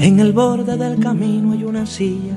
[0.00, 2.34] En el borde del camino hay una silla.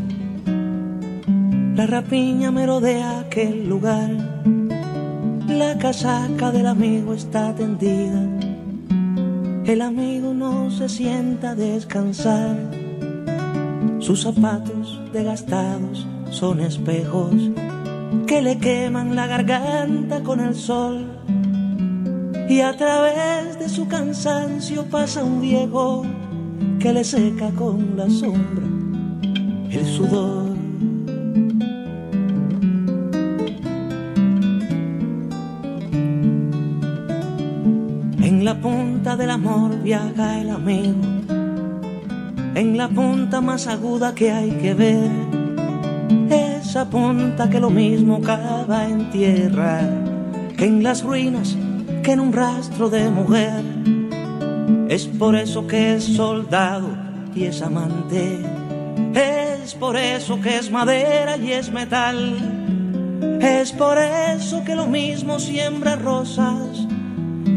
[1.76, 4.10] La rapiña merodea aquel lugar.
[5.48, 8.20] La casaca del amigo está tendida.
[9.64, 12.58] El amigo no se sienta descansar.
[14.00, 17.36] Sus zapatos desgastados son espejos
[18.26, 21.06] que le queman la garganta con el sol.
[22.50, 26.04] Y a través de su cansancio pasa un viejo
[26.82, 28.66] que le seca con la sombra
[29.70, 30.56] el sudor.
[38.24, 41.02] En la punta del amor viaja el amigo,
[42.56, 45.12] en la punta más aguda que hay que ver,
[46.30, 49.82] esa punta que lo mismo cava en tierra,
[50.58, 51.56] que en las ruinas,
[52.02, 53.71] que en un rastro de mujer
[54.92, 56.90] es por eso que es soldado
[57.34, 58.42] y es amante.
[59.16, 62.36] Es por eso que es madera y es metal.
[63.40, 66.86] Es por eso que lo mismo siembra rosas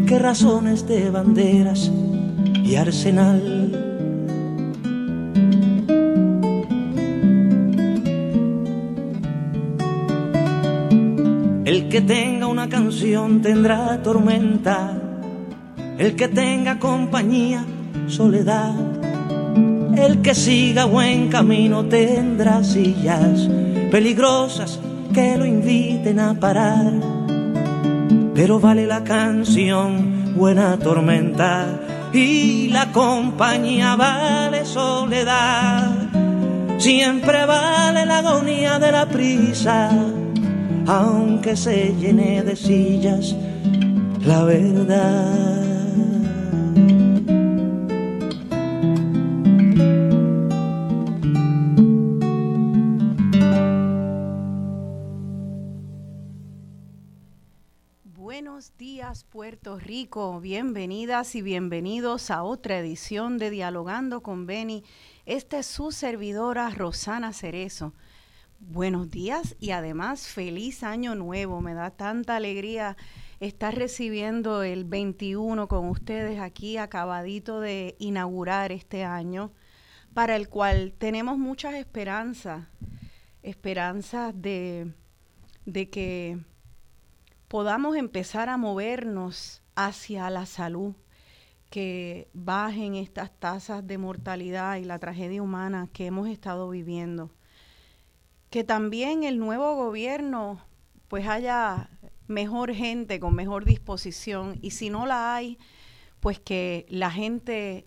[0.07, 1.91] que razones de banderas
[2.63, 3.43] y arsenal.
[11.65, 15.04] El que tenga una canción tendrá tormenta
[15.98, 17.64] el que tenga compañía,
[18.09, 18.75] soledad.
[19.97, 23.48] El que siga buen camino tendrá sillas
[23.91, 24.81] peligrosas
[25.12, 26.92] que lo inviten a parar.
[28.34, 31.81] Pero vale la canción, buena tormenta,
[32.12, 35.92] y la compañía vale soledad.
[36.79, 39.91] Siempre vale la agonía de la prisa,
[40.86, 43.36] aunque se llene de sillas
[44.25, 45.64] la verdad.
[59.23, 64.83] Puerto Rico, bienvenidas y bienvenidos a otra edición de Dialogando con Beni.
[65.25, 67.92] Esta es su servidora Rosana Cerezo.
[68.58, 71.61] Buenos días y además feliz año nuevo.
[71.61, 72.97] Me da tanta alegría
[73.39, 79.52] estar recibiendo el 21 con ustedes aquí, acabadito de inaugurar este año,
[80.13, 82.67] para el cual tenemos muchas esperanzas,
[83.42, 84.92] esperanzas de,
[85.67, 86.41] de que
[87.55, 90.97] podamos empezar a movernos hacia la salud,
[91.70, 97.31] que bajen estas tasas de mortalidad y la tragedia humana que hemos estado viviendo.
[98.51, 100.64] Que también el nuevo gobierno
[101.07, 101.91] pues haya
[102.27, 105.57] mejor gente con mejor disposición y si no la hay,
[106.19, 107.87] pues que la gente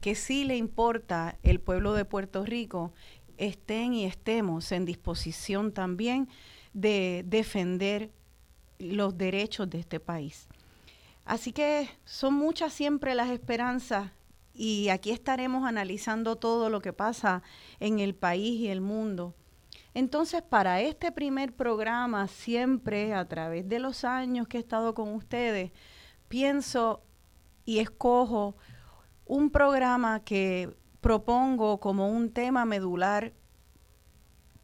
[0.00, 2.92] que sí le importa el pueblo de Puerto Rico
[3.36, 6.28] estén y estemos en disposición también
[6.72, 8.12] de defender
[8.78, 10.48] los derechos de este país.
[11.24, 14.10] Así que son muchas siempre las esperanzas
[14.54, 17.42] y aquí estaremos analizando todo lo que pasa
[17.80, 19.34] en el país y el mundo.
[19.94, 25.14] Entonces, para este primer programa, siempre a través de los años que he estado con
[25.14, 25.72] ustedes,
[26.28, 27.02] pienso
[27.64, 28.56] y escojo
[29.26, 33.32] un programa que propongo como un tema medular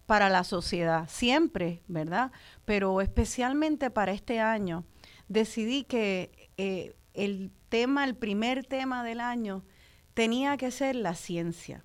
[0.07, 2.31] para la sociedad, siempre, ¿verdad?
[2.65, 4.85] Pero especialmente para este año,
[5.29, 9.65] decidí que eh, el tema, el primer tema del año,
[10.13, 11.85] tenía que ser la ciencia.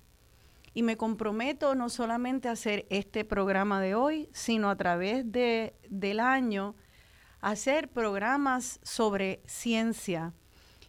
[0.72, 5.74] Y me comprometo no solamente a hacer este programa de hoy, sino a través de,
[5.88, 6.76] del año,
[7.40, 10.32] hacer programas sobre ciencia.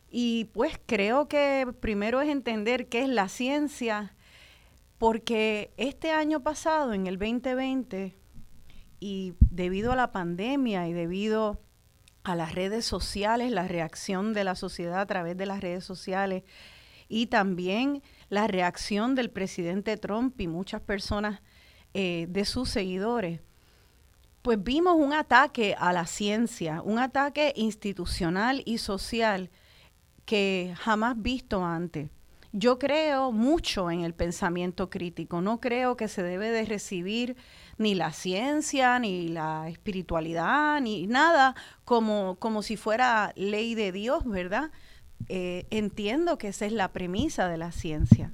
[0.09, 4.13] Y pues creo que primero es entender qué es la ciencia,
[5.01, 8.15] porque este año pasado, en el 2020,
[8.99, 11.59] y debido a la pandemia y debido
[12.21, 16.43] a las redes sociales, la reacción de la sociedad a través de las redes sociales
[17.09, 21.41] y también la reacción del presidente Trump y muchas personas
[21.95, 23.41] eh, de sus seguidores,
[24.43, 29.49] pues vimos un ataque a la ciencia, un ataque institucional y social
[30.25, 32.11] que jamás visto antes.
[32.53, 37.37] Yo creo mucho en el pensamiento crítico, no creo que se debe de recibir
[37.77, 41.55] ni la ciencia, ni la espiritualidad, ni nada
[41.85, 44.69] como, como si fuera ley de Dios, ¿verdad?
[45.29, 48.33] Eh, entiendo que esa es la premisa de la ciencia,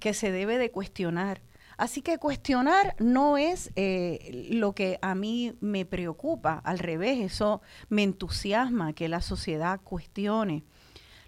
[0.00, 1.40] que se debe de cuestionar.
[1.78, 7.62] Así que cuestionar no es eh, lo que a mí me preocupa, al revés, eso
[7.88, 10.64] me entusiasma que la sociedad cuestione.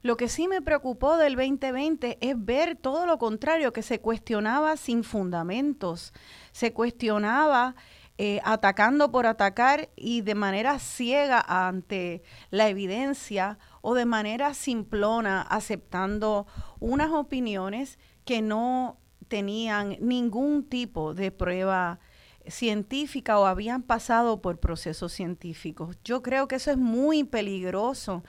[0.03, 4.77] Lo que sí me preocupó del 2020 es ver todo lo contrario, que se cuestionaba
[4.77, 6.13] sin fundamentos,
[6.53, 7.75] se cuestionaba
[8.21, 15.43] eh, atacando por atacar y de manera ciega ante la evidencia o de manera simplona
[15.43, 16.49] aceptando
[16.81, 18.99] unas opiniones que no
[19.29, 22.01] tenían ningún tipo de prueba
[22.49, 25.97] científica o habían pasado por procesos científicos.
[26.03, 28.25] Yo creo que eso es muy peligroso,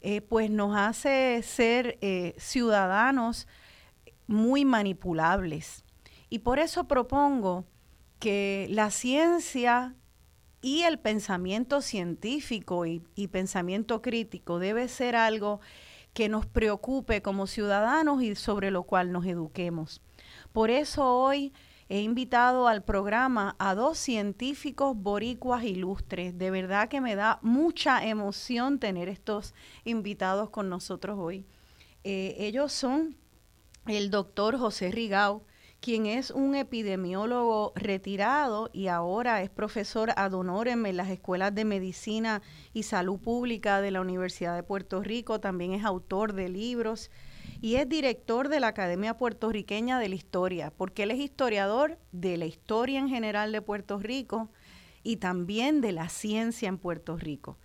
[0.00, 3.48] eh, pues nos hace ser eh, ciudadanos
[4.26, 5.84] muy manipulables.
[6.28, 7.64] Y por eso propongo
[8.18, 9.96] que la ciencia
[10.60, 15.60] y el pensamiento científico y, y, pensamiento crítico debe ser algo
[16.14, 20.02] que nos preocupe como ciudadanos y sobre lo cual nos eduquemos.
[20.52, 21.52] Por eso hoy
[21.88, 26.36] he invitado al programa a dos científicos boricuas ilustres.
[26.36, 29.54] De verdad que me da mucha emoción tener estos
[29.84, 31.46] invitados con nosotros hoy.
[32.04, 33.16] Eh, ellos son
[33.86, 35.42] el doctor José Rigau,
[35.80, 41.64] quien es un epidemiólogo retirado y ahora es profesor ad honorem en las escuelas de
[41.64, 42.42] medicina
[42.74, 45.40] y salud pública de la Universidad de Puerto Rico.
[45.40, 47.10] También es autor de libros
[47.60, 52.36] y es director de la Academia Puertorriqueña de la Historia, porque él es historiador de
[52.36, 54.50] la historia en general de Puerto Rico
[55.02, 57.58] y también de la ciencia en Puerto Rico.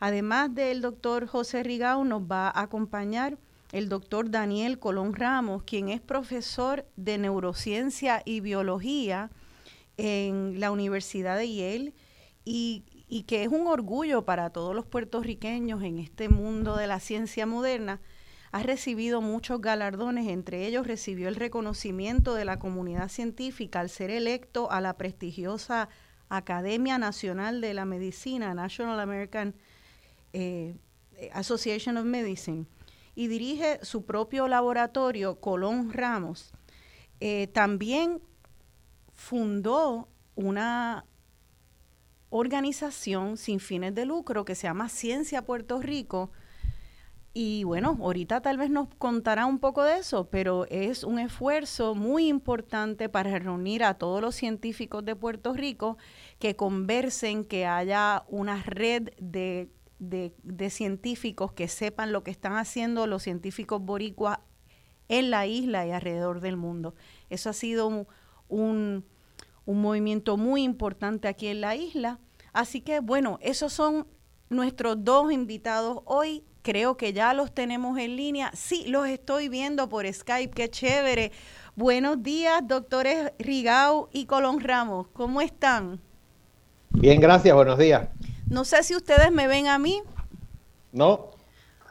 [0.00, 3.38] Además del doctor José Rigau, nos va a acompañar
[3.72, 9.30] el doctor Daniel Colón Ramos, quien es profesor de neurociencia y biología
[9.96, 11.94] en la Universidad de Yale
[12.44, 17.00] y, y que es un orgullo para todos los puertorriqueños en este mundo de la
[17.00, 18.00] ciencia moderna
[18.50, 24.10] ha recibido muchos galardones, entre ellos recibió el reconocimiento de la comunidad científica al ser
[24.10, 25.88] electo a la prestigiosa
[26.28, 29.54] Academia Nacional de la Medicina, National American
[30.32, 30.76] eh,
[31.32, 32.66] Association of Medicine,
[33.14, 36.52] y dirige su propio laboratorio, Colón Ramos.
[37.20, 38.20] Eh, también
[39.12, 41.04] fundó una
[42.30, 46.30] organización sin fines de lucro que se llama Ciencia Puerto Rico,
[47.40, 51.94] y bueno, ahorita tal vez nos contará un poco de eso, pero es un esfuerzo
[51.94, 55.98] muy importante para reunir a todos los científicos de Puerto Rico
[56.40, 59.70] que conversen, que haya una red de,
[60.68, 64.40] científicos que sepan lo que están haciendo los científicos boricuas
[65.06, 66.96] en la isla y alrededor del mundo.
[67.30, 68.08] Eso ha sido
[68.48, 69.04] un
[69.64, 72.18] movimiento muy importante aquí en la isla.
[72.52, 74.08] Así que bueno, esos son
[74.50, 78.50] nuestros dos invitados hoy creo que ya los tenemos en línea.
[78.54, 81.32] Sí, los estoy viendo por Skype, qué chévere.
[81.76, 86.00] Buenos días, doctores Rigau y Colón Ramos, ¿cómo están?
[86.90, 88.08] Bien, gracias, buenos días.
[88.48, 90.02] No sé si ustedes me ven a mí.
[90.92, 91.30] No.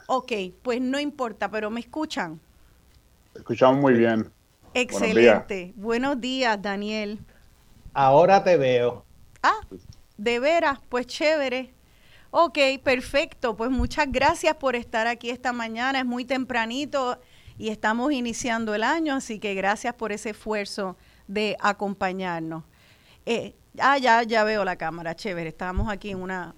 [0.06, 0.32] Ok,
[0.62, 2.40] pues no importa, pero me escuchan.
[3.34, 4.30] Escuchamos muy bien.
[4.74, 5.72] Excelente.
[5.76, 7.20] Buenos días, Daniel.
[7.94, 9.04] Ahora te veo.
[9.42, 9.60] Ah,
[10.16, 11.72] de veras, pues chévere.
[12.30, 13.56] Ok, perfecto.
[13.56, 16.00] Pues muchas gracias por estar aquí esta mañana.
[16.00, 17.18] Es muy tempranito
[17.56, 20.96] y estamos iniciando el año, así que gracias por ese esfuerzo
[21.26, 22.64] de acompañarnos.
[23.24, 25.48] Eh, ah, ya, ya veo la cámara, chévere.
[25.48, 26.54] Estamos aquí en una...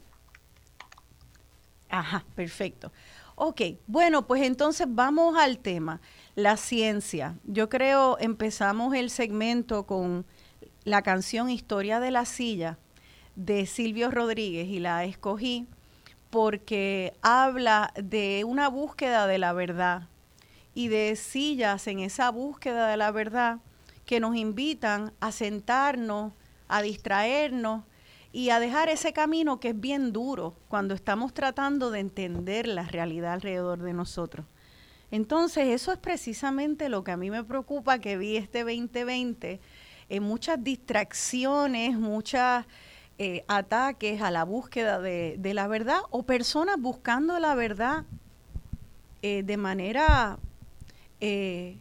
[1.88, 2.92] Ajá, perfecto.
[3.36, 6.00] Ok, bueno, pues entonces vamos al tema,
[6.34, 7.36] la ciencia.
[7.44, 10.26] Yo creo empezamos el segmento con
[10.84, 12.78] la canción Historia de la Silla
[13.36, 15.66] de Silvio Rodríguez y la escogí
[16.30, 20.08] porque habla de una búsqueda de la verdad
[20.74, 23.58] y de sillas en esa búsqueda de la verdad
[24.06, 26.32] que nos invitan a sentarnos,
[26.68, 27.84] a distraernos
[28.32, 32.84] y a dejar ese camino que es bien duro cuando estamos tratando de entender la
[32.84, 34.46] realidad alrededor de nosotros.
[35.10, 39.60] Entonces, eso es precisamente lo que a mí me preocupa que vi este 2020,
[40.08, 42.66] en muchas distracciones, muchas
[43.22, 48.04] eh, ataques a la búsqueda de, la verdad o personas buscando la verdad
[49.20, 50.38] eh, de manera
[51.20, 51.76] eh,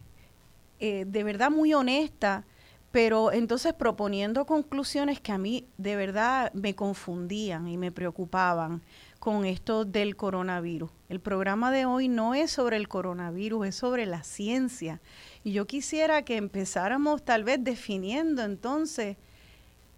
[0.78, 2.44] de verdad muy honesta,
[2.92, 8.82] pero entonces proponiendo conclusiones que a mí de verdad me confundían y me preocupaban
[9.18, 10.90] con esto del coronavirus.
[11.08, 15.00] El programa de hoy no es sobre el coronavirus, es sobre la ciencia.
[15.42, 19.16] Y yo quisiera que empezáramos tal vez definiendo entonces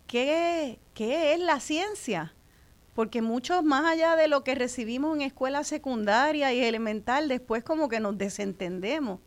[0.06, 2.34] ¿qué, es la ciencia?
[2.94, 7.88] Porque muchos más allá de lo que recibimos en escuela secundaria y elemental, después como
[7.88, 9.20] que nos desentendemos.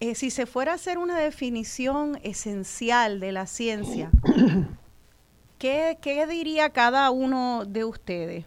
[0.00, 4.10] Eh, si se fuera a hacer una definición esencial de la ciencia,
[5.58, 8.44] ¿qué, ¿qué diría cada uno de ustedes?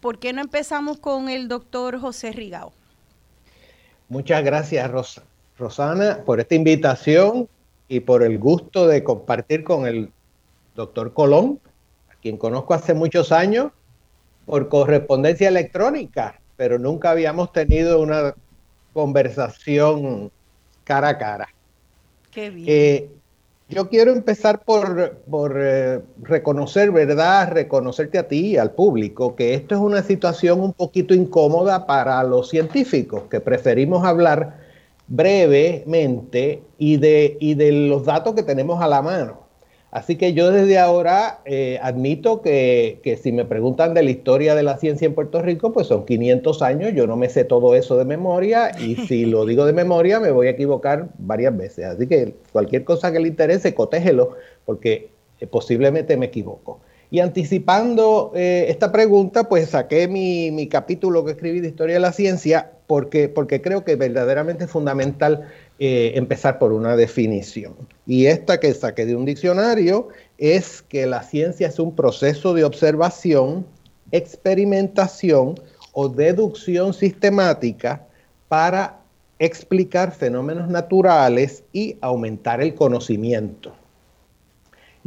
[0.00, 2.72] ¿por qué no empezamos con el doctor José Rigao?
[4.08, 5.22] Muchas gracias, Rosa.
[5.58, 7.48] Rosana, por esta invitación
[7.88, 10.10] y por el gusto de compartir con el
[10.74, 11.58] doctor Colón,
[12.10, 13.72] a quien conozco hace muchos años
[14.46, 18.34] por correspondencia electrónica, pero nunca habíamos tenido una
[18.92, 20.30] conversación
[20.84, 21.48] cara a cara.
[22.30, 22.66] Qué bien.
[22.68, 23.10] Eh,
[23.70, 25.12] yo quiero empezar por,
[25.58, 27.52] eh, reconocer, ¿verdad?
[27.52, 32.22] Reconocerte a ti y al público que esto es una situación un poquito incómoda para
[32.22, 34.67] los científicos, que preferimos hablar
[35.08, 39.48] brevemente y de, y de los datos que tenemos a la mano.
[39.90, 44.62] Así que yo desde ahora eh, admito que, si me preguntan de la historia de
[44.62, 47.96] la ciencia en Puerto Rico, pues son 500 años, yo no me sé todo eso
[47.96, 51.86] de memoria y si lo digo de memoria me voy a equivocar varias veces.
[51.86, 54.36] Así que cualquier cosa que le interese, cotégelo
[54.66, 55.10] porque
[55.40, 56.80] eh, posiblemente me equivoco.
[57.10, 62.00] Y anticipando eh, esta pregunta, pues saqué mi, mi, capítulo que escribí de Historia de
[62.00, 65.48] la Ciencia porque, porque creo que verdaderamente es fundamental
[65.78, 67.74] eh, empezar por una definición.
[68.06, 72.64] Y esta que saqué de un diccionario es que la ciencia es un proceso de
[72.64, 73.64] observación,
[74.10, 75.54] experimentación
[75.92, 78.06] o deducción sistemática
[78.48, 79.00] para
[79.38, 83.77] explicar fenómenos naturales y aumentar el conocimiento.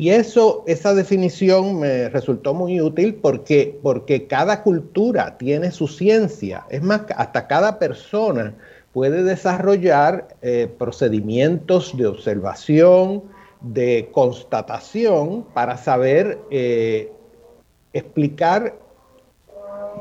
[0.01, 6.65] Y eso, esa definición me resultó muy útil porque, porque cada cultura tiene su ciencia.
[6.71, 8.55] Es más, hasta cada persona
[8.93, 13.25] puede desarrollar eh, procedimientos de observación,
[13.61, 17.11] de constatación para saber eh,
[17.93, 18.75] explicar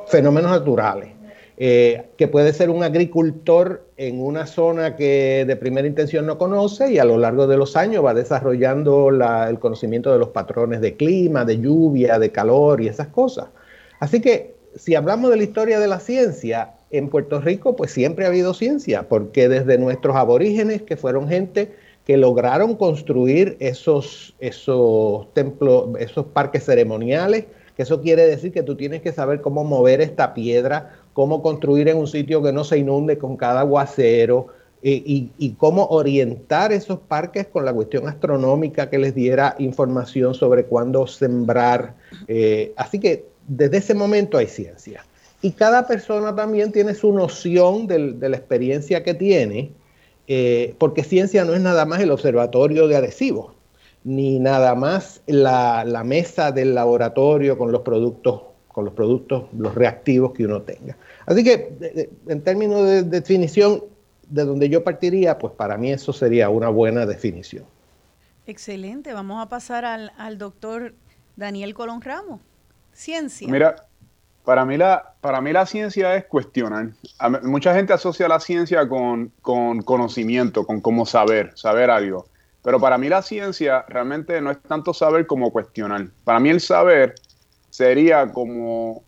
[0.07, 1.20] fenómenos naturales.
[1.63, 6.91] Eh, que puede ser un agricultor en una zona que de primera intención no conoce
[6.91, 10.97] y a lo largo de los años va desarrollando el conocimiento de los patrones de
[10.97, 13.49] clima, de lluvia, de calor y esas cosas.
[13.99, 18.25] Así que si hablamos de la historia de la ciencia, en Puerto Rico pues siempre
[18.25, 21.75] ha habido ciencia, porque desde nuestros aborígenes, que fueron gente
[22.07, 27.45] que lograron construir esos, esos templos, esos parques ceremoniales,
[27.77, 31.87] que eso quiere decir que tú tienes que saber cómo mover esta piedra, cómo construir
[31.89, 34.47] en un sitio que no se inunde con cada aguacero,
[34.83, 35.03] eh,
[35.37, 41.07] y, cómo orientar esos parques con la cuestión astronómica que les diera información sobre cuándo
[41.07, 41.97] sembrar.
[42.27, 45.05] Eh, así que desde ese momento hay ciencia.
[45.43, 49.73] Y cada persona también tiene su noción de la experiencia que tiene,
[50.27, 53.53] eh, porque ciencia no es nada más el observatorio de adhesivos,
[54.03, 60.33] ni nada más la, mesa del laboratorio con los productos, con los productos, los reactivos
[60.33, 60.97] que uno tenga.
[61.31, 63.85] Así que, en términos de definición,
[64.29, 67.65] de donde yo partiría, pues para mí eso sería una buena definición.
[68.49, 70.93] Excelente, vamos a pasar al, al doctor
[71.37, 72.41] Daniel Colón Ramos.
[72.93, 73.47] Ciencia.
[73.47, 73.77] Mira,
[74.45, 76.91] para mí, la, para mí la ciencia es cuestionar.
[77.45, 82.27] mucha gente asocia la ciencia con, conocimiento, con cómo saber, saber algo.
[82.61, 86.09] Pero para mí la ciencia realmente no es tanto saber como cuestionar.
[86.25, 87.15] Para mí el saber
[87.71, 89.05] sería como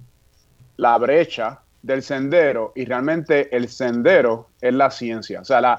[0.77, 5.41] la brecha del sendero y realmente el sendero es la ciencia.
[5.41, 5.79] O sea,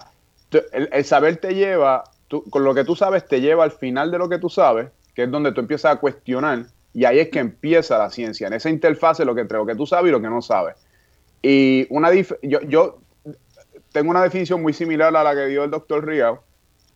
[0.72, 2.04] el, saber te lleva,
[2.50, 5.24] con lo que tú sabes te lleva al final de lo que tú sabes, que
[5.24, 8.70] es donde tú empiezas a cuestionar y ahí es que empieza la ciencia, en esa
[8.70, 10.76] interfase lo que, entre lo que tú sabes y lo que no sabes.
[11.42, 13.00] Y una yo, yo
[13.92, 16.44] tengo una definición muy similar a la que dio el doctor Riao,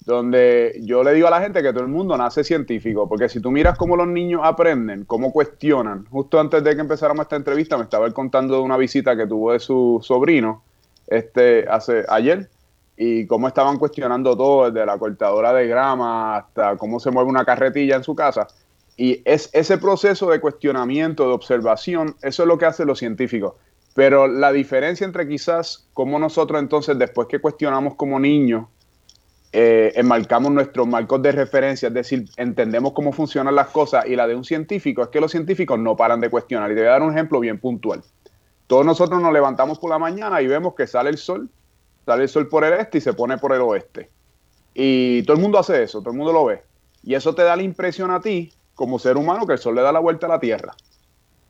[0.07, 3.41] donde yo le digo a la gente que todo el mundo nace científico, porque si
[3.41, 7.77] tú miras cómo los niños aprenden, cómo cuestionan, justo antes de que empezáramos esta entrevista
[7.77, 10.63] me estaba contando de una visita que tuvo de su sobrino
[11.07, 12.49] este, hace, ayer,
[12.95, 17.43] y cómo estaban cuestionando todo, desde la cortadora de grama hasta cómo se mueve una
[17.43, 18.47] carretilla en su casa.
[18.95, 23.55] Y es ese proceso de cuestionamiento, de observación, eso es lo que hacen los científicos.
[23.93, 28.67] Pero la diferencia entre quizás cómo nosotros entonces, después que cuestionamos como niños,
[29.51, 34.27] eh, enmarcamos nuestros marcos de referencia, es decir, entendemos cómo funcionan las cosas, y la
[34.27, 36.71] de un científico es que los científicos no paran de cuestionar.
[36.71, 38.03] Y te voy a dar un ejemplo bien puntual.
[38.67, 41.49] Todos nosotros nos levantamos por la mañana y vemos que sale el sol,
[42.05, 44.09] sale el sol por el este y se pone por el oeste.
[44.73, 46.61] Y todo el mundo hace eso, todo el mundo lo ve.
[47.03, 49.81] Y eso te da la impresión a ti como ser humano que el Sol le
[49.81, 50.75] da la vuelta a la Tierra.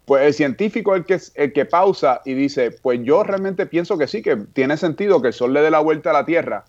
[0.06, 3.98] Pues el científico es el que, el que pausa y dice, pues yo realmente pienso
[3.98, 6.64] que sí, que tiene sentido que el Sol le dé la vuelta a la Tierra,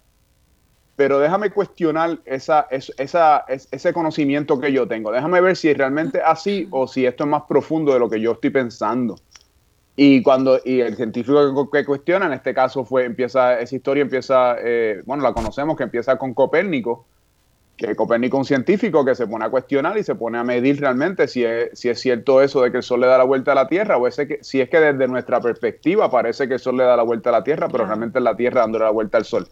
[0.99, 5.12] pero déjame cuestionar esa, esa, ese conocimiento que yo tengo.
[5.12, 8.21] Déjame ver si es realmente así o si esto es más profundo de lo que
[8.21, 9.14] yo estoy pensando.
[9.95, 14.57] Y cuando y el científico que, cuestiona, en este caso fue, empieza, esa historia empieza,
[14.59, 17.07] eh, bueno, la conocemos, que empieza con Copérnico,
[17.76, 20.81] que Copérnico es un científico que se pone a cuestionar y se pone a medir
[20.81, 23.52] realmente si es, si es cierto eso de que el Sol le da la vuelta
[23.52, 26.61] a la Tierra o ese que, si es que desde nuestra perspectiva parece que el
[26.61, 28.90] Sol le da la vuelta a la Tierra, pero realmente es la Tierra dándole la
[28.90, 29.47] vuelta al Sol.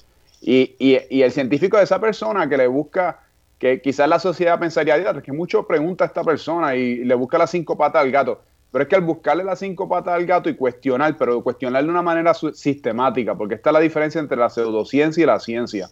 [0.49, 3.21] Y, el científico de esa persona que le busca,
[3.59, 7.50] que quizás la sociedad pensaría, que mucho pregunta a esta persona y le busca las
[7.50, 8.41] cinco patas al gato.
[8.71, 11.91] Pero es que al buscarle las cinco patas al gato y cuestionar, pero cuestionar de
[11.91, 15.91] una manera sistemática, porque esta es la diferencia entre la pseudociencia y la ciencia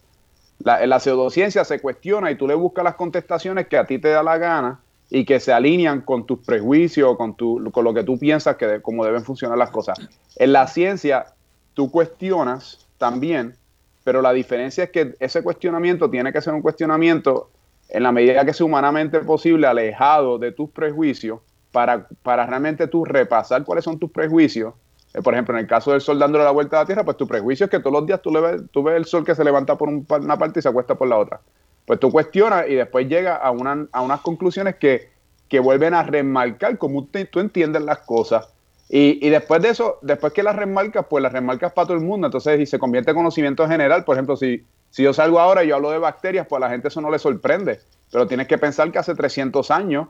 [0.60, 4.08] la, la pseudociencia se cuestiona y tú le buscas las contestaciones que a ti te
[4.08, 4.80] da la gana
[5.10, 8.66] y que se alinean con tus prejuicios, con, tu, con lo que tú piensas que
[8.66, 9.98] de, cómo deben funcionar las cosas.
[10.36, 11.26] En la ciencia,
[11.74, 13.56] tú cuestionas también,
[14.04, 17.50] pero la diferencia es que ese cuestionamiento tiene que ser un cuestionamiento
[17.88, 21.40] en la medida que sea humanamente posible, alejado de tus prejuicios,
[21.72, 24.74] para, para realmente tú repasar cuáles son tus prejuicios
[25.14, 27.16] eh, por ejemplo, en el caso del sol dándole la vuelta a la Tierra, pues
[27.16, 29.34] tu prejuicio es que todos los días tú, le ves, tú ves el sol que
[29.34, 31.40] se levanta por una parte y se acuesta por la otra.
[31.86, 35.10] Pues tú cuestionas y después llegas a, una, a unas conclusiones que,
[35.48, 38.48] que, vuelven a remarcar cómo tú entiendes las cosas.
[38.96, 42.04] Y, y, después de eso, después que las remarcas, pues las remarcas para todo el
[42.04, 42.28] mundo.
[42.28, 44.04] Entonces, y se convierte en conocimiento general.
[44.04, 46.70] Por ejemplo, si, si yo salgo ahora y yo hablo de bacterias, pues a la
[46.70, 47.80] gente eso no le sorprende.
[48.12, 50.06] Pero tienes que pensar que hace 300 años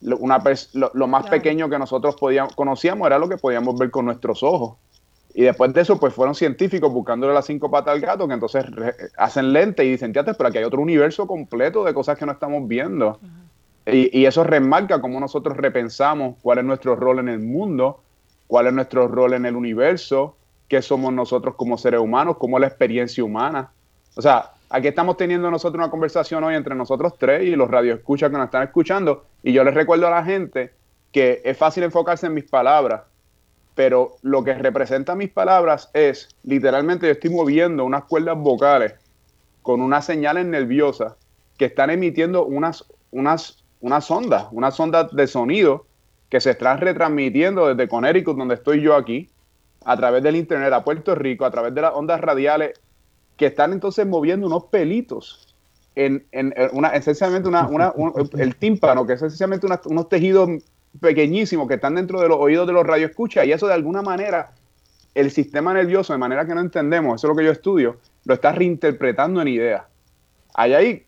[0.00, 0.40] una
[0.72, 4.76] lo, más pequeño que nosotros podíamos, conocíamos era lo que podíamos ver con nuestros ojos.
[5.34, 8.64] Y después de eso, pues fueron científicos buscándole las cinco patas al gato, que entonces
[9.16, 12.68] hacen lente y dicen, pero aquí hay otro universo completo de cosas que no estamos
[12.68, 13.18] viendo.
[13.84, 18.02] y, y, eso remarca cómo nosotros repensamos cuál es nuestro rol en el mundo,
[18.48, 20.36] cuál es nuestro rol en el universo,
[20.66, 23.70] qué somos nosotros como seres humanos, cómo es la experiencia humana.
[24.16, 28.30] O sea, Aquí estamos teniendo nosotros una conversación hoy entre nosotros tres y los radioescuchas
[28.30, 29.24] que nos están escuchando.
[29.42, 30.72] Y yo les recuerdo a la gente
[31.10, 33.02] que es fácil enfocarse en mis palabras,
[33.74, 38.94] pero lo que representa mis palabras es, literalmente, yo estoy moviendo unas cuerdas vocales
[39.62, 41.14] con unas señales nerviosas
[41.56, 45.86] que están emitiendo unas, unas, unas ondas, unas ondas de sonido
[46.28, 49.30] que se están retransmitiendo desde Connecticut, donde estoy yo aquí,
[49.84, 52.78] a través del Internet a Puerto Rico, a través de las ondas radiales
[53.36, 55.54] que están entonces moviendo unos pelitos
[55.94, 56.26] en,
[56.72, 57.92] una, esencialmente una,
[58.36, 60.48] el tímpano, que es esencialmente unos tejidos
[61.00, 64.52] pequeñísimos que están dentro de los oídos de los radioescuchas y eso de alguna manera
[65.14, 68.34] el sistema nervioso, de manera que no entendemos, eso es lo que yo estudio, lo
[68.34, 69.82] está reinterpretando en ideas.
[70.54, 71.04] Ahí,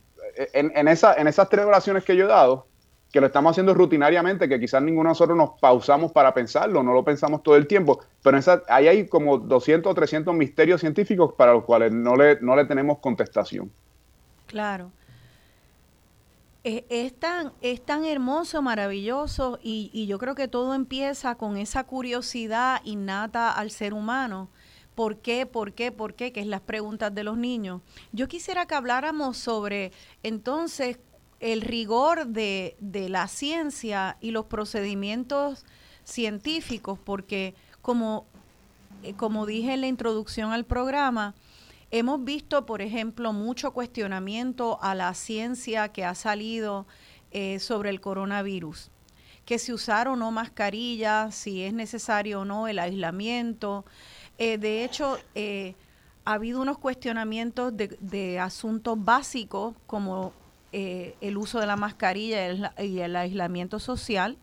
[0.52, 2.66] en, en, esa, en esas tres oraciones que yo he dado,
[3.12, 6.92] que lo estamos haciendo rutinariamente, que quizás ninguno de nosotros nos pausamos para pensarlo, no
[6.92, 11.34] lo pensamos todo el tiempo, pero esa, ahí hay como 200 o 300 misterios científicos
[11.34, 13.70] para los cuales no le, no le tenemos contestación.
[14.46, 14.90] Claro.
[16.62, 21.84] Es, tan, es tan hermoso, maravilloso, y, y yo creo que todo empieza con esa
[21.84, 24.50] curiosidad innata al ser humano.
[24.94, 25.46] ¿Por qué?
[25.46, 25.90] ¿Por qué?
[25.90, 26.32] ¿Por qué?
[26.32, 27.80] Que es las preguntas de los niños.
[28.12, 29.92] Yo quisiera que habláramos sobre
[30.22, 30.98] entonces
[31.40, 32.76] el rigor de,
[33.08, 35.64] la ciencia y los procedimientos
[36.04, 38.26] científicos, porque como,
[39.02, 41.34] eh, como dije en la introducción al programa,
[41.90, 46.86] hemos visto, por ejemplo, mucho cuestionamiento a la ciencia que ha salido
[47.32, 48.90] eh, sobre el coronavirus,
[49.46, 53.86] que si usar o no mascarilla, si es necesario o no el aislamiento.
[54.36, 55.18] Eh, de hecho,
[56.24, 60.34] ha habido unos cuestionamientos de, de asuntos básicos como
[60.72, 64.38] eh, el uso de la mascarilla y el, aislamiento social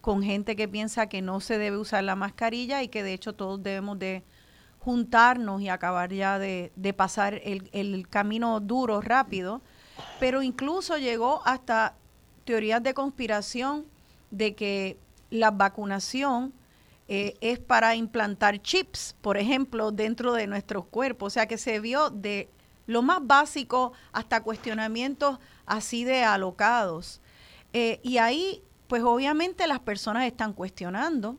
[0.00, 3.34] con gente que piensa que no se debe usar la mascarilla y que de hecho
[3.34, 4.22] todos debemos de
[4.78, 9.62] juntarnos y acabar ya de, pasar el, el, camino duro rápido,
[10.20, 11.94] pero incluso llegó hasta
[12.44, 13.86] teorías de conspiración
[14.30, 14.98] de que
[15.30, 16.52] la vacunación
[17.08, 21.78] eh, es para implantar chips, por ejemplo, dentro de nuestros cuerpos, o sea que se
[21.78, 22.48] vio de
[22.86, 27.20] lo más básico hasta cuestionamientos así de alocados.
[27.72, 31.36] Eh, y ahí, pues obviamente las personas están cuestionando.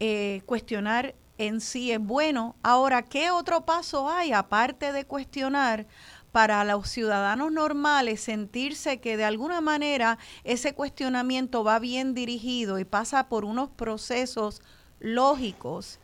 [0.00, 2.56] Eh, cuestionar en sí es bueno.
[2.62, 5.86] Ahora, ¿qué otro paso hay aparte de cuestionar
[6.32, 12.84] para los ciudadanos normales sentirse que de alguna manera ese cuestionamiento va bien dirigido y
[12.84, 14.60] pasa por unos procesos
[14.98, 16.00] lógicos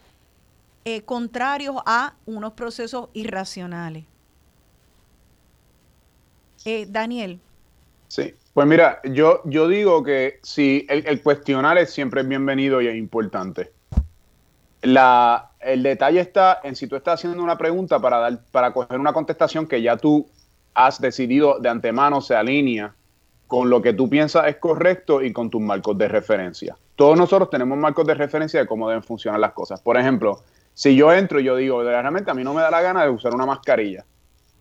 [0.85, 4.05] eh, contrarios a unos procesos irracionales?
[6.65, 7.41] Eh, Daniel.
[8.09, 12.97] Sí, pues mira, yo, yo digo que si el, cuestionar es siempre bienvenido y es
[12.97, 13.71] importante.
[14.83, 18.99] La, el detalle está en si tú estás haciendo una pregunta para, dar, para coger
[18.99, 20.29] una contestación que ya tú
[20.75, 22.95] has decidido de antemano se alinea
[23.47, 26.77] con lo que tú piensas es correcto y con tus marcos de referencia.
[26.95, 29.81] Todos nosotros tenemos marcos de referencia de cómo deben funcionar las cosas.
[29.81, 30.43] Por ejemplo,
[30.75, 33.11] si yo entro y yo digo, realmente a mí no me da la gana de
[33.11, 34.05] usar una mascarilla,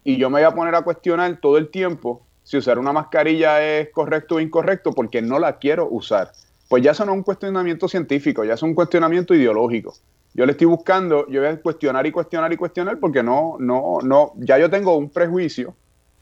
[0.03, 3.63] y yo me voy a poner a cuestionar todo el tiempo si usar una mascarilla
[3.63, 6.31] es correcto o incorrecto porque no la quiero usar.
[6.67, 9.93] Pues ya eso no es un cuestionamiento científico, ya es un cuestionamiento ideológico.
[10.33, 13.99] Yo le estoy buscando, yo voy a cuestionar y cuestionar y cuestionar porque no, no,
[14.03, 15.75] no, ya yo tengo un prejuicio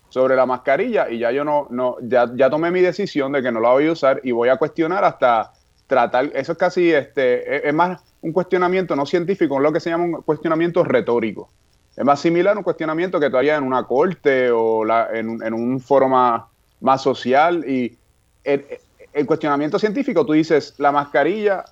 [0.09, 3.51] sobre la mascarilla y ya yo no, no, ya, ya tomé mi decisión de que
[3.51, 5.51] no la voy a usar y voy a cuestionar hasta
[5.85, 9.89] tratar, eso es casi, este, es, más un cuestionamiento no científico, es lo que se
[9.89, 11.49] llama un cuestionamiento retórico.
[11.97, 16.07] Es más similar a un cuestionamiento que todavía en una corte o en, un foro
[16.07, 17.67] más, social.
[17.67, 17.97] Y
[18.43, 21.65] el, cuestionamiento científico, tú dices, ¿la mascarilla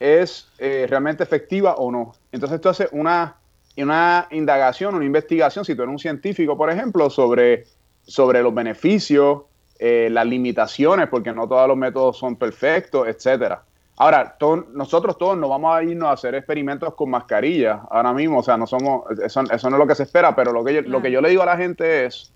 [0.00, 2.14] es eh, realmente efectiva o no?
[2.32, 3.36] Entonces tú haces una,
[3.76, 7.66] una indagación, una investigación, si tú eres un científico, por ejemplo, sobre,
[8.06, 9.42] sobre los beneficios,
[9.78, 13.64] eh, las limitaciones, porque no todos los métodos son perfectos, etcétera.
[14.00, 14.36] Ahora,
[14.72, 18.56] nosotros todos no vamos a irnos a hacer experimentos con mascarilla ahora mismo, o sea,
[18.56, 21.10] no somos, eso, no es lo que se espera, pero lo que, yo, lo que
[21.10, 22.32] yo le digo a la gente es,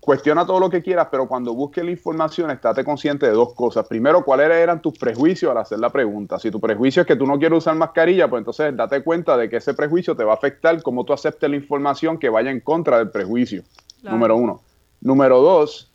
[0.00, 3.86] cuestiona todo lo que quieras, pero cuando busques la información, estate consciente de dos cosas.
[3.86, 6.38] Primero, cuáles eran tus prejuicios al hacer la pregunta.
[6.38, 9.48] Si tu prejuicio es que tú no quieres usar mascarilla, pues entonces date cuenta de
[9.48, 12.60] que ese prejuicio te va a afectar cómo tú aceptes la información que vaya en
[12.60, 13.62] contra del prejuicio.
[14.02, 14.62] Número uno.
[15.00, 15.92] Número dos,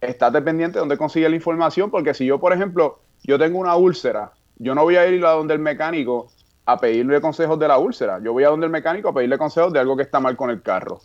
[0.00, 3.76] estate pendiente de dónde consigues la información, porque si yo, por ejemplo, yo tengo una
[3.76, 6.28] úlcera, yo no voy a ir a donde el mecánico
[6.64, 9.72] a pedirle consejos de la úlcera, yo voy a donde el mecánico a pedirle consejos
[9.72, 11.00] de algo que está mal con el carro.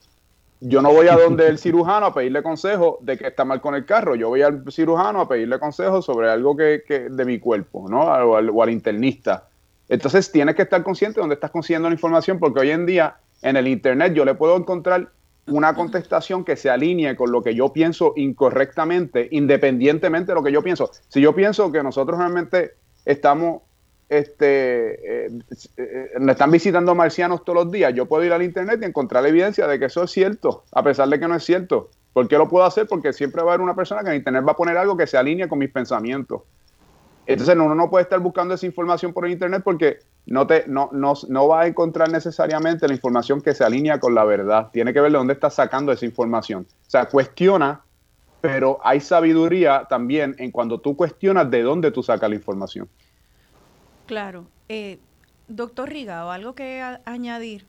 [0.60, 3.75] Yo no voy a donde el cirujano a pedirle consejos de que está mal con
[3.75, 7.88] el carro, yo voy al cirujano a pedirle consejos sobre algo que, de mi cuerpo,
[7.88, 8.01] ¿no?
[8.01, 9.47] O al, o al internista.
[9.88, 13.17] Entonces tienes que estar consciente de dónde estás consiguiendo la información, porque hoy en día
[13.41, 15.10] en el Internet yo le puedo encontrar
[15.47, 20.51] una contestación que se alinee con lo que yo pienso incorrectamente, independientemente de lo que
[20.51, 20.91] yo pienso.
[21.07, 22.73] Si yo pienso que nosotros realmente
[23.05, 23.62] estamos,
[24.10, 25.31] este, eh,
[25.77, 29.25] eh, nos están visitando marcianos todos los días, yo puedo ir al internet y encontrar
[29.25, 31.89] evidencia de que eso es cierto, a pesar de que no es cierto.
[32.13, 32.88] ¿Por qué lo puedo hacer?
[32.88, 35.07] Porque siempre va a haber una persona que en internet va a poner algo que
[35.07, 36.41] se alinee con mis pensamientos.
[37.28, 41.13] Entonces uno no puede estar buscando esa información por internet porque no, te, no, no,
[41.28, 44.70] no va a encontrar necesariamente la información que se alinea con la verdad.
[44.72, 46.66] Tiene que ver de dónde estás sacando esa información.
[46.88, 47.82] O sea, cuestiona,
[48.40, 52.88] pero hay sabiduría también en cuando tú cuestionas de dónde tú sacas la información.
[54.06, 54.46] Claro.
[54.70, 54.98] Eh,
[55.50, 57.66] doctor Riga, ¿algo que añadir?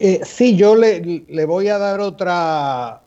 [0.00, 3.02] Eh, sí, yo le, le, voy a dar otra,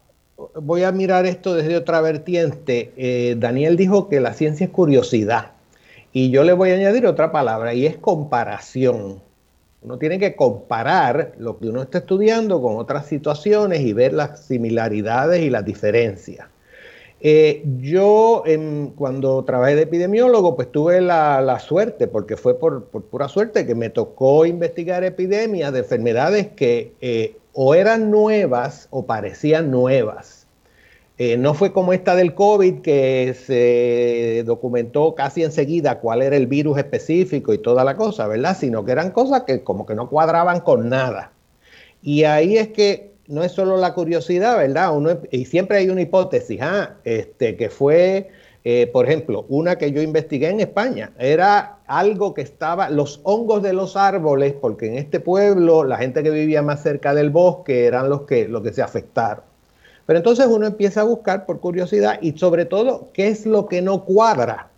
[0.56, 2.94] voy a mirar esto desde otra vertiente.
[2.96, 5.55] Eh, Daniel dijo que la ciencia es curiosidad.
[6.18, 9.22] Y yo le voy a añadir otra palabra y es comparación.
[9.82, 14.46] Uno tiene que comparar lo que uno está estudiando con otras situaciones y ver las
[14.46, 16.48] similaridades y las diferencias.
[17.20, 18.46] Eh, yo
[18.96, 23.90] cuando trabajé de epidemiólogo, pues tuve la, suerte, porque fue por, pura suerte, que me
[23.90, 30.35] tocó investigar epidemias de enfermedades que eh, o eran nuevas o parecían nuevas.
[31.18, 36.48] Eh, no fue como esta del COVID que se documentó casi enseguida cuál era el
[36.48, 38.58] virus específico y toda la cosa, ¿verdad?
[38.60, 41.32] Sino que eran cosas que como que no cuadraban con nada.
[42.02, 44.96] Y ahí es que no es solo la curiosidad, ¿verdad?
[44.96, 46.98] Uno, y siempre hay una hipótesis, ¿ah?
[47.06, 48.30] este, que fue,
[48.66, 53.64] eh, por ejemplo, una que yo investigué en España, era algo que estaba, los hongos
[53.64, 57.86] de los árboles, porque en este pueblo la gente que vivía más cerca del bosque
[57.86, 59.55] eran los que, los que se afectaron.
[60.06, 63.82] Pero entonces uno empieza a buscar por curiosidad y sobre todo qué es lo que
[63.82, 64.70] no cuadra.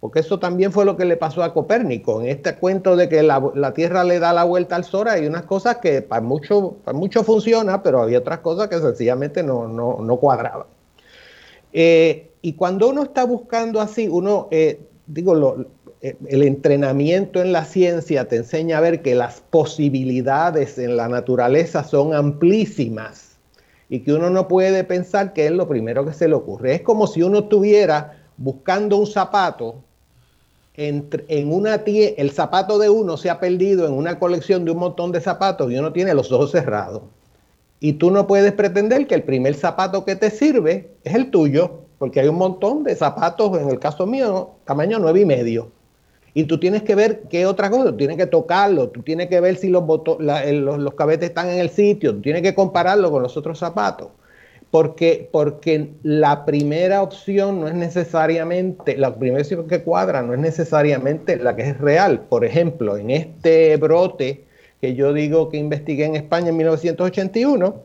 [0.00, 2.20] Porque eso también fue lo que le pasó a Copérnico.
[2.20, 5.44] En este cuento de que la, Tierra le da la vuelta al Sol, hay unas
[5.44, 10.66] cosas que para mucho, para funciona, pero había otras cosas que sencillamente no, no, cuadraban.
[11.72, 15.64] Eh, y cuando uno está buscando así, uno, eh, digo,
[16.00, 21.06] eh, el entrenamiento en la ciencia te enseña a ver que las posibilidades en la
[21.06, 23.31] naturaleza son amplísimas
[23.92, 26.76] y que uno no puede pensar que es lo primero que se le ocurre.
[26.76, 29.84] Es como si uno estuviera buscando un zapato
[30.72, 31.10] en,
[31.52, 35.12] una tie el zapato de uno se ha perdido en una colección de un montón
[35.12, 37.02] de zapatos y uno tiene los ojos cerrados.
[37.80, 41.82] Y tú no puedes pretender que el primer zapato que te sirve es el tuyo,
[41.98, 45.70] porque hay un montón de zapatos, en el caso mío, tamaño nueve y medio
[46.34, 49.40] y tú tienes que ver qué otra cosa, tú tienes que tocarlo, tú tienes que
[49.40, 49.84] ver si los,
[50.18, 54.08] los, los, cabetes están en el sitio, tú tienes que compararlo con los otros zapatos.
[54.70, 60.40] Porque, porque la primera opción no es necesariamente, la primera opción que cuadra no es
[60.40, 62.22] necesariamente la que es real.
[62.22, 64.44] Por ejemplo, en este brote
[64.80, 67.82] que yo digo que investigué en España en 1981,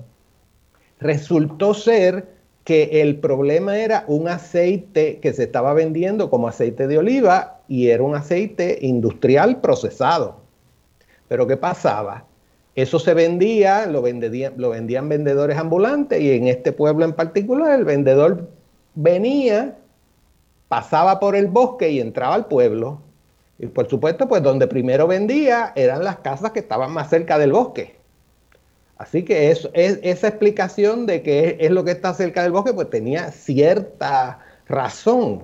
[1.02, 2.26] resultó ser
[2.64, 7.90] que el problema era un aceite que se estaba vendiendo como aceite de oliva y
[7.90, 10.38] era un aceite industrial procesado.
[11.28, 12.26] Pero ¿qué pasaba?
[12.76, 17.78] Eso se vendía, lo, vendían, lo vendían vendedores ambulantes y en este pueblo en particular
[17.78, 18.48] el vendedor
[18.94, 19.78] venía,
[20.68, 23.02] pasaba por el bosque y entraba al pueblo.
[23.60, 27.52] Y por supuesto, pues donde primero vendía eran las casas que estaban más cerca del
[27.52, 27.96] bosque.
[28.98, 32.90] Así que es, esa explicación de que es, lo que está cerca del bosque, pues
[32.90, 35.44] tenía cierta razón.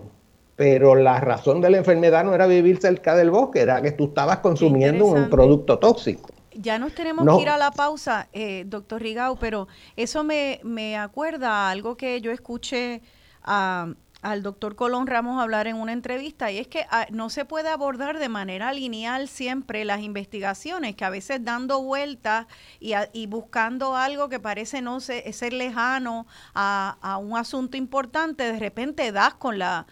[0.55, 4.05] Pero la razón de la enfermedad no era vivir cerca del bosque, era que tú
[4.05, 6.29] estabas consumiendo un producto tóxico.
[6.55, 10.95] Ya nos tenemos que ir a la pausa, eh, doctor Rigau, pero eso me, me
[10.97, 13.01] acuerda a algo que yo escuché
[13.41, 17.69] al doctor Colón Ramos hablar en una entrevista, y es que ah, no se puede
[17.69, 22.45] abordar de manera lineal siempre las investigaciones, que a veces dando vueltas
[22.79, 28.59] y, y buscando algo que parece no ser lejano a, a un asunto importante, de
[28.59, 29.87] repente das con la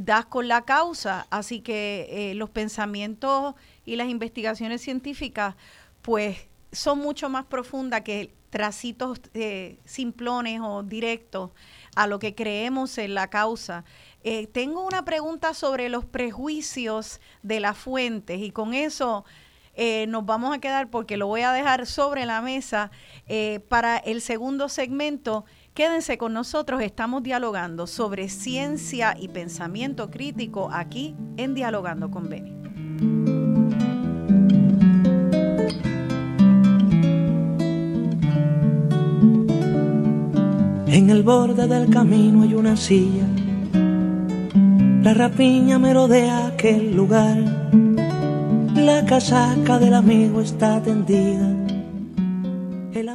[0.00, 1.26] das con la causa.
[1.30, 5.56] Así que eh, los pensamientos y las investigaciones científicas
[6.00, 6.38] pues
[6.72, 9.20] son mucho más profundas que tracitos
[9.84, 11.50] simplones o directos
[11.94, 13.84] a lo que creemos en la causa.
[14.24, 19.24] Eh, tengo una pregunta sobre los prejuicios de las fuentes y con eso
[19.74, 22.90] eh, nos vamos a quedar porque lo voy a dejar sobre la mesa
[23.68, 25.44] para el segundo segmento.
[25.80, 32.50] Quédense con nosotros, estamos dialogando sobre ciencia y pensamiento crítico aquí en Dialogando con Beni.
[40.86, 43.24] En el borde del camino hay una silla.
[45.02, 47.38] La rapiña merodea aquel lugar.
[48.74, 51.56] La casaca del amigo está tendida.
[52.92, 53.08] El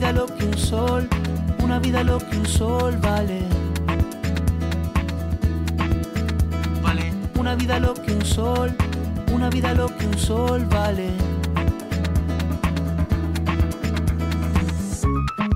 [0.00, 1.06] vida lo que un sol
[1.62, 3.42] una vida lo que un sol vale.
[6.82, 7.12] Vale.
[7.38, 8.74] Una vida lo que un sol,
[9.30, 11.10] una vida lo que un sol vale.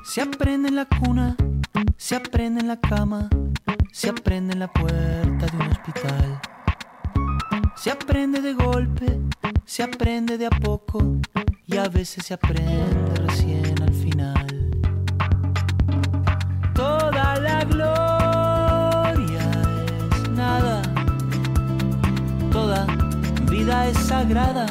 [0.04, 1.36] Se aprende en la cuna,
[1.96, 3.30] se aprende en la cama,
[3.92, 6.40] se aprende en la puerta de un hospital.
[7.76, 9.20] Se aprende de golpe,
[9.64, 10.98] se aprende de a poco
[11.66, 13.73] y a veces se aprende recién
[23.88, 24.66] es sagrada.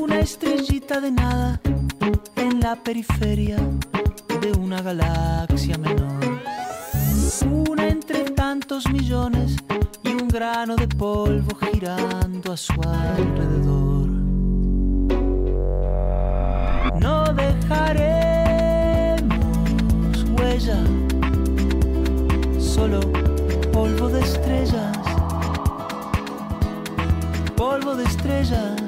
[0.00, 1.60] Una estrellita de nada
[2.36, 3.56] en la periferia
[4.40, 6.40] de una galaxia menor.
[7.68, 9.56] Una entre tantos millones
[10.02, 14.08] y un grano de polvo girando a su alrededor.
[17.00, 18.24] No dejaremos
[20.36, 20.78] huella,
[22.58, 23.19] solo
[27.60, 28.80] polvo de estrellas.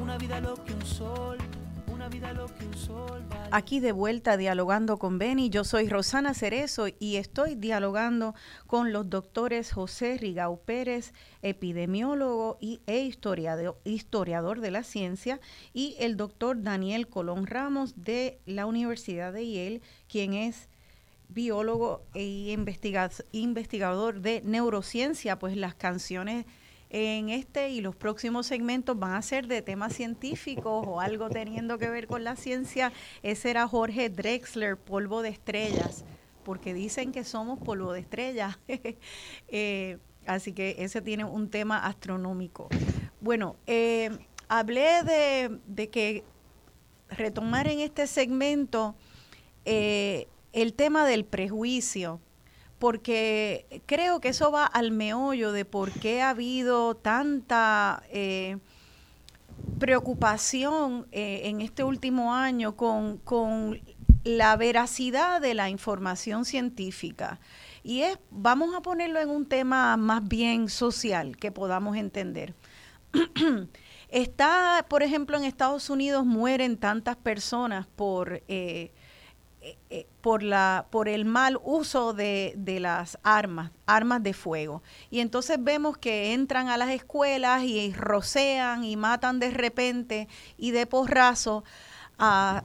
[0.00, 1.38] Una vida lo que un sol,
[1.92, 3.24] una vida lo que un sol.
[3.50, 8.36] Aquí de vuelta dialogando con Beni, yo soy Rosana Cerezo y estoy dialogando
[8.68, 15.40] con los doctores José Rigau Pérez, epidemiólogo y, e historiador, historiador de la ciencia,
[15.72, 20.68] y el doctor Daniel Colón Ramos de la Universidad de Yale, quien es
[21.28, 22.56] biólogo e
[23.32, 26.46] investigador de neurociencia, pues las canciones
[26.90, 31.78] en este y los próximos segmentos van a ser de temas científicos o algo teniendo
[31.78, 32.92] que ver con la ciencia.
[33.22, 36.04] Ese era Jorge Drexler, polvo de estrellas,
[36.44, 38.58] porque dicen que somos polvo de estrellas.
[39.50, 42.68] Eh, así que ese tiene un tema astronómico.
[43.20, 44.10] Bueno, eh,
[44.48, 45.02] hablé
[45.66, 46.22] de, que
[47.08, 48.94] retomar en este segmento
[49.64, 50.28] eh,
[50.62, 52.20] el tema del prejuicio
[52.78, 58.58] porque creo que eso va al meollo de por qué ha habido tanta eh,
[59.78, 63.80] preocupación eh, en este último año con, con
[64.24, 67.40] la veracidad de la información científica.
[67.82, 72.54] Y es, vamos a ponerlo en un tema más bien social que podamos entender.
[74.08, 78.92] Está, por ejemplo, en Estados Unidos mueren tantas personas por eh,
[79.68, 84.82] eh, eh, por, la, por el mal uso de, las armas, armas de fuego.
[85.10, 90.70] Y entonces vemos que entran a las escuelas y rocean y matan de repente y
[90.70, 91.64] de porrazo
[92.18, 92.64] a,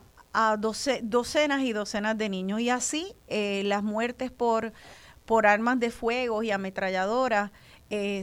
[1.03, 2.59] docenas y docenas de niños.
[2.61, 4.71] Y así eh, las muertes por,
[5.25, 7.51] por armas de fuego y ametralladoras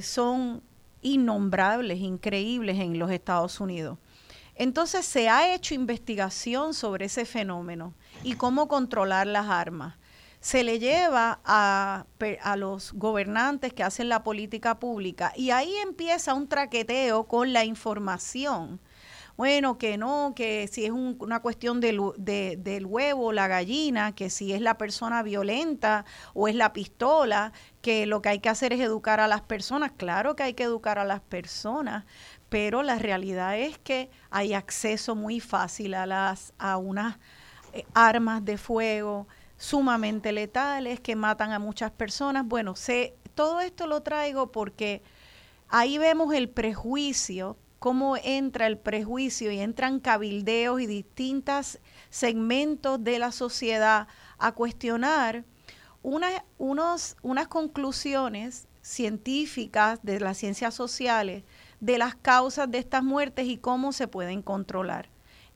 [0.03, 0.63] son
[1.03, 3.99] innombrables, increíbles en los Estados Unidos.
[4.57, 9.97] Entonces se ha hecho investigación sobre ese fenómeno y cómo controlar las armas.
[10.41, 12.07] Se le lleva a,
[12.43, 17.65] a, los gobernantes que hacen la política pública y ahí empieza un traqueteo con la
[17.65, 18.81] información
[19.41, 24.53] bueno, que no, que si es una cuestión del, del huevo la gallina, que si
[24.53, 26.05] es la persona violenta
[26.35, 29.93] o es la pistola, que lo que hay que hacer es educar a las personas.
[29.97, 32.05] Claro que hay que educar a las personas,
[32.51, 37.19] pero la realidad es que hay acceso muy fácil a, las, a unas
[37.73, 42.47] eh, armas de fuego sumamente letales que matan a muchas personas.
[42.47, 45.03] Bueno, sé, todo esto lo traigo porque
[45.69, 51.81] ahí vemos el prejuicio cómo entra el prejuicio y entran cabildeos y distintos
[52.11, 54.07] segmentos de la sociedad
[54.39, 55.45] a cuestionar
[56.03, 61.43] unos, unas conclusiones científicas de las ciencias sociales
[61.81, 65.09] de las causas de estas muertes y cómo se pueden controlar.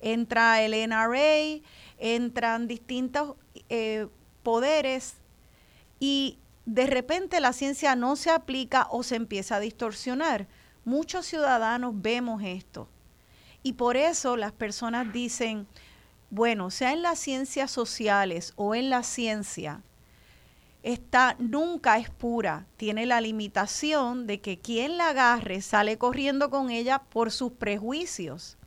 [0.06, 1.62] Entra el NRA,
[1.98, 3.36] entran distintos
[3.70, 4.06] eh,
[4.42, 5.14] poderes
[5.98, 10.46] y de repente la ciencia no se aplica o se empieza a distorsionar.
[10.84, 12.86] Muchos ciudadanos vemos esto
[13.62, 15.66] y por eso las personas dicen,
[16.28, 19.80] bueno, sea en las ciencias sociales o en la ciencia,
[20.82, 26.70] esta nunca es pura, tiene la limitación de que quien la agarre sale corriendo con
[26.70, 28.58] ella por sus prejuicios.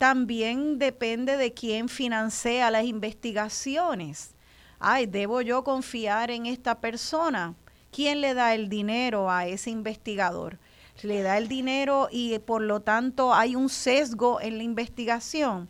[0.00, 4.34] También depende de quién financia las investigaciones.
[4.78, 7.54] Ay, ¿debo yo confiar en esta persona?
[7.92, 10.58] ¿Quién le da el dinero a ese investigador?
[11.02, 15.68] le da el dinero y por lo tanto hay un sesgo en la investigación.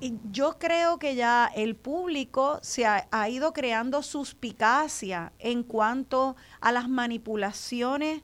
[0.00, 6.72] Y yo creo que ya el público se ha, ido creando suspicacia en cuanto a
[6.72, 8.22] las manipulaciones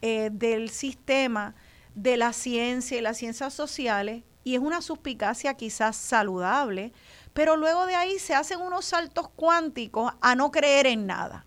[0.00, 1.56] eh, del sistema
[1.96, 6.92] de la ciencia y las ciencias sociales, y es una suspicacia quizás saludable,
[7.32, 11.46] pero luego de ahí se hacen unos saltos cuánticos a no creer en nada.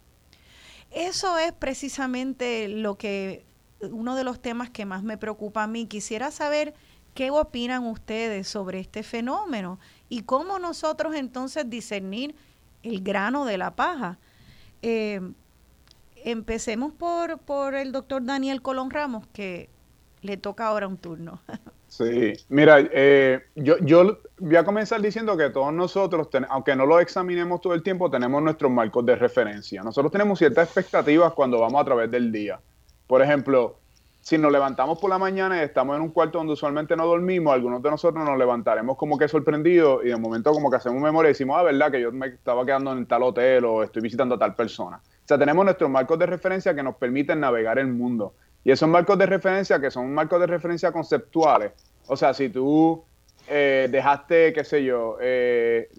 [0.91, 3.45] Eso es precisamente lo que
[3.81, 5.85] uno de los temas que más me preocupa a mí.
[5.85, 6.73] Quisiera saber
[7.13, 9.79] qué opinan ustedes sobre este fenómeno
[10.09, 12.35] y cómo nosotros entonces discernir
[12.83, 14.17] el grano de la paja.
[14.81, 15.21] Eh,
[16.23, 19.69] empecemos por, por el doctor Daniel Colón Ramos, que
[20.21, 21.41] le toca ahora un turno.
[21.87, 26.99] Sí, mira, eh, yo, yo voy a comenzar diciendo que todos nosotros, aunque no lo
[26.99, 29.81] examinemos todo el tiempo, tenemos nuestros marcos de referencia.
[29.83, 32.59] Nosotros tenemos ciertas expectativas cuando vamos a través del día.
[33.07, 33.77] Por ejemplo,
[34.19, 37.53] si nos levantamos por la mañana y estamos en un cuarto donde usualmente no dormimos,
[37.53, 41.29] algunos de nosotros nos levantaremos como que sorprendidos y de momento como que hacemos memoria
[41.29, 44.35] y decimos, ah, verdad que yo me estaba quedando en tal hotel o estoy visitando
[44.35, 44.97] a tal persona.
[44.97, 48.33] O sea, tenemos nuestros marcos de referencia que nos permiten navegar el mundo.
[48.67, 51.71] Y esos marcos de referencia, que son marcos de referencia conceptuales,
[52.05, 53.01] o sea, si tú
[53.47, 55.89] eh, dejaste, qué sé yo, eh,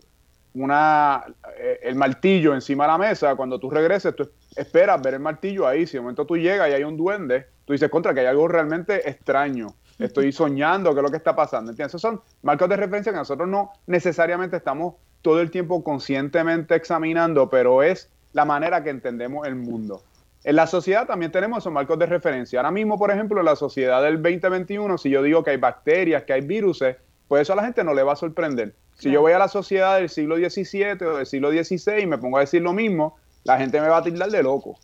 [0.52, 1.24] una,
[1.58, 5.66] eh, el martillo encima de la mesa, cuando tú regreses, tú esperas ver el martillo
[5.66, 5.86] ahí.
[5.86, 8.46] Si de momento tú llegas y hay un duende, tú dices, contra, que hay algo
[8.46, 9.68] realmente extraño.
[9.98, 11.70] Estoy soñando, ¿qué es lo que está pasando?
[11.70, 11.92] ¿Entiendes?
[11.92, 17.48] Esos son marcos de referencia que nosotros no necesariamente estamos todo el tiempo conscientemente examinando,
[17.48, 20.02] pero es la manera que entendemos el mundo.
[20.44, 22.60] En la sociedad también tenemos esos marcos de referencia.
[22.60, 26.22] Ahora mismo, por ejemplo, en la sociedad del 2021, si yo digo que hay bacterias,
[26.22, 26.84] que hay virus,
[27.26, 28.74] pues eso a la gente no le va a sorprender.
[28.94, 32.18] Si yo voy a la sociedad del siglo XVII o del siglo XVI y me
[32.18, 34.78] pongo a decir lo mismo, la gente me va a tildar de loco.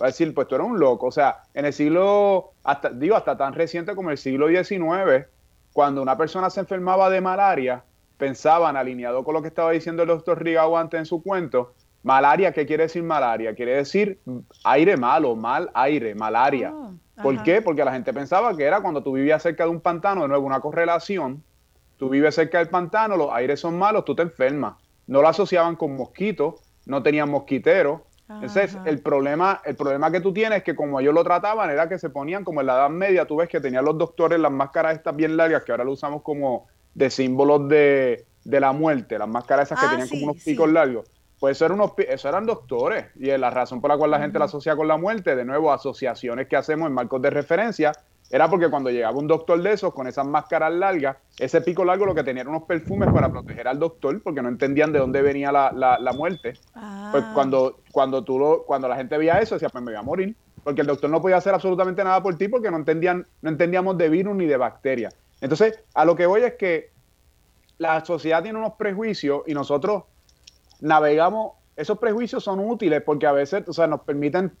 [0.00, 1.06] Va a decir, pues tú eres un loco.
[1.06, 5.26] O sea, en el siglo, hasta, digo, hasta tan reciente como el siglo XIX,
[5.72, 7.82] cuando una persona se enfermaba de malaria,
[8.18, 11.74] pensaban, alineado con lo que estaba diciendo el doctor Rigau antes en su cuento,
[12.06, 13.54] malaria, ¿qué quiere decir malaria?
[13.54, 14.20] Quiere decir
[14.64, 16.72] aire malo, mal aire, malaria.
[16.74, 17.60] Oh, ¿Por qué?
[17.60, 20.46] Porque la gente pensaba que era cuando tú vivías cerca de un pantano, de nuevo,
[20.46, 21.42] una correlación
[21.96, 24.76] tú vives cerca del pantano, los aires son malos, tú te enfermas.
[25.06, 28.00] No lo asociaban con mosquitos, no tenían mosquiteros.
[28.28, 31.88] Entonces, el problema, el problema que tú tienes es que como ellos lo trataban era
[31.88, 34.50] que se ponían como en la Edad Media, tú ves que tenían los doctores las
[34.50, 39.28] máscaras estas bien largas, que ahora lo usamos como de símbolos de, la muerte, las
[39.28, 41.08] máscaras esas que ah, tenían como unos picos largos.
[41.38, 44.18] Pues eso eran, unos, eso eran doctores y es la razón por la cual la
[44.18, 47.92] gente la asocia con la muerte, de nuevo, asociaciones que hacemos en marcos de referencia,
[48.30, 52.06] era porque cuando llegaba un doctor de esos con esas máscaras largas, ese pico largo
[52.06, 55.22] lo que tenía eran unos perfumes para proteger al doctor, porque no entendían de dónde
[55.22, 56.52] venía la, la, muerte.
[56.52, 57.30] Pues ah.
[57.34, 60.34] cuando, cuando, tú lo, cuando la gente veía eso, decía, pues me voy a morir,
[60.64, 63.96] porque el doctor no podía hacer absolutamente nada por ti porque no, entendían, no entendíamos
[63.96, 65.14] de virus ni de bacterias.
[65.40, 66.90] Entonces, a lo que voy es que
[67.78, 70.04] la sociedad tiene unos prejuicios y nosotros
[70.80, 74.52] navegamos, esos prejuicios son útiles porque a veces o sea, nos permiten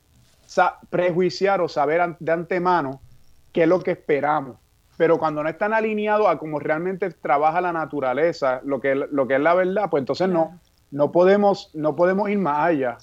[0.90, 3.00] prejuiciar o saber de antemano
[3.52, 4.56] qué es lo que esperamos.
[4.96, 9.34] Pero cuando no están alineados a cómo realmente trabaja la naturaleza, lo que, lo que
[9.34, 10.58] es la verdad, pues entonces no,
[10.90, 12.96] no, podemos, no podemos ir más allá.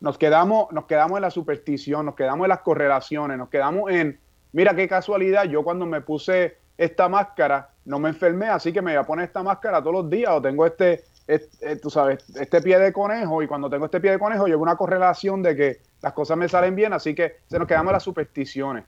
[0.00, 4.18] Nos quedamos, nos quedamos en la superstición, nos quedamos en las correlaciones, nos quedamos en,
[4.52, 8.92] mira qué casualidad, yo cuando me puse esta máscara no me enfermé, así que me
[8.92, 12.60] voy a poner esta máscara todos los días o tengo este, este, tú sabes, este
[12.60, 15.78] pie de conejo y cuando tengo este pie de conejo llevo una correlación de que
[16.02, 18.84] las cosas me salen bien, así que se nos quedamos las supersticiones.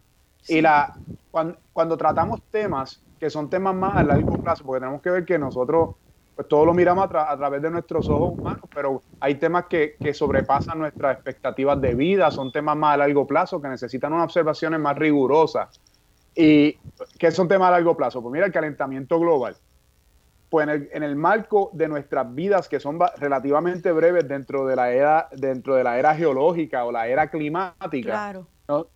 [0.49, 0.99] Y la,
[1.31, 5.39] cuando, tratamos temas que son temas más a largo plazo, porque tenemos que ver que
[5.39, 5.91] nosotros
[6.35, 10.13] pues todo lo miramos a, través de nuestros ojos humanos, pero hay temas que, que,
[10.13, 14.79] sobrepasan nuestras expectativas de vida, son temas más a largo plazo que necesitan unas observaciones
[14.79, 15.81] más rigurosas.
[16.35, 16.79] ¿Y
[17.19, 18.21] qué son temas a largo plazo?
[18.21, 19.57] Pues mira, el calentamiento global.
[20.49, 25.29] Pues en el, marco de nuestras vidas, que son relativamente breves dentro de la era,
[25.33, 28.47] dentro de la era geológica o la era climática, claro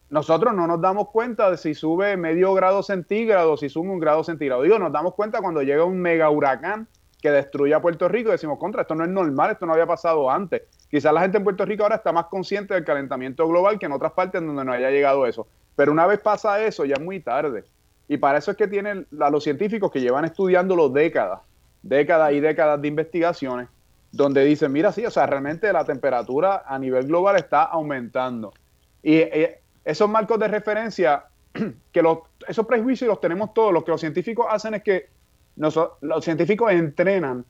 [0.09, 4.25] nosotros no nos damos cuenta de si sube medio grado centígrado, si sube un grado
[4.25, 4.63] centígrado.
[4.63, 6.89] Digo, nos damos cuenta cuando llega un mega huracán
[7.23, 9.87] que destruye a Puerto Rico y decimos, contra, esto no es normal, esto no había
[9.87, 10.63] pasado antes.
[10.91, 13.93] Quizás la gente en Puerto Rico ahora está más consciente del calentamiento global que en
[13.93, 15.47] otras partes donde no haya llegado eso.
[15.77, 17.65] Pero una vez pasa eso, ya es muy tarde.
[18.11, 21.43] Y para eso es que tienen a los científicos que llevan estudiándolo décadas,
[21.81, 23.69] décadas y décadas de investigaciones,
[24.11, 28.53] donde dicen, mira, sí, o sea, realmente la temperatura a nivel global está aumentando.
[29.01, 31.27] Y eh, esos marcos de referencia,
[31.93, 32.03] que
[32.49, 35.09] esos prejuicios los tenemos todos, lo que los científicos hacen es que
[35.55, 37.45] los científicos entrenan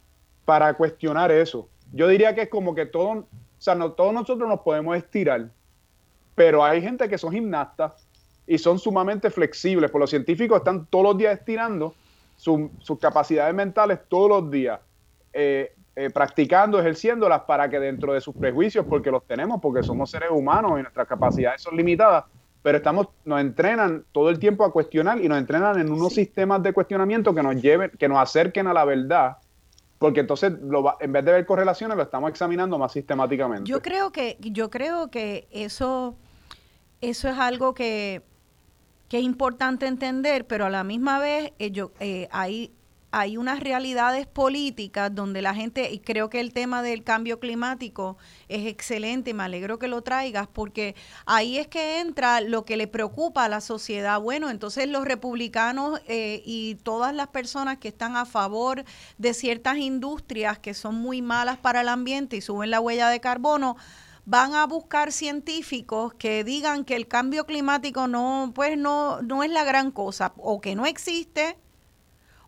[0.45, 1.71] para cuestionar eso.
[1.95, 5.49] Yo diría que es como que todo, o sea, no, todos nosotros nos podemos estirar,
[6.35, 8.10] pero hay gente que son gimnastas
[8.47, 11.95] y son sumamente flexibles, pues los científicos están todos los días estirando
[12.37, 14.81] sus capacidades mentales todos los días.
[15.33, 20.11] Eh, eh, practicando, ejerciéndolas para que dentro de sus prejuicios, porque los tenemos, porque somos
[20.11, 22.25] seres humanos y nuestras capacidades son limitadas,
[22.63, 26.63] pero estamos, nos entrenan todo el tiempo a cuestionar y nos entrenan en unos sistemas
[26.63, 29.39] de cuestionamiento que nos lleven, que nos acerquen a la verdad,
[29.99, 33.69] porque entonces lo, en vez de ver correlaciones lo estamos examinando más sistemáticamente.
[33.69, 36.15] Yo creo que, yo creo que eso,
[37.01, 38.23] eso es algo que,
[39.11, 42.73] que es importante entender, pero a la misma vez eh, eh, hay
[43.13, 48.19] hay unas realidades políticas donde la gente, y creo que el tema del cambio climático
[48.49, 50.95] es excelente, me alegro que lo traigas, porque
[51.27, 54.21] ahí es que entra lo que le preocupa a la sociedad.
[54.21, 58.85] Bueno, entonces los republicanos eh, y todas las personas que están a favor
[59.19, 63.19] de ciertas industrias que son muy malas para el ambiente y suben la huella de
[63.19, 63.77] carbono,
[64.31, 69.51] van a buscar científicos que digan que el cambio climático no, pues no, no es
[69.51, 71.59] la gran cosa, o que no existe,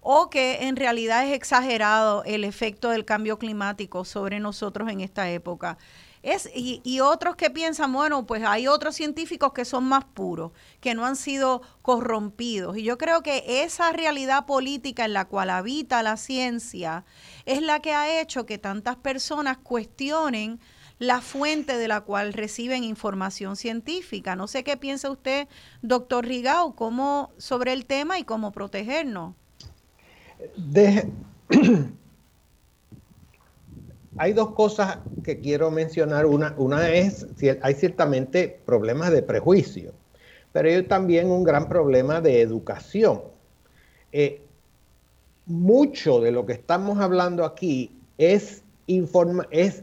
[0.00, 5.28] o que en realidad es exagerado el efecto del cambio climático sobre nosotros en esta
[5.28, 5.76] época.
[6.22, 10.52] Es, y, y, otros que piensan, bueno, pues hay otros científicos que son más puros,
[10.80, 12.76] que no han sido corrompidos.
[12.76, 17.04] Y yo creo que esa realidad política en la cual habita la ciencia
[17.44, 20.60] es la que ha hecho que tantas personas cuestionen
[21.02, 24.36] la fuente de la cual reciben información científica.
[24.36, 25.48] No sé qué piensa usted,
[25.82, 29.34] doctor Rigau, cómo sobre el tema y cómo protegernos.
[34.16, 36.24] Hay dos cosas que quiero mencionar.
[36.24, 37.26] Una, una es,
[37.62, 39.94] hay ciertamente problemas de prejuicio,
[40.52, 43.22] pero hay también un gran problema de educación.
[44.12, 44.42] Eh,
[45.46, 48.61] mucho de lo que estamos hablando aquí es,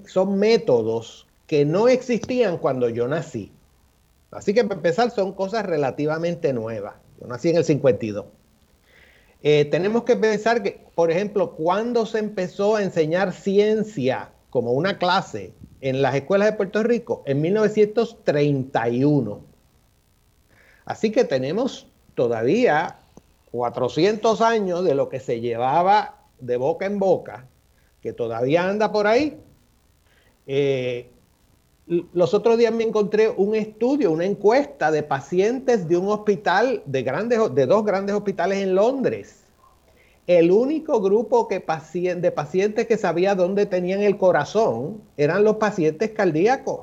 [0.05, 3.51] son métodos que no existían cuando yo nací.
[4.31, 6.95] Así que para empezar son cosas relativamente nuevas.
[7.19, 8.25] Yo nací en el 52.
[9.41, 14.97] Eh, tenemos que pensar que, por ejemplo, cuando se empezó a enseñar ciencia como una
[14.97, 19.41] clase en las escuelas de Puerto Rico, en 1931.
[20.85, 22.99] Así que tenemos todavía
[23.51, 27.47] 400 años de lo que se llevaba de boca en boca,
[28.01, 29.39] que todavía anda por ahí.
[30.47, 31.09] Eh,
[32.13, 37.01] los otros días me encontré un estudio, una encuesta de pacientes de un hospital, de,
[37.01, 39.43] grandes, de dos grandes hospitales en Londres.
[40.27, 46.11] El único grupo que de pacientes que sabía dónde tenían el corazón eran los pacientes
[46.11, 46.81] cardíacos.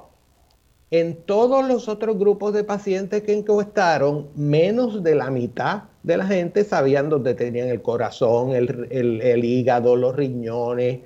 [0.90, 6.26] En todos los otros grupos de pacientes que encuestaron, menos de la mitad de la
[6.26, 11.00] gente sabían dónde tenían el corazón, el hígado, los riñones,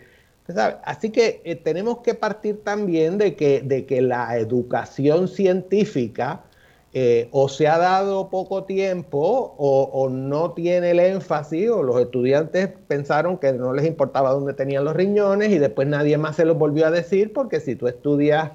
[0.85, 6.43] Así que eh, tenemos que partir también de que, de que la educación científica
[6.93, 12.71] eh, o se ha dado poco tiempo o, no tiene el énfasis o los estudiantes
[12.89, 16.59] pensaron que no les importaba dónde tenían los riñones y después nadie más se los
[16.59, 18.53] volvió a decir porque si tú estudias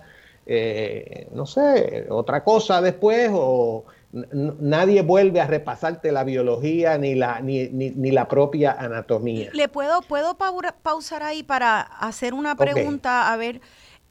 [0.48, 3.86] eh, no sé, otra cosa después o
[4.16, 9.49] nadie vuelve a repasarte la biología ni la, ni, ni, la propia anatomía.
[9.53, 13.32] ¿Le puedo, puedo pausar ahí para hacer una pregunta?
[13.32, 13.59] A ver,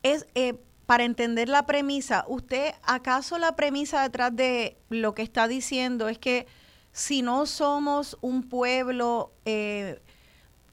[0.02, 5.48] es eh, para entender la premisa, ¿usted acaso la premisa detrás de lo que está
[5.48, 6.46] diciendo es que
[6.92, 10.00] si no somos un pueblo eh,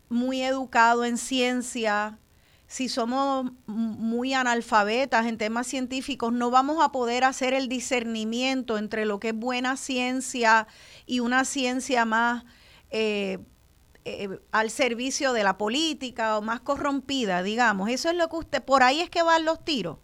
[0.09, 2.19] muy educado en ciencia,
[2.71, 9.03] si somos muy analfabetas en temas científicos, no vamos a poder hacer el discernimiento entre
[9.03, 10.67] lo que es buena ciencia
[11.05, 12.45] y una ciencia más
[12.89, 13.39] eh,
[14.05, 17.89] eh, al servicio de la política o más corrompida, digamos.
[17.89, 19.97] Eso es lo que usted, por ahí es que van los tiros.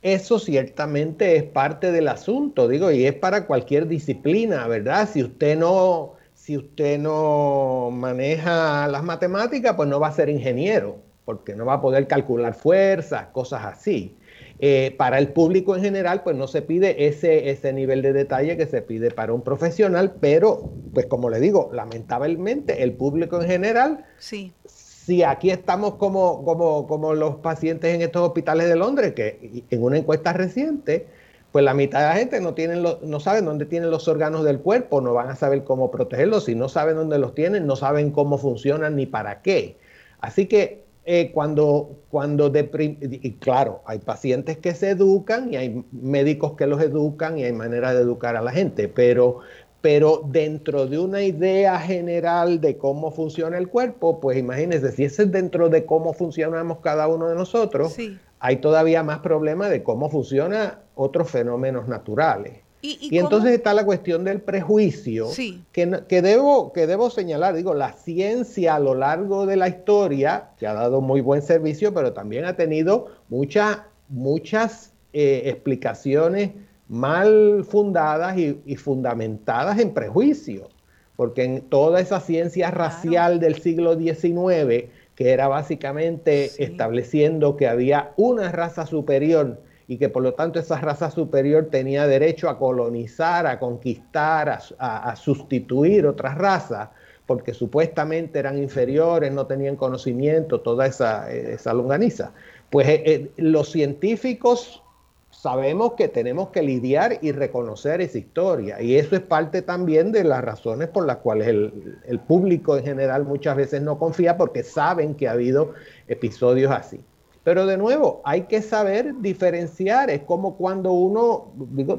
[0.00, 5.06] Eso ciertamente es parte del asunto, digo, y es para cualquier disciplina, ¿verdad?
[5.12, 11.04] Si usted no, si usted no maneja las matemáticas, pues no va a ser ingeniero
[11.26, 14.16] porque no va a poder calcular fuerzas, cosas así.
[14.58, 18.56] Eh, para el público en general, pues no se pide ese, ese nivel de detalle
[18.56, 23.48] que se pide para un profesional, pero, pues como le digo, lamentablemente el público en
[23.48, 24.54] general, sí.
[24.64, 29.82] si aquí estamos como, como, como los pacientes en estos hospitales de Londres, que en
[29.82, 31.06] una encuesta reciente,
[31.50, 34.60] pues la mitad de la gente no, tienen no saben dónde tienen los órganos del
[34.60, 38.12] cuerpo, no van a saber cómo protegerlos, si no saben dónde los tienen, no saben
[38.12, 39.76] cómo funcionan ni para qué.
[40.20, 46.54] Así que eh, cuando, cuando y claro, hay pacientes que se educan y hay médicos
[46.54, 49.38] que los educan y hay manera de educar a la gente, pero,
[49.80, 55.22] pero dentro de una idea general de cómo funciona el cuerpo, pues imagínense, si ese
[55.22, 57.96] es dentro de cómo funcionamos cada uno de nosotros,
[58.40, 62.65] hay todavía más problemas de cómo funcionan otros fenómenos naturales.
[62.82, 65.26] Y, entonces está la cuestión del prejuicio,
[65.72, 70.50] que, que, debo, que debo señalar, digo, la ciencia a lo largo de la historia,
[70.56, 76.50] que ha dado muy buen servicio, pero también ha tenido muchas muchas eh, explicaciones
[76.88, 80.68] mal fundadas y, fundamentadas en prejuicio,
[81.16, 88.12] porque en toda esa ciencia racial del siglo XIX, que era básicamente estableciendo que había
[88.16, 93.46] una raza superior, y que por lo tanto esa raza superior tenía derecho a colonizar,
[93.46, 96.88] a conquistar, a, sustituir otras razas,
[97.26, 102.32] porque supuestamente eran inferiores, no tenían conocimiento, toda esa, esa longaniza.
[102.70, 104.82] Pues eh, eh, los científicos
[105.30, 108.80] sabemos que tenemos que lidiar y reconocer esa historia.
[108.80, 113.24] Y eso es parte también de las razones por las cuales el, público en general
[113.24, 115.74] muchas veces no confía porque saben que ha habido
[116.08, 117.00] episodios así.
[117.46, 120.10] Pero de nuevo, hay que saber diferenciar.
[120.10, 121.96] Es como cuando uno, digo,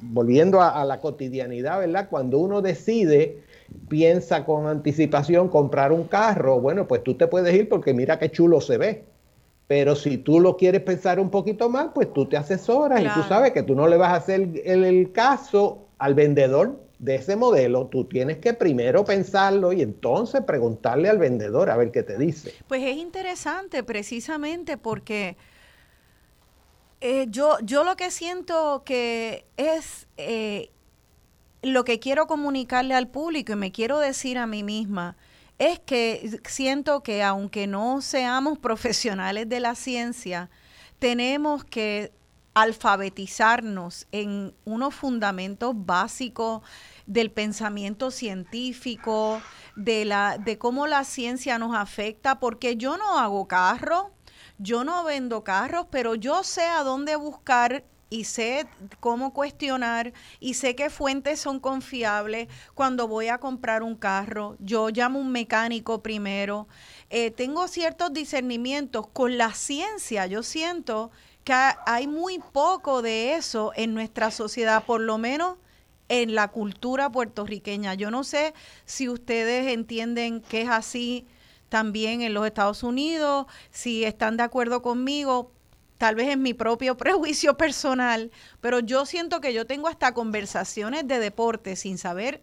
[0.00, 2.08] volviendo a, la cotidianidad, ¿verdad?
[2.08, 3.42] Cuando uno decide,
[3.90, 8.30] piensa con anticipación comprar un carro, bueno, pues tú te puedes ir porque mira qué
[8.30, 9.04] chulo se ve.
[9.66, 13.22] Pero si tú lo quieres pensar un poquito más, pues tú te asesoras y tú
[13.28, 17.86] sabes que tú no le vas a hacer el caso al vendedor de ese modelo,
[17.88, 22.54] tú tienes que primero pensarlo y entonces preguntarle al vendedor a ver qué te dice.
[22.68, 25.36] Pues es interesante precisamente porque
[27.00, 30.70] eh, yo, yo lo que siento que es eh,
[31.62, 35.16] lo que quiero comunicarle al público y me quiero decir a mí misma
[35.58, 40.48] es que siento que aunque no seamos profesionales de la ciencia,
[40.98, 42.12] tenemos que
[42.56, 46.62] alfabetizarnos en unos fundamentos básicos
[47.04, 49.42] del pensamiento científico,
[49.76, 54.10] de, la, de cómo la ciencia nos afecta, porque yo no hago carro,
[54.56, 58.66] yo no vendo carros, pero yo sé a dónde buscar y sé
[59.00, 64.56] cómo cuestionar y sé qué fuentes son confiables cuando voy a comprar un carro.
[64.60, 66.68] Yo llamo un mecánico primero.
[67.10, 70.26] Eh, tengo ciertos discernimientos con la ciencia.
[70.26, 71.10] Yo siento
[71.46, 71.52] que
[71.86, 75.58] hay muy poco de eso en nuestra sociedad, por lo menos
[76.08, 77.94] en la cultura puertorriqueña.
[77.94, 78.52] Yo no sé
[78.84, 81.24] si ustedes entienden que es así
[81.68, 85.52] también en los Estados Unidos, si están de acuerdo conmigo,
[85.98, 91.06] tal vez en mi propio prejuicio personal, pero yo siento que yo tengo hasta conversaciones
[91.06, 92.42] de deporte sin saber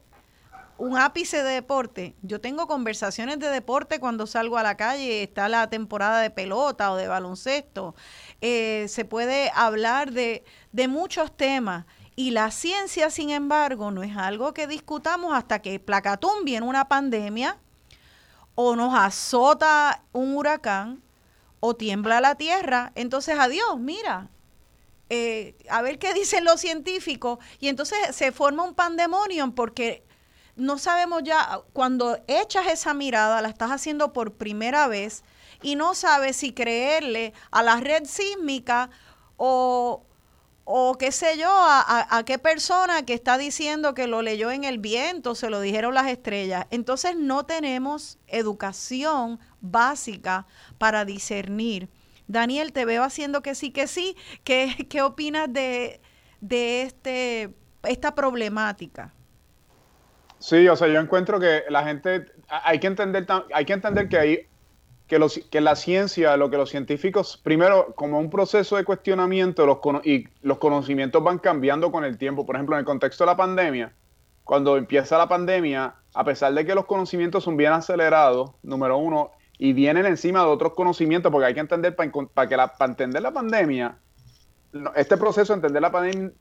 [0.78, 2.16] un ápice de deporte.
[2.22, 6.92] Yo tengo conversaciones de deporte cuando salgo a la calle, está la temporada de pelota
[6.92, 7.96] o de baloncesto.
[8.46, 11.86] Eh, se puede hablar de, de muchos temas.
[12.18, 16.90] Y la ciencia, sin embargo, no es algo que discutamos hasta que placatum viene una
[16.90, 17.58] pandemia
[18.56, 21.02] o nos azota un huracán
[21.62, 22.92] o tiembla la tierra.
[22.96, 24.28] Entonces, adiós, mira,
[25.10, 27.40] eh, a ver qué dicen los científicos.
[27.62, 30.04] Y entonces se forma un pandemonio porque
[30.58, 35.24] no sabemos ya, cuando echas esa mirada, la estás haciendo por primera vez
[35.64, 38.90] y no sabes si creerle a la red sísmica
[39.38, 40.06] o,
[40.66, 44.64] o qué sé yo, a, a, qué persona que está diciendo que lo leyó en
[44.64, 46.68] el viento, se lo dijeron las estrellas.
[46.70, 50.46] Entonces no tenemos educación básica
[50.78, 51.90] para discernir.
[52.28, 54.16] Daniel, te veo haciendo que sí, que sí.
[54.44, 56.02] ¿Qué, qué opinas de,
[56.42, 57.54] de este,
[57.84, 59.14] esta problemática?
[60.40, 64.18] Sí, o sea, yo encuentro que la gente, hay que entender, hay que, entender que
[64.18, 64.48] hay
[65.14, 69.64] que, los, que la ciencia, lo que los científicos, primero, como un proceso de cuestionamiento,
[69.68, 72.48] los, y los conocimientos van cambiando con el tiempo.
[72.48, 73.94] Por ejemplo, en el contexto de la pandemia,
[74.44, 79.30] cuando empieza la pandemia, a pesar de que los conocimientos son bien acelerados, número uno,
[79.60, 82.10] y vienen encima de otros conocimientos, porque hay que entender, para,
[82.50, 83.96] que para entender la pandemia,
[84.96, 85.92] este proceso de entender la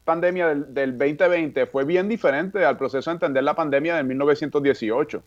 [0.05, 5.23] pandemia del, del, 2020 fue bien diferente al proceso de entender la pandemia del 1918.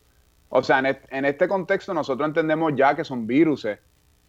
[0.50, 3.68] O sea, en, este contexto nosotros entendemos ya que son virus.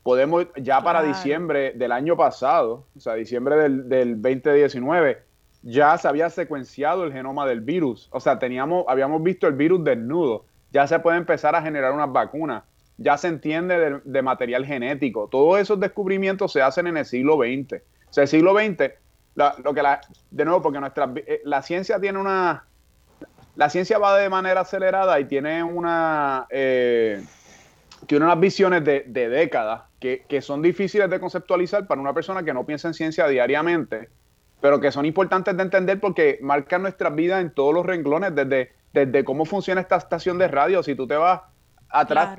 [0.03, 5.23] Podemos, ya para diciembre del año pasado, o sea, diciembre del, 2019,
[5.63, 8.09] ya se había secuenciado el genoma del virus.
[8.13, 10.45] O sea, teníamos, habíamos visto el virus desnudo.
[10.73, 12.65] Ya se puede empezar a generar unas vacunas.
[12.99, 15.29] Ya se entiende de, material genético.
[15.29, 17.83] Todos esos descubrimientos se hacen en el siglo XX.
[18.09, 18.93] O sea, el siglo XX,
[19.35, 20.01] lo que la,
[20.31, 22.65] de nuevo, porque nuestra, eh, la ciencia tiene una,
[23.57, 27.25] la ciencia va de manera acelerada y tiene una eh,
[28.07, 32.65] tiene unas visiones de, décadas que, son difíciles de conceptualizar para una persona que no
[32.65, 34.11] piensa en ciencia diariamente,
[34.61, 38.73] pero que son importantes de entender porque marcan nuestras vidas en todos los renglones, desde,
[38.93, 40.83] desde cómo funciona esta estación de radio.
[40.83, 41.41] Si tú te vas
[41.89, 42.39] atrás,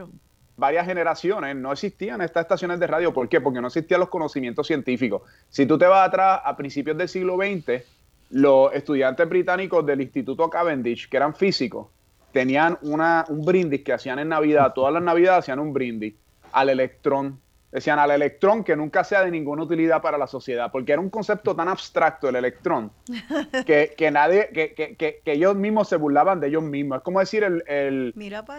[0.55, 3.13] varias generaciones, no existían estas estaciones de radio.
[3.13, 3.41] ¿Por qué?
[3.41, 5.24] Porque no existían los conocimientos científicos.
[5.49, 7.84] Si tú te vas atrás, a principios del siglo XX,
[8.30, 11.88] los estudiantes británicos del Instituto Cavendish, que eran físicos,
[12.32, 16.13] tenían una, un brindis que hacían en Navidad, todas las Navidades hacían un brindis
[16.51, 17.39] al electrón.
[17.71, 21.09] Decían al electrón que nunca sea de ninguna utilidad para la sociedad, porque era un
[21.09, 22.91] concepto tan abstracto el electrón
[23.65, 26.99] que, que nadie, que, que, que, ellos mismos se burlaban de ellos mismos.
[26.99, 28.13] Es como decir el, el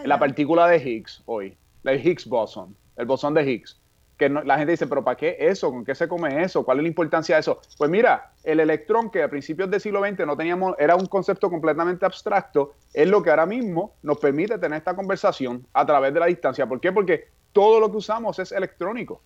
[0.05, 3.79] la partícula de Higgs hoy, el Higgs boson, el bosón de Higgs
[4.19, 5.71] que la gente dice, pero ¿para qué eso?
[5.71, 6.63] ¿Con qué se come eso?
[6.63, 7.61] ¿Cuál es la importancia de eso?
[7.77, 11.49] Pues mira, el electrón que a principios del siglo XX no teníamos, era un concepto
[11.49, 16.19] completamente abstracto, es lo que ahora mismo nos permite tener esta conversación a través de
[16.19, 16.67] la distancia.
[16.67, 16.91] ¿Por qué?
[16.91, 19.21] Porque todo lo que usamos es electrónico.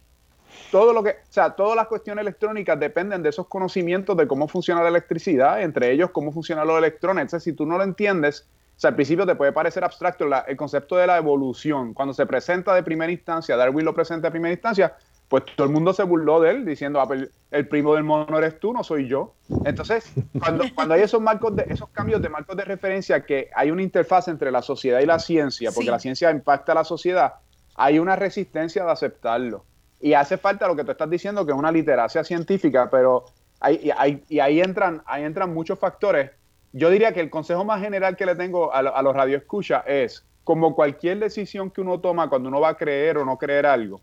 [0.72, 4.48] Todo lo que, o sea, todas las cuestiones electrónicas dependen de esos conocimientos de cómo
[4.48, 7.24] funciona la electricidad, entre ellos cómo funcionan los electrones.
[7.24, 10.57] Entonces, si tú no lo entiendes, o sea, al principio te puede parecer abstracto el
[10.57, 11.93] concepto de la evolución.
[11.93, 14.95] Cuando se presenta de primera instancia, Darwin lo presenta de primera instancia,
[15.30, 18.38] pues todo el mundo se burló de él diciendo, ah, pues, el primo del mono
[18.38, 19.36] eres tú, no soy yo.
[19.63, 23.71] Entonces, cuando, cuando hay esos marcos de, esos cambios de marcos de referencia, que hay
[23.71, 27.36] una interfaz entre la sociedad y la ciencia, porque la ciencia impacta a la sociedad,
[27.76, 29.65] hay una resistencia de aceptarlo.
[30.01, 33.26] Y hace falta lo que tú estás diciendo, que es una literacia científica, pero
[33.59, 33.91] hay,
[34.28, 36.32] y ahí entran, ahí entran muchos factores
[36.74, 40.26] yo diría que el consejo más general que le tengo a, a los radioescuchas es,
[40.43, 44.01] como cualquier decisión que uno toma cuando uno va a creer o no creer algo,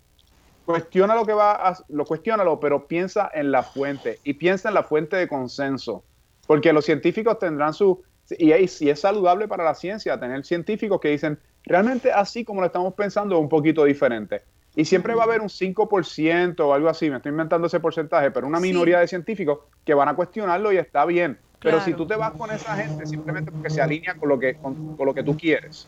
[0.65, 4.75] cuestiona lo que va a, lo cuestiónalo, pero piensa en la fuente y piensa en
[4.75, 6.03] la fuente de consenso,
[6.47, 8.01] porque los científicos tendrán su
[8.37, 12.67] y, y es saludable para la ciencia tener científicos que dicen realmente así como lo
[12.67, 14.41] estamos pensando un poquito diferente.
[14.73, 18.31] Y siempre va a haber un 5% o algo así, me estoy inventando ese porcentaje,
[18.31, 21.37] pero una minoría de científicos que van a cuestionarlo y está bien.
[21.61, 24.55] Pero si tú te vas con esa gente simplemente porque se alinea con lo que,
[24.55, 25.87] con, lo que tú quieres,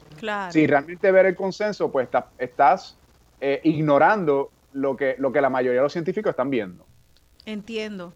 [0.51, 2.07] si realmente ver el consenso, pues
[2.37, 2.95] estás
[3.41, 6.85] eh, ignorando lo que, lo que la mayoría de los científicos están viendo.
[7.45, 8.13] Entiendo.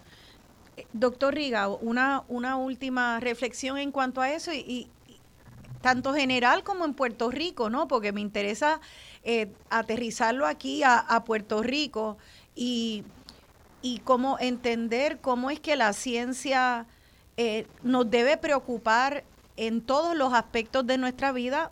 [0.77, 4.89] Eh, doctor Riga, una, una última reflexión en cuanto a eso y,
[5.81, 7.87] tanto general como en Puerto Rico, ¿no?
[7.87, 8.81] Porque me interesa
[9.23, 12.17] eh, aterrizarlo aquí a, a Puerto Rico
[12.55, 13.03] y,
[13.81, 16.87] y cómo entender cómo es que la ciencia
[17.37, 19.23] eh, nos debe preocupar
[19.55, 21.71] en todos los aspectos de nuestra vida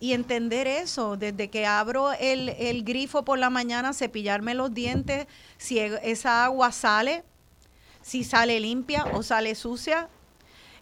[0.00, 5.78] y entender eso, desde que abro el, grifo por la mañana, cepillarme los dientes, si
[5.78, 7.24] e, esa agua sale,
[8.02, 10.08] si sale limpia o sale sucia,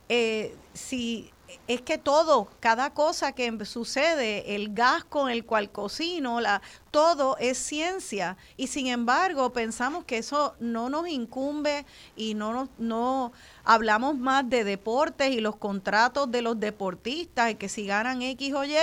[0.09, 1.31] eh, si
[1.69, 7.37] es que todo, cada cosa que sucede, el gas con el cual cocino, la, todo
[7.39, 8.37] es ciencia.
[8.57, 11.87] Y sin embargo, pensamos que eso no nos incumbe
[12.17, 13.33] y no, no
[13.65, 18.55] hablamos más de deportes y los contratos de los deportistas y que si ganan X
[18.55, 18.75] o Y.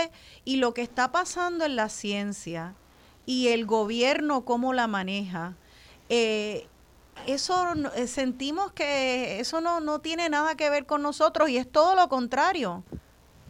[0.46, 2.76] Y lo que está pasando en la ciencia
[3.26, 5.56] y el gobierno cómo la maneja.
[6.10, 6.69] Eh,
[7.28, 11.72] eso eh, sentimos que eso no, no tiene nada que ver con nosotros y es
[11.72, 12.84] todo lo contrario.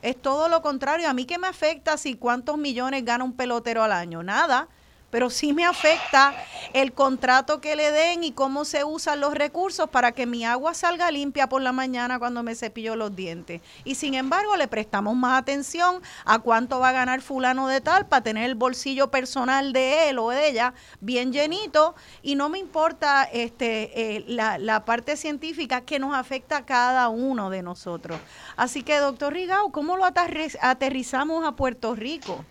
[0.01, 1.09] Es todo lo contrario.
[1.09, 4.23] A mí que me afecta si cuántos millones gana un pelotero al año.
[4.23, 4.69] Nada,
[5.09, 6.33] pero sí me afecta
[6.73, 10.73] el contrato que le den y cómo se usan los recursos para que mi agua
[10.73, 13.61] salga limpia por la mañana cuando me cepillo los dientes.
[13.83, 18.07] Y sin embargo le prestamos más atención a cuánto va a ganar fulano de tal
[18.07, 22.59] para tener el bolsillo personal de él o de ella bien llenito y no me
[22.59, 28.19] importa este eh, la, la parte científica que nos afecta a cada uno de nosotros.
[28.55, 32.43] Así que, doctor Rigao, ¿cómo lo aterrizamos a Puerto Rico?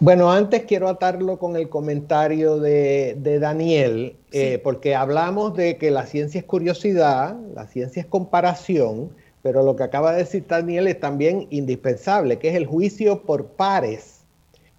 [0.00, 6.06] Bueno, antes quiero atarlo con el comentario de, Daniel, eh, porque hablamos de que la
[6.06, 9.10] ciencia es curiosidad, la ciencia es comparación,
[9.42, 13.48] pero lo que acaba de decir Daniel es también indispensable, que es el juicio por
[13.48, 14.20] pares,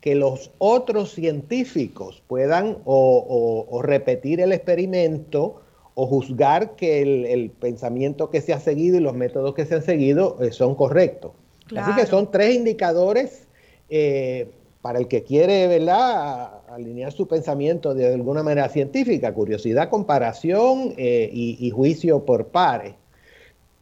[0.01, 5.61] que los otros científicos puedan o, repetir el experimento
[5.93, 9.83] o juzgar que el, pensamiento que se ha seguido y los métodos que se han
[9.83, 11.33] seguido eh, son correctos.
[11.75, 13.47] Así que son tres indicadores.
[13.89, 14.49] Eh,
[14.81, 21.29] para el que quiere, ¿verdad?, alinear su pensamiento de alguna manera científica, curiosidad, comparación eh,
[21.31, 22.95] y, juicio por pares.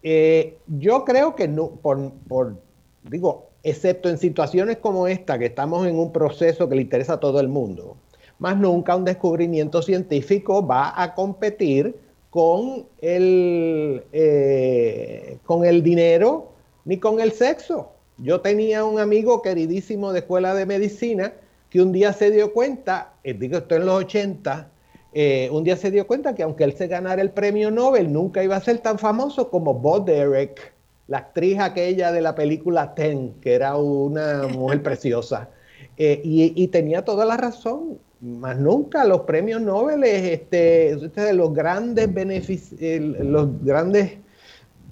[0.03, 2.57] Eh, yo creo que no, por,
[3.03, 7.19] digo, excepto en situaciones como esta, que estamos en un proceso que le interesa a
[7.19, 7.95] todo el mundo,
[8.37, 11.95] más nunca un descubrimiento científico va a competir
[12.29, 16.51] con el, eh, con el dinero
[16.85, 17.91] ni con el sexo.
[18.21, 21.33] Yo tenía un amigo queridísimo de escuela de medicina
[21.69, 24.69] que un día se dio cuenta, eh, digo esto en los 80,
[25.13, 28.43] eh, un día se dio cuenta que aunque él se ganara el premio Nobel, nunca
[28.43, 30.73] iba a ser tan famoso como Bo Derek,
[31.07, 35.49] la actriz aquella de la película Ten, que era una mujer preciosa.
[36.01, 40.95] Eh, y, tenía toda la razón, más nunca los premios Nobel, este,
[41.33, 42.79] los grandes beneficios,
[43.19, 44.13] los grandes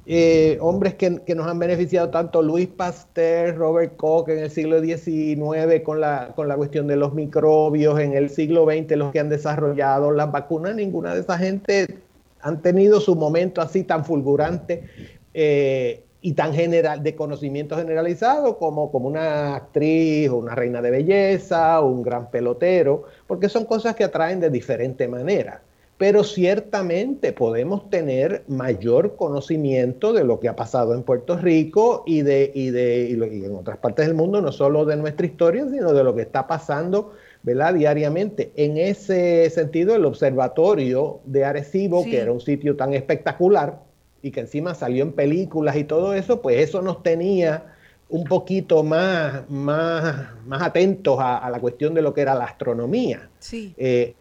[0.10, 5.84] eh, hombres que, nos han beneficiado tanto Luis Pasteur, Robert Koch en el siglo XIX
[5.84, 9.28] con la, con la cuestión de los microbios, en el siglo XX los que han
[9.28, 11.88] desarrollado las vacunas, ninguna de esa gente
[12.40, 14.84] han tenido su momento así tan fulgurante
[15.34, 20.90] eh, y tan general de conocimiento generalizado como, como una actriz o una reina de
[20.90, 25.64] belleza o un gran pelotero, porque son cosas que atraen de diferente manera
[25.98, 32.22] pero ciertamente podemos tener mayor conocimiento de lo que ha pasado en Puerto Rico y,
[32.22, 35.94] de, y, de, y en otras partes del mundo, no solo de nuestra historia, sino
[35.94, 37.74] de lo que está pasando ¿verdad?
[37.74, 38.52] diariamente.
[38.56, 43.80] En ese sentido, el observatorio de Arecibo, que era un sitio tan espectacular
[44.22, 47.74] y que encima salió en películas y todo eso, pues eso nos tenía
[48.10, 53.30] un poquito más, más, más atentos a, la cuestión de lo que era la astronomía.
[53.40, 53.74] Sí.
[53.78, 54.14] Eh,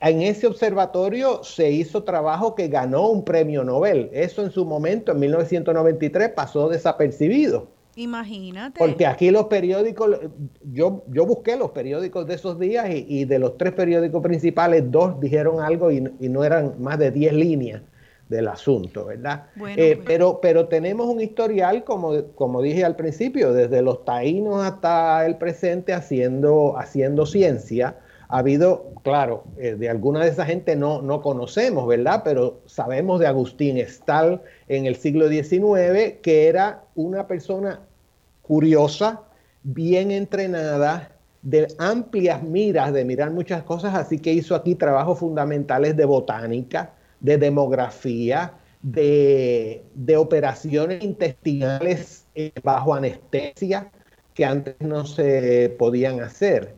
[0.00, 4.10] en ese observatorio se hizo trabajo que ganó un premio Nobel.
[4.12, 7.68] Eso en su momento, en 1993, pasó desapercibido.
[7.96, 8.78] Imagínate.
[8.78, 10.18] Porque aquí los periódicos,
[10.72, 15.20] yo, yo busqué los periódicos de esos días y, de los tres periódicos principales, dos
[15.20, 17.82] dijeron algo y, no eran más de 10 líneas
[18.28, 19.46] del asunto, ¿verdad?
[19.76, 25.24] Eh, pero, pero tenemos un historial, como, como dije al principio, desde los taínos hasta
[25.24, 27.96] el presente haciendo, haciendo ciencia
[28.28, 32.22] ha habido, claro, eh, de alguna de esa gente no, no conocemos, ¿verdad?
[32.24, 37.80] Pero sabemos de Agustín Estal en el siglo XIX, que era una persona
[38.42, 39.22] curiosa,
[39.62, 41.10] bien entrenada,
[41.42, 46.94] de amplias miras, de mirar muchas cosas, así que hizo aquí trabajos fundamentales de botánica,
[47.20, 53.90] de demografía, de, de operaciones intestinales eh, bajo anestesia
[54.34, 56.74] que antes no se podían hacer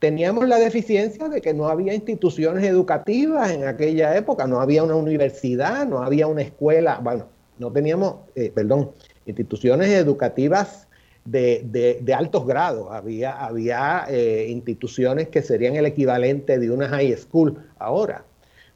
[0.00, 4.96] teníamos la deficiencia de que no había instituciones educativas en aquella época, no había una
[4.96, 7.26] universidad, no había una escuela, bueno,
[7.58, 8.90] no teníamos, eh, perdón,
[9.26, 10.88] instituciones educativas
[11.26, 17.58] de, altos grados, había, había eh, instituciones que serían el equivalente de una high school
[17.78, 18.24] ahora.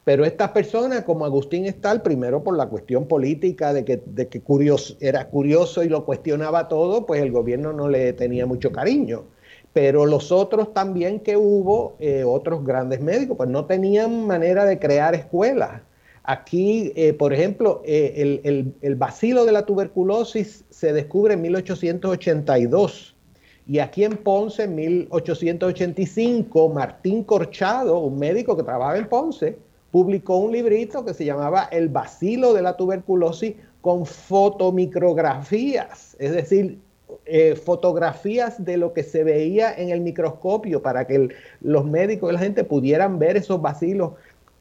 [0.03, 4.43] Pero estas personas, como Agustín Estal, primero por la cuestión política de que, de que
[4.99, 9.23] era curioso y lo cuestionaba todo, pues el gobierno no le tenía mucho cariño
[9.75, 14.79] pero los otros también que hubo, eh, otros grandes médicos, pues no tenían manera de
[14.79, 15.81] crear escuelas.
[16.23, 21.41] Aquí, eh, por ejemplo, eh, el, el, el, bacilo de la tuberculosis se descubre en
[21.41, 23.17] 1882
[23.67, 29.57] y aquí en Ponce en 1885 Martín Corchado, un médico que trabajaba en Ponce,
[29.91, 36.79] publicó un librito que se llamaba El bacilo de la tuberculosis con fotomicrografías, es decir,
[37.25, 41.29] eh, fotografías de lo que se veía en el microscopio para que
[41.61, 44.11] los médicos y la gente pudieran ver esos vacilos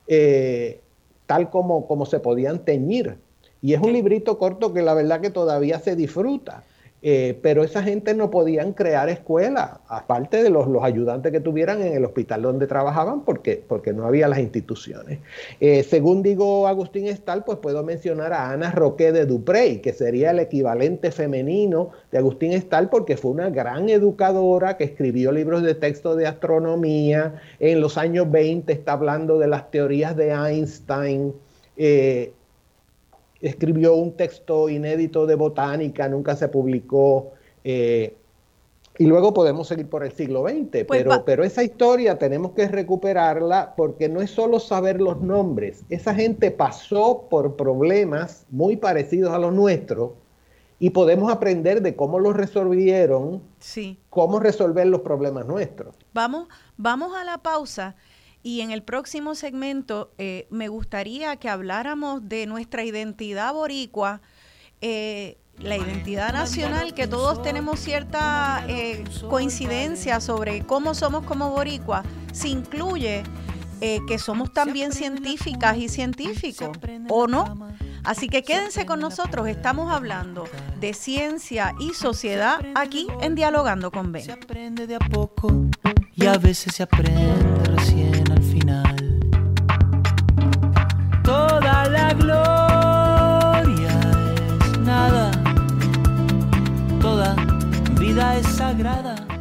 [0.07, 0.81] eh,
[1.27, 3.17] tal como, como se podían teñir.
[3.61, 6.65] Y es un librito corto que la verdad que todavía se disfruta.
[7.07, 11.92] Eh, pero esa gente no podían crear escuelas, aparte de los, ayudantes que tuvieran en
[11.92, 15.18] el hospital donde trabajaban, porque, porque no había las instituciones.
[15.61, 20.30] Eh, según digo Agustín Estal, pues puedo mencionar a Ana Roque de Duprey, que sería
[20.30, 25.74] el equivalente femenino de Agustín Estal, porque fue una gran educadora que escribió libros de
[25.74, 27.34] texto de astronomía.
[27.61, 31.34] En los años 20 está hablando de las teorías de Einstein.
[31.76, 32.32] Eh,
[33.49, 37.32] escribió un texto inédito de botánica, nunca se publicó.
[37.62, 38.16] Eh,
[38.97, 42.68] y luego podemos seguir por el siglo XX, pues pero, pero esa historia tenemos que
[42.68, 49.34] recuperarla porque no es solo saber los nombres, esa gente pasó por problemas muy parecidos
[49.34, 50.12] a los nuestros
[50.78, 53.99] y podemos aprender de cómo los resolvieron, sí.
[54.11, 55.97] cómo resolver los problemas nuestros.
[56.12, 57.97] Vamos, vamos a la pausa
[58.45, 64.20] y en el próximo segmento eh, me gustaría que habláramos de nuestra identidad boricua,
[64.82, 72.05] eh, la identidad nacional, que todos tenemos cierta eh, coincidencia sobre cómo somos como boricua,
[72.32, 73.24] se incluye
[74.09, 76.70] que somos también científicas y científicos,
[77.11, 77.68] ¿o no?
[78.03, 80.45] Así que quédense con nosotros, estamos hablando
[80.80, 84.24] de ciencia y sociedad aquí en Dialogando con Ben.
[84.24, 85.49] Se aprende de a poco
[86.14, 87.34] y a veces se aprende
[87.64, 88.24] recién
[92.15, 94.01] gloria
[94.35, 95.31] es nada,
[97.01, 97.35] toda
[97.99, 99.34] vida es sagrada.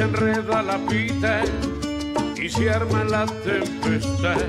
[0.00, 1.42] Se enreda la pita
[2.34, 4.40] y se arma la tempestad.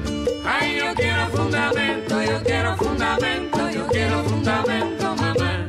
[0.45, 5.67] Ay, yo quiero fundamento, yo quiero fundamento, yo quiero fundamento, mamá.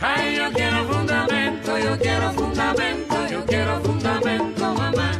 [0.00, 5.12] Ay, yo quiero fundamento, yo quiero fundamento, yo quiero fundamento, mamá.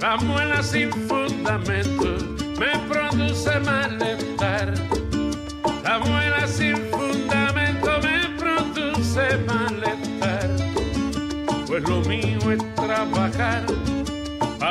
[0.00, 2.08] La muela sin fundamento
[2.58, 4.13] me produce malestar.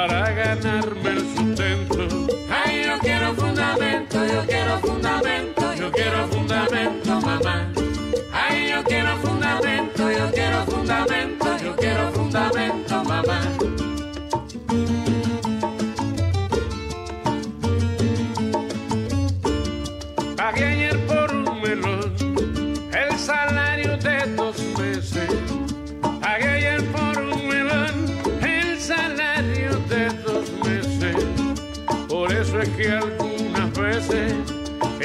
[0.08, 2.28] Para ganarme el sustento.
[2.50, 7.72] Ay, yo quiero fundamento, yo quiero fundamento, yo quiero fundamento, mamá.
[8.34, 10.03] Ay, yo quiero fundamento,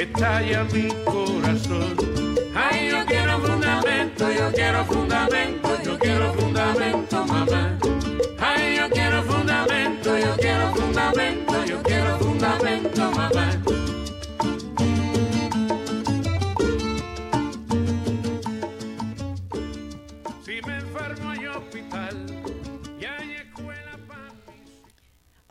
[0.01, 1.95] estalla mi corazón.
[2.55, 7.77] Ay, yo quiero fundamento, yo quiero fundamento, yo quiero fundamento, mamá.
[8.39, 13.88] Ay, yo quiero fundamento, yo quiero fundamento, yo quiero fundamento, mamá.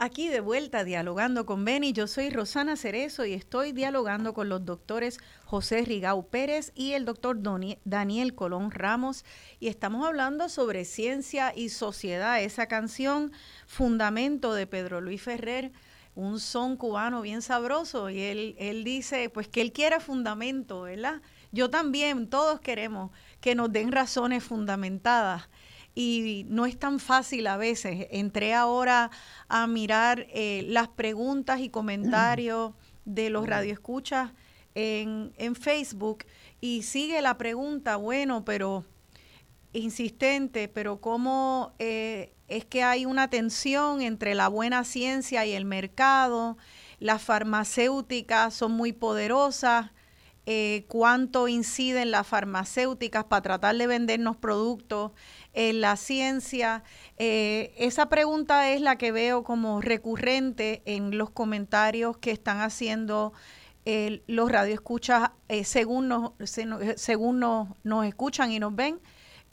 [0.09, 4.65] Aquí de vuelta dialogando con Beni, yo soy Rosana Cerezo y estoy dialogando con los
[4.65, 7.37] doctores José Rigau Pérez y el doctor
[7.85, 9.27] Daniel Colón Ramos.
[9.61, 13.33] Y estamos hablando sobre ciencia y sociedad, esa canción
[13.67, 15.73] Fundamento de Pedro Luis Ferrer,
[16.15, 18.09] un son cubano bien sabroso.
[18.09, 21.21] Y él, él dice pues que él quiere fundamento, ¿verdad?
[21.53, 23.11] Yo también, todos queremos
[23.43, 25.51] que nos den razones fundamentadas
[26.01, 28.07] y no es tan fácil a veces.
[28.13, 29.11] Entré ahora
[29.49, 32.73] a mirar eh, las preguntas y comentarios
[33.05, 34.31] de los radioescuchas
[34.77, 36.25] en, en Facebook
[36.61, 38.85] y sigue la pregunta, bueno, pero
[39.73, 45.65] insistente, pero cómo eh, es que hay una tensión entre la buena ciencia y el
[45.65, 46.59] mercado,
[47.01, 49.91] las farmacéuticas son muy poderosas,
[50.51, 55.13] eh, cuánto inciden las farmacéuticas para tratar de vendernos productos
[55.59, 56.85] en la ciencia.
[57.17, 63.33] Eh, esa pregunta es la que veo como recurrente en los comentarios que están haciendo
[63.85, 66.31] eh, los radioescuchas eh, según, nos,
[66.95, 69.01] según nos, nos escuchan y nos ven.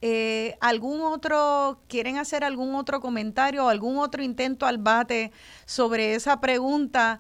[0.02, 5.32] Eh, ¿Algún otro, quieren hacer algún otro comentario o algún otro intento al bate
[5.66, 7.20] sobre esa pregunta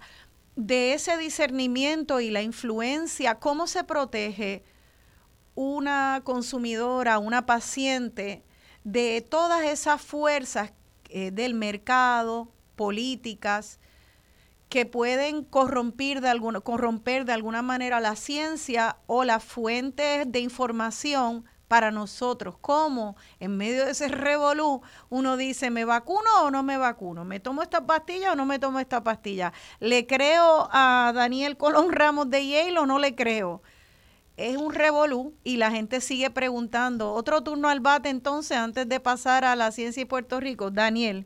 [0.56, 3.40] de ese discernimiento y la influencia?
[3.40, 4.64] ¿Cómo se protege
[5.56, 8.44] una consumidora, una paciente
[8.86, 10.72] de todas esas fuerzas
[11.10, 13.80] eh, del mercado, políticas,
[14.70, 20.40] que pueden corromper de, alguna, corromper de alguna manera la ciencia o las fuentes de
[20.40, 22.58] información para nosotros.
[22.62, 27.26] ¿Cómo en medio de ese revolú uno dice, ¿me vacuno o no me vacuno?
[27.26, 29.52] ¿Me tomo esta pastilla o no me tomo esta pastilla?
[29.80, 33.64] ¿Le creo a Daniel Colón Ramos de Yale o no le creo?
[34.38, 37.14] Es un revolú y la gente sigue preguntando.
[37.14, 40.72] Otro turno al bate entonces antes de pasar a la ciencia y Puerto Rico.
[40.72, 41.26] Daniel.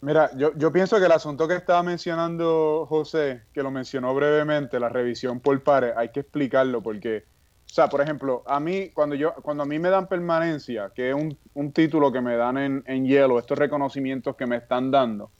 [0.00, 4.80] Mira, yo, yo pienso que el asunto que estaba mencionando José, que lo mencionó brevemente,
[4.80, 7.24] la revisión por pares, hay que explicarlo porque
[7.72, 11.08] o sea, por ejemplo, a mí, cuando yo, cuando a mí me dan permanencia, que
[11.08, 11.16] es
[11.54, 15.30] un, título que me dan en, en, hielo, estos reconocimientos que me están dando,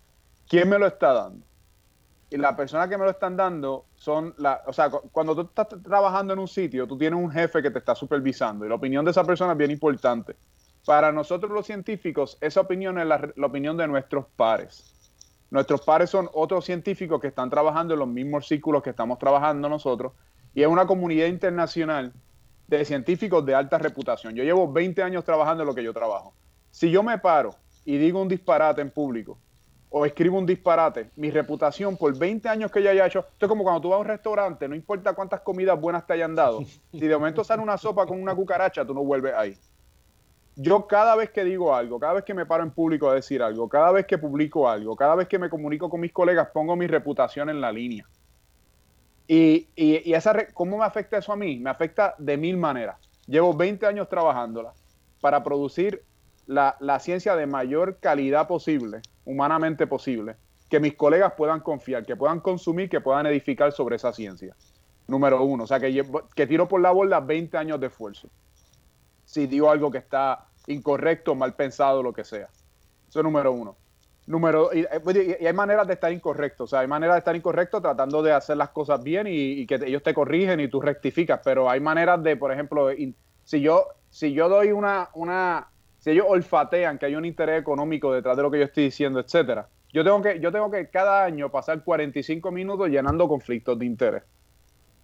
[0.48, 1.44] ¿quién me lo está dando?
[2.32, 5.68] Y la persona que me lo están dando son la, o sea, cuando tú estás
[5.82, 9.04] trabajando en un sitio, tú tienes un jefe que te está supervisando y la opinión
[9.04, 10.34] de esa persona es bien importante.
[10.86, 14.94] Para nosotros los científicos, esa opinión es la, la opinión de nuestros pares.
[15.50, 19.68] Nuestros pares son otros científicos que están trabajando en los mismos círculos que estamos trabajando
[19.68, 20.12] nosotros
[20.54, 22.14] y es una comunidad internacional
[22.66, 24.34] de científicos de alta reputación.
[24.34, 26.32] Yo llevo 20 años trabajando en lo que yo trabajo.
[26.70, 27.54] Si yo me paro
[27.84, 29.36] y digo un disparate en público
[29.92, 33.48] o escribo un disparate, mi reputación por 20 años que ya haya hecho, esto es
[33.48, 36.60] como cuando tú vas a un restaurante, no importa cuántas comidas buenas te hayan dado,
[36.92, 39.56] si de momento sale una sopa con una cucaracha, tú no vuelves ahí.
[40.56, 43.42] Yo cada vez que digo algo, cada vez que me paro en público a decir
[43.42, 46.74] algo, cada vez que publico algo, cada vez que me comunico con mis colegas, pongo
[46.76, 48.06] mi reputación en la línea.
[49.26, 51.58] Y, y, esa, ¿cómo me afecta eso a mí?
[51.58, 52.96] Me afecta de mil maneras.
[53.26, 54.74] Llevo 20 años trabajándola
[55.22, 56.02] para producir
[56.46, 60.36] la, la, ciencia de mayor calidad posible, humanamente posible,
[60.68, 64.56] que mis colegas puedan confiar, que puedan consumir, que puedan edificar sobre esa ciencia.
[65.06, 66.04] Número uno, o sea, que,
[66.34, 68.28] que tiro por la borda 20 años de esfuerzo.
[69.24, 72.48] Si digo algo que está incorrecto, mal pensado, lo que sea.
[73.08, 73.76] Eso es número uno.
[74.26, 74.88] Número, eh,
[75.40, 78.32] y, hay maneras de estar incorrecto, o sea, hay maneras de estar incorrecto tratando de
[78.32, 82.22] hacer las cosas bien y, que ellos te corrigen y tú rectificas, pero hay maneras
[82.22, 82.88] de, por ejemplo,
[83.42, 85.71] si yo, si yo doy una, una,
[86.02, 89.20] si ellos olfatean que hay un interés económico detrás de lo que yo estoy diciendo,
[89.20, 93.86] etcétera, yo tengo que, yo tengo que cada año pasar 45 minutos llenando conflictos de
[93.86, 94.24] interés.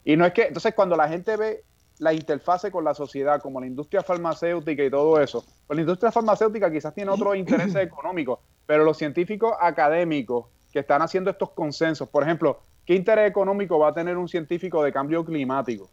[0.04, 1.62] Y no es que, entonces cuando la gente ve
[2.00, 5.44] la interfase con la sociedad, como la industria farmacéutica y todo eso.
[5.68, 11.02] Pues la industria farmacéutica quizás tiene otros intereses económicos, pero los científicos académicos que están
[11.02, 15.24] haciendo estos consensos, por ejemplo, ¿qué interés económico va a tener un científico de cambio
[15.24, 15.90] climático?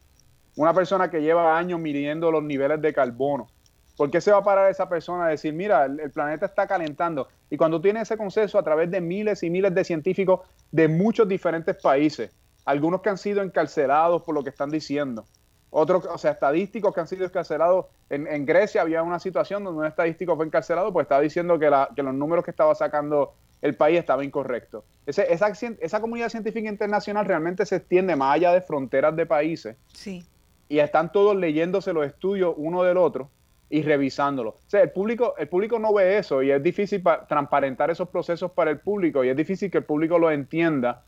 [0.56, 3.48] Una persona que lleva años midiendo los niveles de carbono.
[3.96, 7.30] ¿Por qué se va a parar esa persona a decir, mira, el, planeta está calentando?
[7.50, 10.42] Y cuando tiene ese consenso a través de miles y miles de científicos
[10.72, 12.32] de muchos diferentes países,
[12.66, 15.26] algunos que han sido encarcelados por lo que están diciendo,
[15.70, 17.88] otros, o sea, estadísticos que han sido encarcelados.
[18.10, 21.90] En, Grecia había una situación donde un estadístico fue encarcelado, pues estaba diciendo que, la,
[21.96, 24.84] que los números que estaba sacando el país estaban incorrectos.
[25.06, 29.76] esa, esa comunidad científica internacional realmente se extiende más allá de fronteras de países.
[29.94, 30.26] Sí.
[30.70, 33.30] Y están todos leyéndose los estudios uno del otro
[33.70, 34.56] y revisándolos.
[34.56, 38.52] O sea, el público, el público no ve eso y es difícil transparentar esos procesos
[38.52, 41.04] para el público y es difícil que el público lo entienda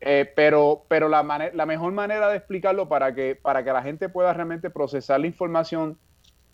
[0.00, 4.32] eh, pero pero la, mejor manera de explicarlo para que, para que la gente pueda
[4.32, 5.98] realmente procesar la información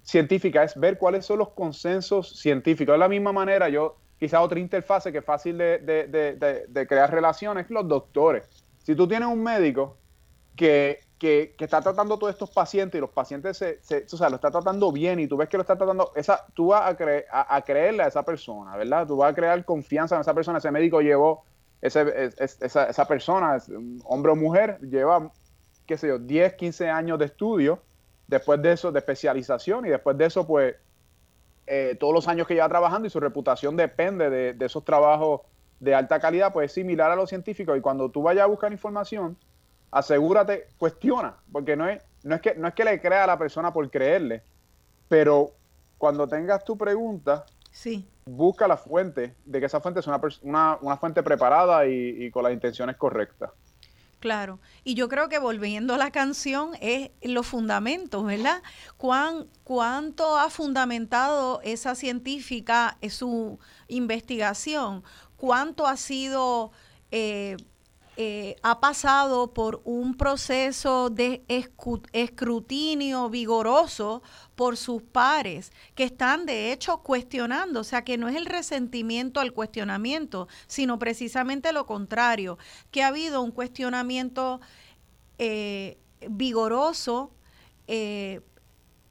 [0.02, 2.94] científica es ver cuáles son los consensos científicos.
[2.94, 7.68] De la misma manera, yo quizá otra interfase que es fácil de, de, crear relaciones,
[7.68, 8.48] los doctores.
[8.78, 9.98] Si tú tienes un médico
[10.56, 14.28] que, que, que, está tratando todos estos pacientes y los pacientes se, se, o sea,
[14.28, 16.96] lo está tratando bien y tú ves que lo está tratando, esa, tú vas a,
[17.30, 19.06] a, a creerle a esa persona, ¿verdad?
[19.06, 20.58] Tú vas a crear confianza en esa persona.
[20.58, 21.44] Ese médico llevó
[21.84, 23.58] ese, esa, esa, persona,
[24.04, 25.30] hombre o mujer, lleva,
[25.86, 27.80] qué sé yo, 10, 15 años de estudio,
[28.26, 30.76] después de eso, de especialización, y después de eso, pues,
[31.66, 35.42] eh, todos los años que lleva trabajando y su reputación depende de, esos trabajos
[35.78, 37.76] de alta calidad, pues es similar a los científicos.
[37.76, 39.36] Y cuando tú vayas a buscar información,
[39.94, 43.38] asegúrate, cuestiona, porque no es, no es, que, no es que le crea a la
[43.38, 44.42] persona por creerle,
[45.08, 45.52] pero
[45.98, 50.96] cuando tengas tu pregunta, sí busca la fuente de que esa fuente es una, una,
[50.96, 53.50] fuente preparada y, con las intenciones correctas.
[54.20, 58.62] Claro, y yo creo que volviendo a la canción es los fundamentos, ¿verdad?
[58.96, 65.04] ¿Cuán, ¿Cuánto ha fundamentado esa científica su investigación?
[65.36, 66.72] ¿Cuánto ha sido,
[67.10, 67.58] eh,
[68.16, 71.44] eh, ha pasado por un proceso de
[72.12, 74.22] escrutinio vigoroso
[74.54, 79.40] por sus pares, que están de hecho cuestionando, o sea que no es el resentimiento
[79.40, 82.56] al cuestionamiento, sino precisamente lo contrario,
[82.92, 84.60] que ha habido un cuestionamiento
[85.38, 85.98] eh,
[86.28, 87.32] vigoroso
[87.88, 88.42] eh,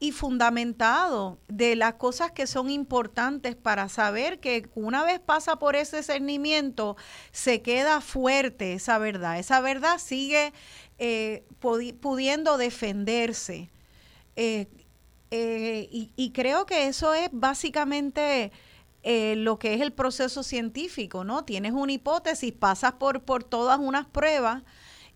[0.04, 5.76] y fundamentado de las cosas que son importantes para saber que una vez pasa por
[5.76, 6.98] ese cernimiento,
[7.32, 10.52] se queda fuerte esa verdad, esa verdad sigue
[10.98, 13.70] eh, pudiendo defenderse.
[14.36, 14.68] Eh,
[15.30, 18.52] y, creo que eso es básicamente
[19.02, 21.46] eh, lo que es el proceso científico, ¿no?
[21.46, 24.64] Tienes una hipótesis, pasas por, por todas unas pruebas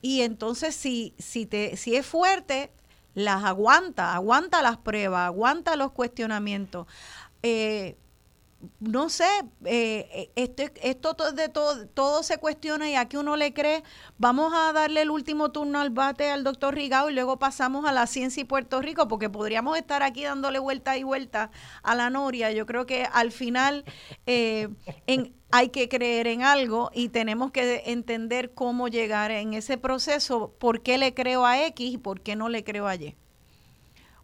[0.01, 2.71] y entonces si, si, te, si es fuerte,
[3.15, 6.87] las aguanta, aguanta las pruebas, aguanta los cuestionamientos.
[7.43, 7.97] Eh,
[8.81, 9.29] no sé,
[9.65, 13.85] eh, eh esto, de todo, todo se cuestiona y aquí uno le cree.
[14.19, 17.93] Vamos a darle el último turno al bate al doctor Rigao y luego pasamos a
[17.93, 21.51] la ciencia y Puerto Rico, porque podríamos estar aquí dándole vuelta y vuelta
[21.83, 22.51] a la noria.
[22.53, 23.85] Yo creo que al final
[24.27, 24.69] eh,
[25.07, 30.55] en, hay que creer en algo y tenemos que entender cómo llegar en ese proceso,
[30.59, 33.17] por qué le creo a X y por qué no le creo a Y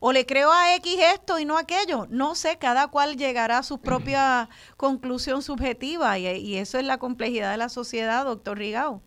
[0.06, 2.06] o le creo a X esto y no aquello.
[2.10, 7.52] No sé, cada cual llegará a su propia conclusión subjetiva y, eso es la complejidad
[7.52, 9.00] de la sociedad, doctor Rigao.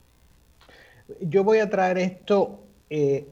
[1.21, 3.27] Yo voy a traer esto eh,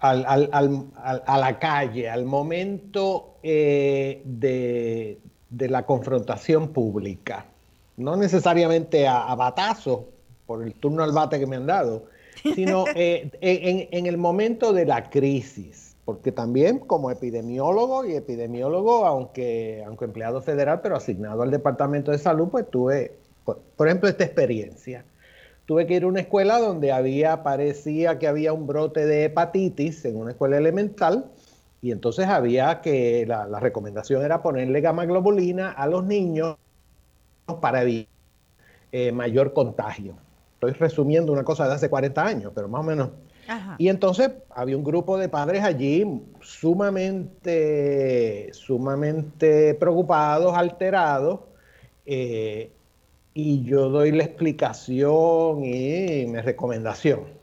[0.00, 5.18] a la calle, al momento eh, de,
[5.70, 7.46] la confrontación pública.
[7.96, 10.10] No necesariamente a, batazo,
[10.46, 12.04] por el turno al bate que me han dado,
[12.54, 19.84] sino eh, en el momento de la crisis porque también como epidemiólogo y epidemiólogo, aunque,
[19.86, 23.12] aunque empleado federal, pero asignado al Departamento de Salud, pues tuve,
[23.44, 25.04] por, ejemplo, esta experiencia.
[25.66, 30.02] Tuve que ir a una escuela donde había, parecía que había un brote de hepatitis
[30.06, 31.26] en una escuela elemental,
[31.82, 36.56] y entonces había que, la, recomendación era ponerle gamma globulina a los niños
[37.60, 38.10] para evitar
[38.92, 40.14] eh, mayor contagio.
[40.54, 43.10] Estoy resumiendo una cosa de hace 40 años, pero más o menos
[43.78, 46.04] y entonces había un grupo de padres allí
[46.40, 47.70] sumamente,
[48.52, 51.40] sumamente preocupados, alterados,
[52.04, 52.70] eh,
[53.34, 57.38] y yo doy la explicación y mi recomendación.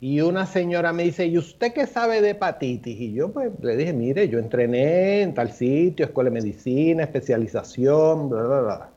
[0.00, 3.00] Y una señora me dice, ¿y usted qué sabe de hepatitis?
[3.00, 8.28] Y yo pues le dije, mire, yo entrené en tal sitio, escuela de medicina, especialización,
[8.28, 8.90] bla, bla, bla.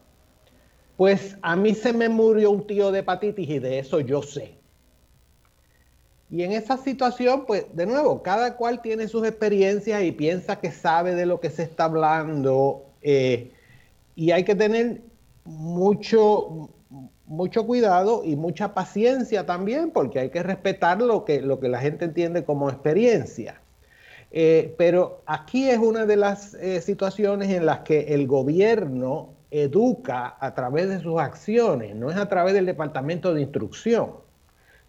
[0.98, 4.57] Pues a mí se me murió un tío de hepatitis y de eso yo sé.
[6.30, 10.72] Y en esa situación, pues de nuevo, cada cual tiene sus experiencias y piensa que
[10.72, 12.84] sabe de lo que se está hablando.
[13.02, 13.52] Eh,
[14.16, 15.02] y hay que tener
[15.46, 16.70] mucho,
[17.26, 21.80] mucho cuidado y mucha paciencia también, porque hay que respetar lo que, lo que la
[21.80, 23.62] gente entiende como experiencia.
[24.32, 30.36] Eh, pero aquí es una de las eh, situaciones en las que el gobierno educa
[30.40, 34.27] a través de sus acciones, no es a través del departamento de instrucción.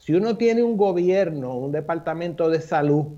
[0.09, 3.09] Si uno tiene un gobierno, un departamento de salud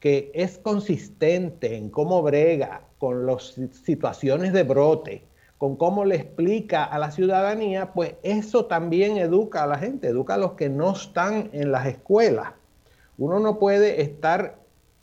[0.00, 5.24] que es consistente en cómo brega con las situaciones de brote,
[5.58, 10.36] con cómo le explica a la ciudadanía, pues eso también educa a la gente, educa
[10.36, 12.54] a los que no están en las escuelas.
[13.18, 14.56] Uno no puede estar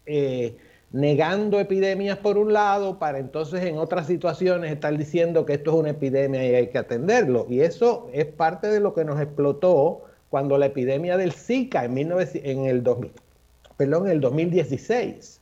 [0.08, 0.58] eh,
[0.92, 5.78] negando epidemias por un lado para entonces en otras situaciones estar diciendo que esto es
[5.78, 7.46] una epidemia y hay que atenderlo.
[7.48, 10.06] Y eso es parte de lo que nos explotó
[10.36, 13.10] cuando la epidemia del Zika en, en, el, 2000,
[13.78, 15.40] perdón, en el 2016,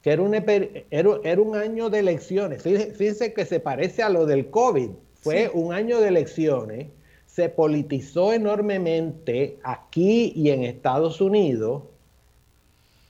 [0.00, 2.62] que era un, era, un año de elecciones.
[2.62, 4.90] Fíjense que se parece a lo del COVID.
[5.14, 6.86] Fue un año de elecciones,
[7.26, 11.82] se politizó enormemente aquí y en Estados Unidos.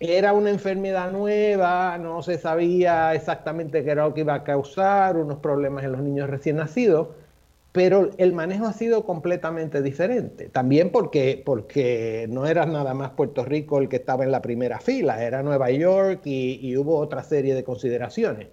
[0.01, 5.19] Era una enfermedad nueva, no se sabía exactamente qué era lo que iba a causar,
[5.19, 7.09] unos problemas en los niños recién nacidos
[7.79, 10.49] pero el manejo ha sido completamente diferente.
[10.49, 14.81] También porque, porque no era nada más Puerto Rico el que estaba en la primera
[14.81, 18.49] fila, era Nueva York y, hubo otra serie de consideraciones.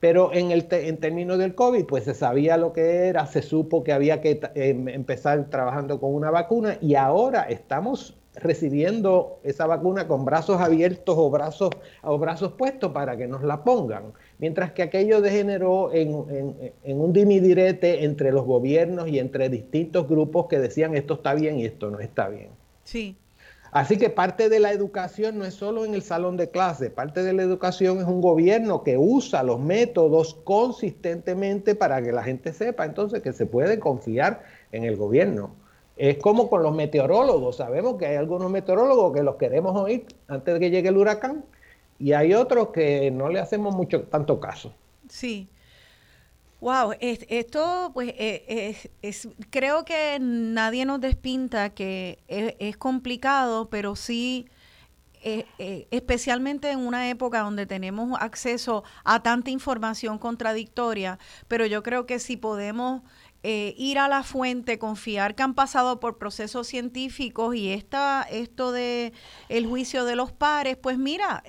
[0.00, 3.84] Pero en, el en términos del COVID, pues se sabía lo que era, se supo
[3.84, 10.08] que había que em, empezar trabajando con una vacuna y ahora estamos recibiendo esa vacuna
[10.08, 11.72] con brazos abiertos o brazos,
[12.02, 17.12] o brazos puestos para que nos la pongan mientras que aquello degeneró en, en, un
[17.12, 21.92] dimidirete entre los gobiernos y entre distintos grupos que decían esto está bien y esto
[21.92, 22.48] no está bien.
[22.82, 23.16] Sí.
[23.70, 27.22] Así que parte de la educación no es solo en el salón de clase, parte
[27.22, 32.52] de la educación es un gobierno que usa los métodos consistentemente para que la gente
[32.52, 34.42] sepa entonces que se puede confiar
[34.72, 35.54] en el gobierno.
[35.96, 40.54] Es como con los meteorólogos, sabemos que hay algunos meteorólogos que los queremos oír antes
[40.54, 41.44] de que llegue el huracán
[42.02, 44.74] y hay otros que no le hacemos mucho tanto caso.
[45.08, 45.48] Sí.
[46.60, 54.48] Wow, esto pues eh, es, creo que nadie nos despinta que es, complicado, pero sí,
[55.22, 62.06] eh, especialmente en una época donde tenemos acceso a tanta información contradictoria, pero yo creo
[62.06, 63.02] que si podemos
[63.42, 69.12] ir a la fuente, confiar que han pasado por procesos científicos y esta, esto de
[69.48, 71.42] el juicio de los pares, pues mira,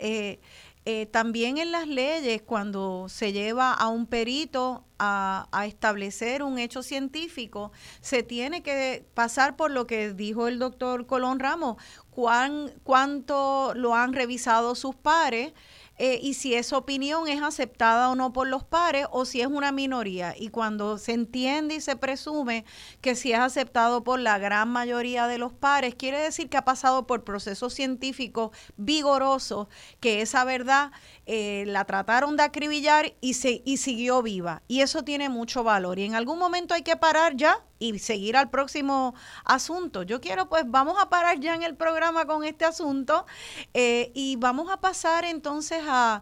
[0.86, 6.84] eh, también en las leyes, cuando se lleva a un perito a, establecer un hecho
[6.84, 7.72] científico,
[8.02, 11.78] se tiene que pasar por lo que dijo el doctor Colón Ramos,
[12.10, 15.54] cuán, cuánto lo han revisado sus pares
[15.98, 19.48] eh, y si esa opinión es aceptada o no por los pares o si es
[19.48, 20.34] una minoría.
[20.38, 22.66] Y cuando se entiende y se presume
[23.02, 26.66] que si es aceptado por la gran mayoría de los pares, quiere decir que ha
[26.66, 29.68] pasado por procesos científicos vigorosos,
[30.00, 30.92] que esa verdad
[31.26, 34.62] eh, la trataron de acribillar y, se, y siguió viva.
[34.68, 36.00] Y eso tiene mucho valor.
[36.00, 40.04] Y en algún momento hay que parar ya y seguir al próximo asunto.
[40.04, 43.26] Yo quiero, pues, vamos a parar ya en el programa con este asunto
[43.74, 46.22] eh, y vamos a pasar entonces a,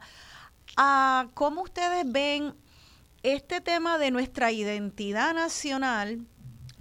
[0.78, 2.56] a cómo ustedes ven
[3.24, 6.26] este tema de nuestra identidad nacional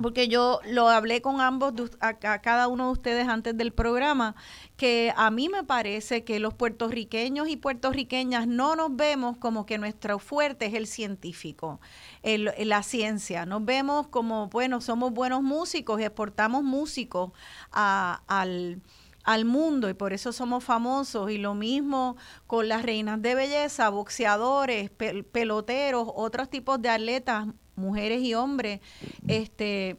[0.02, 4.34] porque yo lo hablé con ambos, a, cada uno de ustedes antes del programa,
[4.76, 9.78] que a mí me parece que los puertorriqueños y puertorriqueñas no nos vemos como que
[9.78, 11.80] nuestro fuerte es el científico,
[12.22, 13.46] la ciencia.
[13.46, 17.32] Nos vemos como, bueno, somos buenos músicos y exportamos músicos
[17.70, 18.80] al
[19.22, 22.16] al mundo y por eso somos famosos y lo mismo
[22.46, 27.46] con las reinas de belleza, boxeadores, peloteros, otros tipos de atletas
[27.80, 28.80] mujeres y hombres,
[29.26, 29.96] este,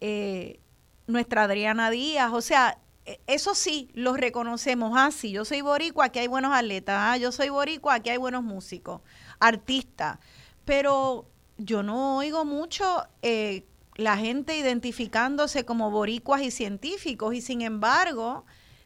[0.00, 0.60] eh,
[1.06, 4.92] nuestra Adriana Díaz, o sea, e, eso sí, los reconocemos.
[4.96, 6.96] Ah, sí, yo soy boricua, aquí hay buenos atletas.
[6.98, 9.02] Ah, yo soy boricua, aquí hay buenos músicos,
[9.38, 10.18] artistas.
[10.64, 11.26] Pero
[11.58, 13.66] yo no oigo mucho eh,
[13.96, 17.34] la gente identificándose como boricuas y científicos.
[17.34, 18.44] Y sin embargo,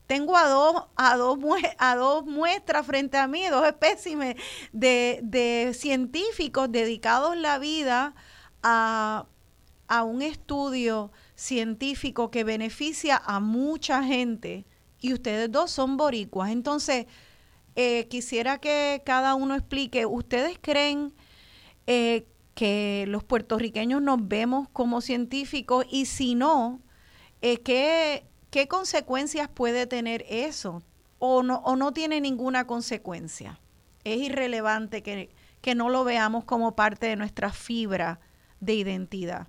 [0.08, 1.38] tengo a dos, a dos,
[1.78, 4.36] a dos muestras frente a mí, dos espécimes
[4.72, 8.14] de, científicos dedicados la vida
[8.62, 9.26] a,
[10.04, 14.66] un estudio científico que beneficia a mucha gente
[15.00, 16.50] y ustedes dos son boricuas.
[16.50, 17.06] Entonces,
[17.76, 21.14] eh, quisiera que cada uno explique, ¿ustedes creen
[21.86, 26.80] eh, que los puertorriqueños nos vemos como científicos y si no,
[27.40, 30.82] eh, ¿qué, ¿Qué consecuencias puede tener eso?
[31.18, 33.60] ¿O no, o no tiene ninguna consecuencia?
[34.04, 35.30] Es irrelevante que,
[35.74, 38.20] no lo veamos como parte de nuestra fibra
[38.60, 39.48] de identidad.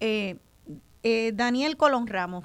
[0.00, 0.36] Eh,
[1.02, 2.44] eh, Daniel Colón Ramos,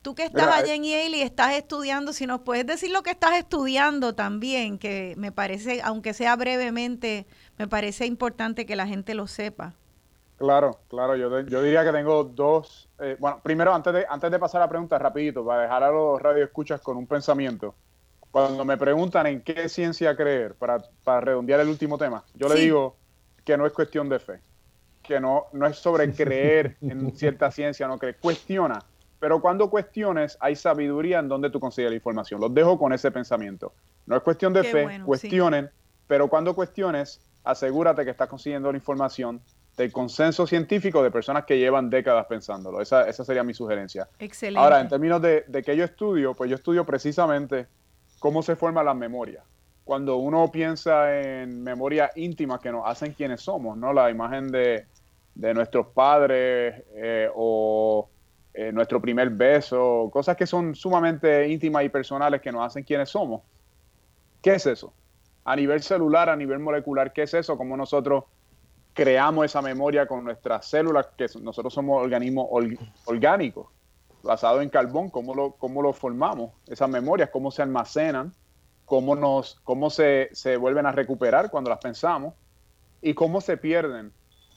[0.00, 3.10] tú que estás allá en Yale y estás estudiando, si nos puedes decir lo que
[3.10, 7.26] estás estudiando también, que me parece, aunque sea brevemente,
[7.58, 9.74] me parece importante que la gente lo sepa.
[10.40, 12.88] Claro, claro, yo, yo diría que tengo dos.
[12.98, 15.90] Eh, bueno, primero, antes de, antes de pasar a la pregunta, rapidito, para dejar a
[15.90, 17.74] los radioescuchas con un pensamiento.
[18.30, 22.54] Cuando me preguntan en qué ciencia creer, para, para redondear el último tema, yo le
[22.54, 22.96] digo
[23.44, 24.40] que no es cuestión de fe,
[25.02, 28.78] que no, no es sobre creer en cierta ciencia, no creer, cuestiona.
[29.18, 32.40] Pero cuando cuestiones, hay sabiduría en donde tú consigues la información.
[32.40, 33.74] Los dejo con ese pensamiento.
[34.06, 35.68] No es cuestión de fe, cuestionen,
[36.06, 39.42] pero cuando cuestiones, asegúrate que estás consiguiendo la información
[39.80, 42.82] del consenso científico de personas que llevan décadas pensándolo.
[42.82, 44.06] Esa, esa sería mi sugerencia.
[44.18, 44.60] Excelente.
[44.60, 47.66] Ahora, en términos de, de que yo estudio, pues yo estudio precisamente
[48.18, 49.42] cómo se forma la memoria.
[49.84, 53.94] Cuando uno piensa en memoria íntima que nos hacen quienes somos, ¿no?
[53.94, 54.84] La imagen de,
[55.34, 58.06] de nuestros padres eh, o
[58.52, 63.08] eh, nuestro primer beso, cosas que son sumamente íntimas y personales que nos hacen quienes
[63.08, 63.40] somos.
[64.42, 64.92] ¿Qué es eso?
[65.44, 67.56] A nivel celular, a nivel molecular, ¿qué es eso?
[67.56, 68.24] Como nosotros
[68.94, 72.48] creamos esa memoria con nuestras células, que nosotros somos organismos
[73.06, 73.68] orgánicos,
[74.22, 78.32] basados en carbón, cómo lo, cómo lo formamos, esas memorias, cómo se almacenan,
[78.84, 82.34] cómo, nos, cómo se, se vuelven a recuperar cuando las pensamos
[83.00, 84.12] y cómo se pierden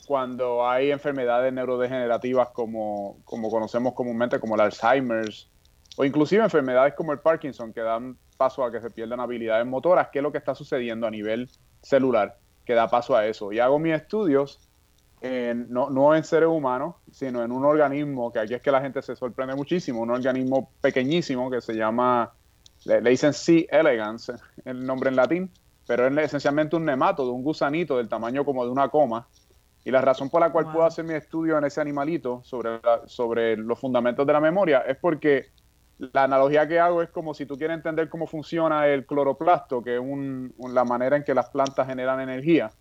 [0.06, 5.50] cuando hay enfermedades neurodegenerativas como, como conocemos comúnmente como el Alzheimer's
[5.96, 10.10] o inclusive enfermedades como el Parkinson que dan paso a que se pierdan habilidades motoras,
[10.12, 11.50] qué es lo que está sucediendo a nivel
[11.82, 13.52] celular que da paso a eso.
[13.52, 14.60] Y hago mis estudios
[15.70, 19.02] no, no en seres humanos, sino en un organismo que aquí es que la gente
[19.02, 22.34] se sorprende muchísimo, un organismo pequeñísimo que se llama,
[22.86, 23.66] le, dicen C.
[23.70, 24.32] elegans,
[24.66, 25.52] el nombre en latín,
[25.88, 29.28] pero es esencialmente un nemato, de un gusanito del tamaño como de una coma.
[29.86, 33.58] Y la razón por la cual puedo hacer mi estudio en ese animalito sobre, sobre
[33.58, 35.52] los fundamentos de la memoria es porque
[36.12, 39.98] la analogía que hago es como si tú quieres entender cómo funciona el cloroplasto, que
[39.98, 42.72] es la manera en que las plantas generan energía.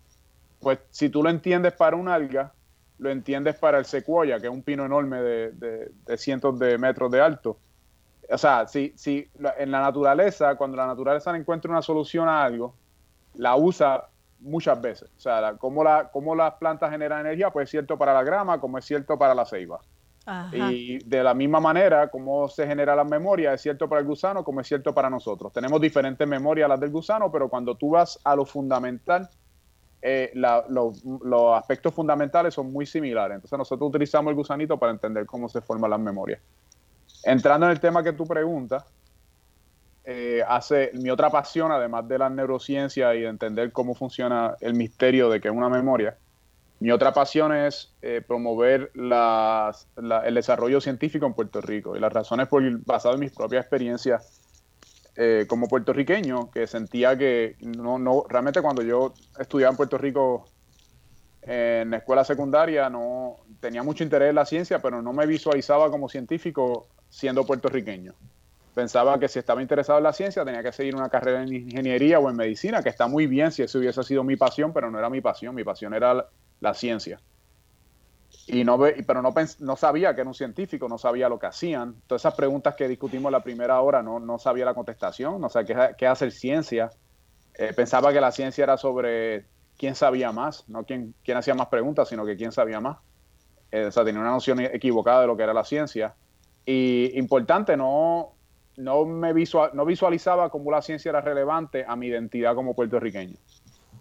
[0.61, 2.53] Pues si tú lo entiendes para un alga,
[2.99, 7.21] lo entiendes para el secuoya, que es un pino enorme de, cientos de metros de
[7.21, 7.59] alto.
[8.31, 9.29] O sea, si, si
[9.59, 12.75] en la naturaleza, cuando la naturaleza encuentra una solución a algo,
[13.35, 14.09] la usa
[14.41, 15.11] muchas veces.
[15.17, 18.61] O sea, cómo, la, cómo las plantas generan energía, pues es cierto para la grama,
[18.61, 19.81] como es cierto para la ceiba.
[20.53, 24.45] Y de la misma manera, cómo se genera la memoria, es cierto para el gusano
[24.45, 25.53] como es cierto para nosotros.
[25.53, 29.29] Tenemos diferentes memorias las del gusano, pero cuando tú vas a lo fundamental,
[30.01, 33.37] eh, los aspectos fundamentales son muy similares.
[33.37, 36.41] Entonces nosotros utilizamos el gusanito para entender cómo se forman las memorias.
[37.25, 38.85] Entrando en el tema que tú preguntas,
[40.05, 44.75] eh, hace mi otra pasión, además de la neurociencia y de entender cómo funciona el
[44.75, 46.17] misterio de que es una memoria,
[46.83, 51.97] mi otra pasión es eh, promover el desarrollo científico en Puerto Rico.
[51.97, 54.41] Y las razones por basado en mis propias experiencias
[55.15, 60.49] eh, como puertorriqueño que sentía que no, no realmente cuando yo estudiaba en Puerto Rico
[61.43, 65.91] en la escuela secundaria no tenía mucho interés en la ciencia pero no me visualizaba
[65.91, 68.13] como científico siendo puertorriqueño.
[68.75, 72.19] Pensaba que si estaba interesado en la ciencia tenía que seguir una carrera en ingeniería
[72.19, 74.99] o en medicina que está muy bien si eso hubiese sido mi pasión pero no
[74.99, 75.55] era mi pasión.
[75.55, 76.27] Mi pasión era
[76.63, 77.21] la ciencia.
[78.47, 81.97] Y no pero no, no sabía que era un científico, no sabía lo que hacían.
[82.07, 85.91] Todas esas preguntas que discutimos la primera hora no, no sabía la contestación, no sabía
[85.91, 86.91] qué, qué hacer ciencia.
[87.55, 91.67] Eh, pensaba que la ciencia era sobre quién sabía más, no quién, quién hacía más
[91.67, 92.99] preguntas, sino que quién sabía más.
[93.71, 96.15] Eh, o sea, tenía una noción equivocada de lo que era la ciencia.
[96.65, 98.35] Y importante, no,
[98.77, 103.37] no, me visual, no visualizaba cómo la ciencia era relevante a mi identidad como puertorriqueño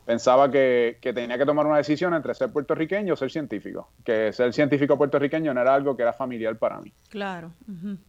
[0.05, 4.53] pensaba que, tenía que tomar una decisión entre ser puertorriqueño o ser científico, que ser
[4.53, 6.91] científico puertorriqueño no era algo que era familiar para mí.
[7.09, 7.51] Claro.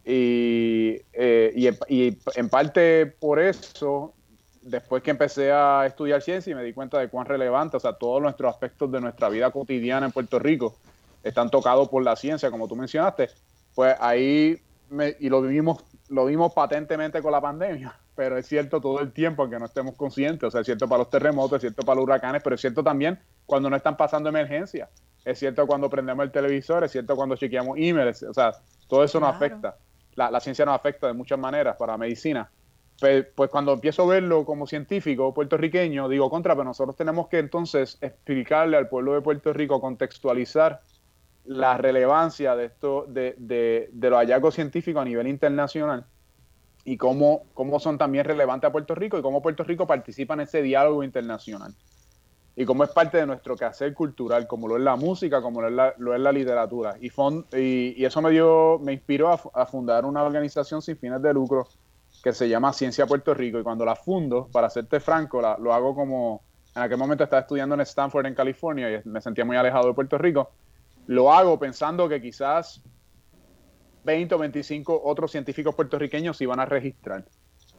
[0.05, 4.13] y, eh, y, en parte por eso,
[4.61, 7.93] después que empecé a estudiar ciencia y me di cuenta de cuán relevante, o sea,
[7.93, 10.75] todos nuestros aspectos de nuestra vida cotidiana en Puerto Rico
[11.23, 13.29] están tocados por la ciencia, como tú mencionaste,
[13.75, 14.59] pues ahí,
[14.89, 19.11] me, y lo vivimos, lo vimos patentemente con la pandemia, pero es cierto todo el
[19.11, 20.47] tiempo, aunque no estemos conscientes.
[20.47, 22.83] O sea, es cierto para los terremotos, es cierto para los huracanes, pero es cierto
[22.83, 24.89] también cuando no están pasando emergencias.
[25.25, 28.23] Es cierto cuando prendemos el televisor, es cierto cuando chequeamos emails.
[28.23, 28.51] O sea,
[28.87, 29.77] todo eso nos afecta.
[30.15, 32.49] La, ciencia nos afecta de muchas maneras para la medicina.
[32.99, 37.39] Pues, pues, cuando empiezo a verlo como científico puertorriqueño, digo contra, pero nosotros tenemos que
[37.39, 40.81] entonces explicarle al pueblo de Puerto Rico, contextualizar
[41.45, 46.05] la relevancia de esto, de, de, de los hallazgos científicos a nivel internacional
[46.85, 50.41] y cómo, cómo son también relevantes a Puerto Rico y cómo Puerto Rico participa en
[50.41, 51.73] ese diálogo internacional.
[52.55, 55.69] Y cómo es parte de nuestro quehacer cultural, como lo es la música, como lo
[55.69, 56.95] es la, lo es la literatura.
[57.01, 57.07] Y,
[57.57, 61.67] y, eso me dio, me inspiró a, fundar una organización sin fines de lucro
[62.23, 63.59] que se llama Ciencia Puerto Rico.
[63.59, 66.43] Y cuando la fundo, para serte franco, lo hago como,
[66.75, 69.93] en aquel momento estaba estudiando en Stanford, en California, y me sentía muy alejado de
[69.95, 70.51] Puerto Rico.
[71.07, 72.81] Lo hago pensando que quizás
[74.03, 77.25] 20 o 25 otros científicos puertorriqueños se iban a registrar.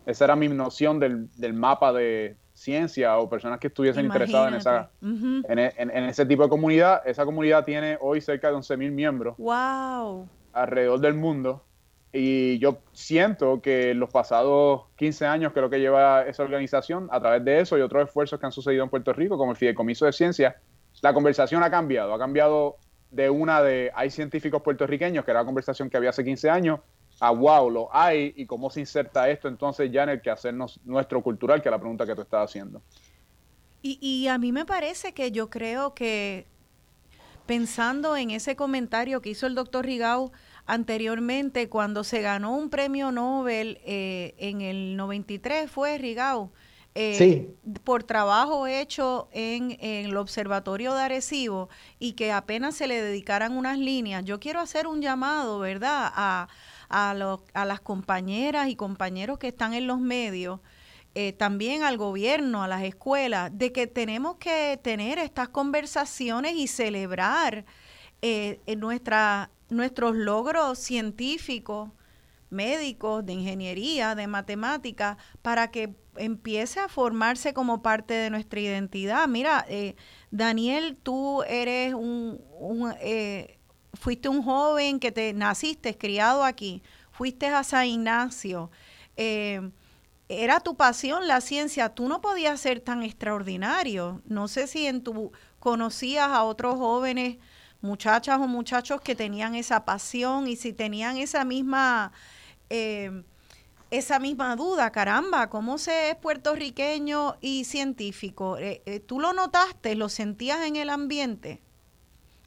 [0.07, 4.91] Esa era mi noción del, mapa de ciencia o personas que estuviesen interesadas en, esa,
[5.01, 7.03] en, ese tipo de comunidad.
[7.07, 9.37] Esa comunidad tiene hoy cerca de 11.000 miembros.
[9.39, 10.29] ¡Wow!
[10.53, 11.65] Alrededor del mundo.
[12.13, 16.45] Y yo siento que en los pasados 15 años, que es lo que lleva esa
[16.45, 19.51] organización, a través de eso y otros esfuerzos que han sucedido en Puerto Rico, como
[19.51, 20.57] el Fideicomiso de Ciencia,
[21.03, 22.15] la conversación ha cambiado.
[22.15, 22.77] Ha cambiado
[23.15, 26.81] de una de hay científicos puertorriqueños, que era la conversación que había hace 15 años,
[27.20, 30.81] a wow, lo hay y cómo se inserta esto entonces ya en el que hacernos
[30.85, 32.82] nuestro cultural, que es la pregunta que tú estás haciendo.
[33.82, 36.47] Y, y a mí me parece que yo creo que
[37.47, 40.32] pensando en ese comentario que hizo el doctor Rigau
[40.66, 46.51] anteriormente, cuando se ganó un premio Nobel eh, en el 93, fue Rigau,
[46.97, 51.69] eh, por trabajo hecho en, el Observatorio de Arecibo
[51.99, 54.25] y que apenas se le dedicaran unas líneas.
[54.25, 56.49] Yo quiero hacer un llamado, ¿verdad?, a,
[56.89, 60.61] a, las compañeras y compañeros que están en los medios.
[61.16, 66.66] Eh, también al gobierno, a las escuelas, de que tenemos que tener estas conversaciones y
[66.69, 67.65] celebrar
[68.23, 71.91] eh, nuestra, nuestros logros científicos,
[72.51, 79.27] médicos, de ingeniería, de matemática, para que empiece a formarse como parte de nuestra identidad.
[79.29, 79.97] Mira, eh,
[80.31, 82.41] Daniel, tú eres un,
[83.01, 83.59] eh,
[83.95, 88.71] fuiste un joven que te naciste, criado aquí, fuiste a San Ignacio.
[89.16, 89.71] Eh,
[90.29, 94.23] era tu pasión la ciencia, tú no podías ser tan extraordinario.
[94.25, 97.39] No sé si en tu conocías a otros jóvenes,
[97.85, 102.12] muchachas o muchachos que tenían esa pasión y si tenían esa misma
[102.70, 103.23] eh,
[103.90, 108.59] esa misma duda, caramba, ¿cómo se es puertorriqueño y científico?
[108.59, 111.61] Eh, eh, ¿Tú lo notaste, lo sentías en el ambiente?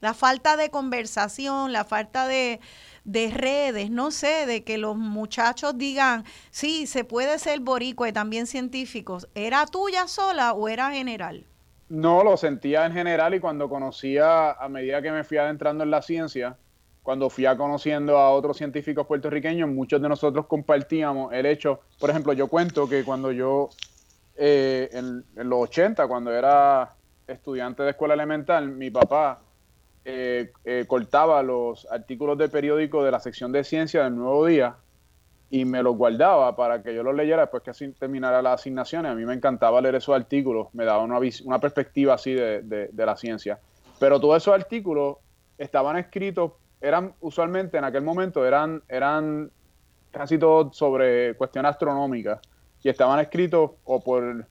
[0.01, 2.59] La falta de conversación, la falta de,
[3.05, 8.11] de redes, no sé, de que los muchachos digan, sí, se puede ser boricua y
[8.11, 9.29] también científicos.
[9.33, 11.47] ¿Era tuya sola o era general?
[11.89, 15.91] No, lo sentía en general y cuando conocía, a medida que me fui adentrando en
[15.91, 16.57] la ciencia,
[17.01, 22.09] cuando fui a conociendo a otros científicos puertorriqueños, muchos de nosotros compartíamos el hecho, por
[22.09, 23.69] ejemplo, yo cuento que cuando yo,
[24.35, 26.89] eh, en, los 80, cuando era
[27.25, 29.39] estudiante de escuela elemental, mi papá
[30.03, 34.75] eh, eh, cortaba los artículos de periódico de la sección de ciencia del Nuevo Día
[35.49, 39.11] y me los guardaba para que yo los leyera después que terminara las asignaciones.
[39.11, 43.05] A mí me encantaba leer esos artículos, me daba una, una perspectiva así de, de
[43.05, 43.59] la ciencia.
[43.99, 45.17] Pero todos esos artículos
[45.57, 46.51] estaban escritos
[46.81, 49.51] eran usualmente en aquel momento eran, eran
[50.11, 52.39] casi todos sobre cuestiones astronómicas
[52.83, 54.45] y estaban escritos o por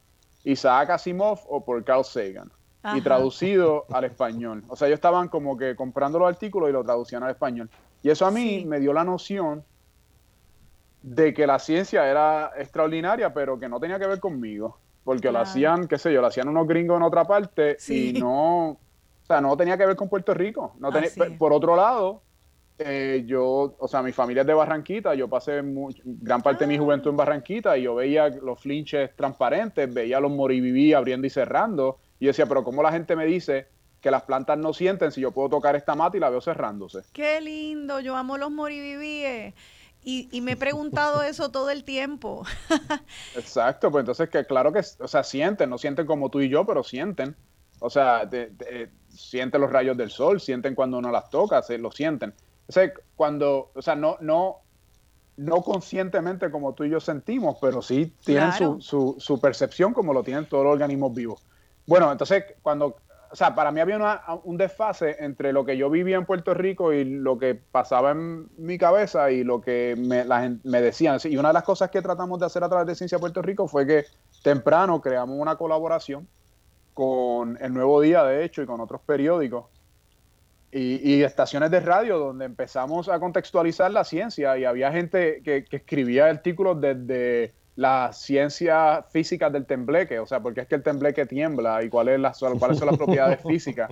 [0.45, 2.51] Isaac Asimov o por Carl Sagan
[2.95, 4.63] y traducido al español.
[4.69, 7.69] O sea, ellos estaban como que comprando los artículos y lo traducían al español.
[8.03, 9.65] Y eso a mí me dio la noción
[11.07, 14.81] de que la ciencia era extraordinaria, pero que no tenía que ver conmigo.
[15.05, 18.71] Porque lo hacían, qué sé yo, lo hacían unos gringos en otra parte y no,
[18.71, 18.79] o
[19.25, 20.75] sea, no tenía que ver con Puerto Rico.
[20.81, 22.23] No tenía, por otro lado,
[22.77, 25.63] eh, yo, o sea, mi familia es de Barranquita, yo pasé
[26.05, 30.33] gran parte de mi juventud en Barranquita y yo veía los flinches transparentes, veía los
[30.33, 31.99] moriviví abriendo y cerrando.
[32.19, 33.69] Y decía, pero ¿cómo la gente me dice
[34.01, 37.03] que las plantas no sienten si yo puedo tocar esta mata y la veo cerrándose?
[37.13, 39.55] Qué lindo, yo amo los morivivíes.
[40.09, 42.45] Y, y, me he preguntado eso todo el tiempo.
[43.35, 46.65] Exacto, pues entonces que claro que, o sea, sienten, no sienten como tú y yo,
[46.65, 47.35] pero sienten.
[47.81, 48.31] O sea,
[49.09, 52.33] sienten los rayos del sol, sienten cuando uno las toca, se, lo sienten.
[52.69, 54.61] O sea, cuando, o sea, no, no,
[55.39, 60.13] no conscientemente como tú y yo sentimos, pero sí tienen su, su, su, percepción como
[60.13, 61.45] lo tienen todos los organismos vivos.
[61.85, 62.95] Bueno, entonces, cuando,
[63.31, 66.93] o sea, para mí había un desfase entre lo que yo vivía en Puerto Rico
[66.93, 71.19] y lo que pasaba en mi cabeza y lo que me, decían.
[71.25, 73.69] Y una de las cosas que tratamos de hacer a través de Ciencia Puerto Rico
[73.69, 74.05] fue que
[74.43, 76.29] temprano creamos una colaboración
[76.95, 79.67] con El Nuevo Día, de hecho, y con otros periódicos
[80.77, 86.27] y, estaciones de radio donde empezamos a contextualizar la ciencia y había gente que, escribía
[86.27, 91.83] artículos desde las ciencias físicas del tembleque, o sea, porque es que el tembleque tiembla
[91.83, 92.21] y cuáles,
[92.59, 93.91] cuáles son las propiedades físicas.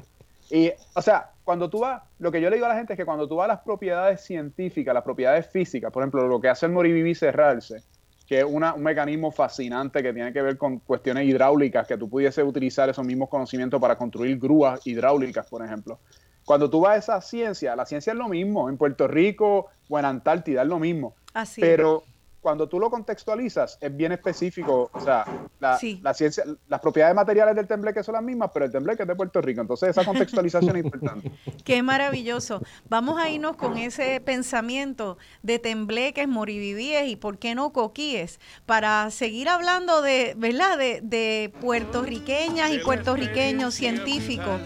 [0.50, 2.96] Y, o sea, cuando tú vas, lo que yo le digo a la gente es
[2.96, 6.48] que cuando tú vas a las propiedades científicas, las propiedades físicas, por ejemplo, lo que
[6.48, 7.82] hace el moribibi cerrarse,
[8.26, 12.42] que es un mecanismo fascinante que tiene que ver con cuestiones hidráulicas, que tú pudiese
[12.42, 15.98] utilizar esos mismos conocimientos para construir grúas hidráulicas, por ejemplo.
[16.44, 19.98] Cuando tú vas a esa ciencia, la ciencia es lo mismo, en Puerto Rico o
[19.98, 21.14] en Antártida es lo mismo.
[21.34, 22.04] Así pero
[22.44, 24.90] cuando tú lo contextualizas, es bien específico.
[24.92, 25.24] O sea,
[25.58, 29.08] la, la, ciencia, las propiedades materiales del tembleque son las mismas, pero el tembleque es
[29.08, 29.62] de Puerto Rico.
[29.62, 31.32] Entonces, esa contextualización es importante.
[31.64, 32.60] Qué maravilloso.
[32.90, 38.38] Vamos a irnos con ese pensamiento de tembleques, morivivíes y, ¿por qué no, coquíes?
[38.66, 44.60] Para seguir hablando de, ¿verdad?, de, de puertorriqueñas y puertorriqueños científicos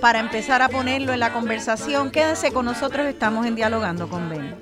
[0.00, 2.12] para empezar a ponerlo en la conversación.
[2.12, 4.54] Quédense con nosotros, estamos en Dialogando con Ben.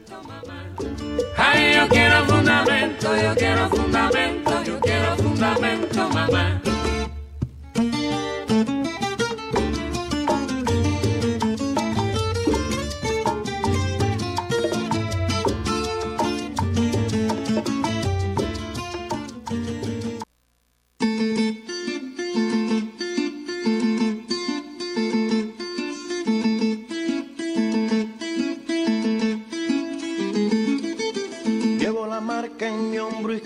[1.36, 6.60] Ay, yo quiero fundamento, yo quiero fundamento, yo quiero fundamento, mamá.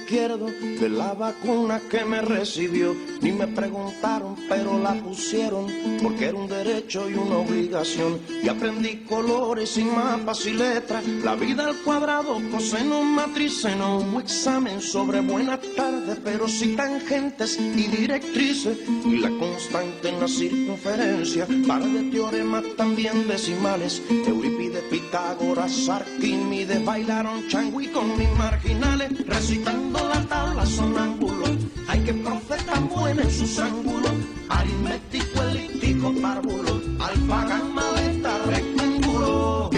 [0.07, 2.95] De la vacuna que me recibió.
[3.21, 5.67] Ni me preguntaron, pero la pusieron
[6.01, 8.21] porque era un derecho y una obligación.
[8.41, 14.81] Y aprendí colores y mapas y letras, la vida al cuadrado, coseno, matriceno, un examen
[14.81, 18.79] sobre buenas tardes, pero sí tangentes y directrices.
[19.05, 27.49] Y la constante en la circunferencia, para de teoremas también decimales, Euripides Pitágoras, Arquímedes bailaron
[27.49, 31.47] changui con mis marginales, recitando la tabla sonámbulo.
[31.89, 34.13] Hay que profe tan bueno en sus ángulos,
[34.49, 39.71] aritmético, elíptico, párvulo, alfa, gamma, beta, rectángulo.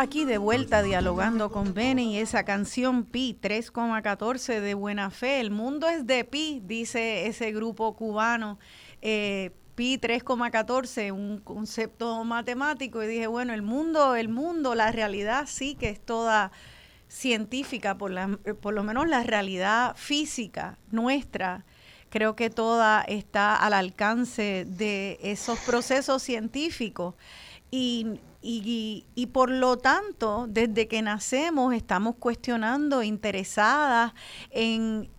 [0.00, 5.40] Aquí de vuelta dialogando con Benny y esa canción Pi 3,14 de Buena Fe.
[5.40, 8.60] El mundo es de Pi, dice ese grupo cubano.
[9.02, 13.02] Eh, Pi 3,14, un concepto matemático.
[13.02, 16.52] Y dije, bueno, el mundo, el mundo, la realidad sí que es toda
[17.08, 21.64] científica, por, la, por lo menos la realidad física nuestra.
[22.08, 27.16] Creo que toda está al alcance de esos procesos científicos.
[27.72, 34.12] Y, y, y, por lo tanto, desde que nacemos estamos cuestionando, interesadas
[34.50, 35.10] en,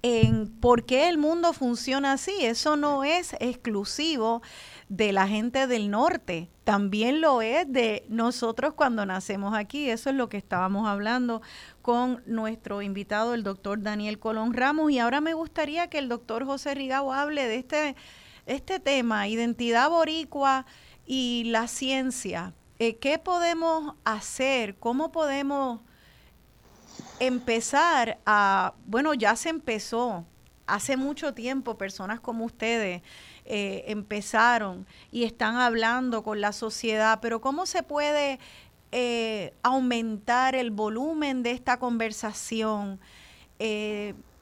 [0.00, 2.32] en por qué el mundo funciona así.
[2.40, 4.42] Eso no es exclusivo
[4.88, 9.90] de la gente del norte, también lo es de nosotros cuando nacemos aquí.
[9.90, 11.42] Eso es lo que estábamos hablando
[11.82, 14.92] con nuestro invitado, el doctor Daniel Colón Ramos.
[14.92, 17.96] Y ahora me gustaría que el doctor José Rigao hable de este,
[18.46, 20.66] este tema, identidad boricua
[21.06, 22.54] y la ciencia.
[22.84, 24.74] Eh, ¿Qué podemos hacer?
[24.74, 25.78] ¿Cómo podemos
[27.20, 30.26] empezar a, bueno, ya se empezó
[30.66, 33.02] hace mucho tiempo, personas como ustedes
[33.44, 38.40] eh, empezaron y están hablando con la sociedad, pero ¿cómo se puede
[38.90, 42.98] eh, aumentar el volumen de esta conversación,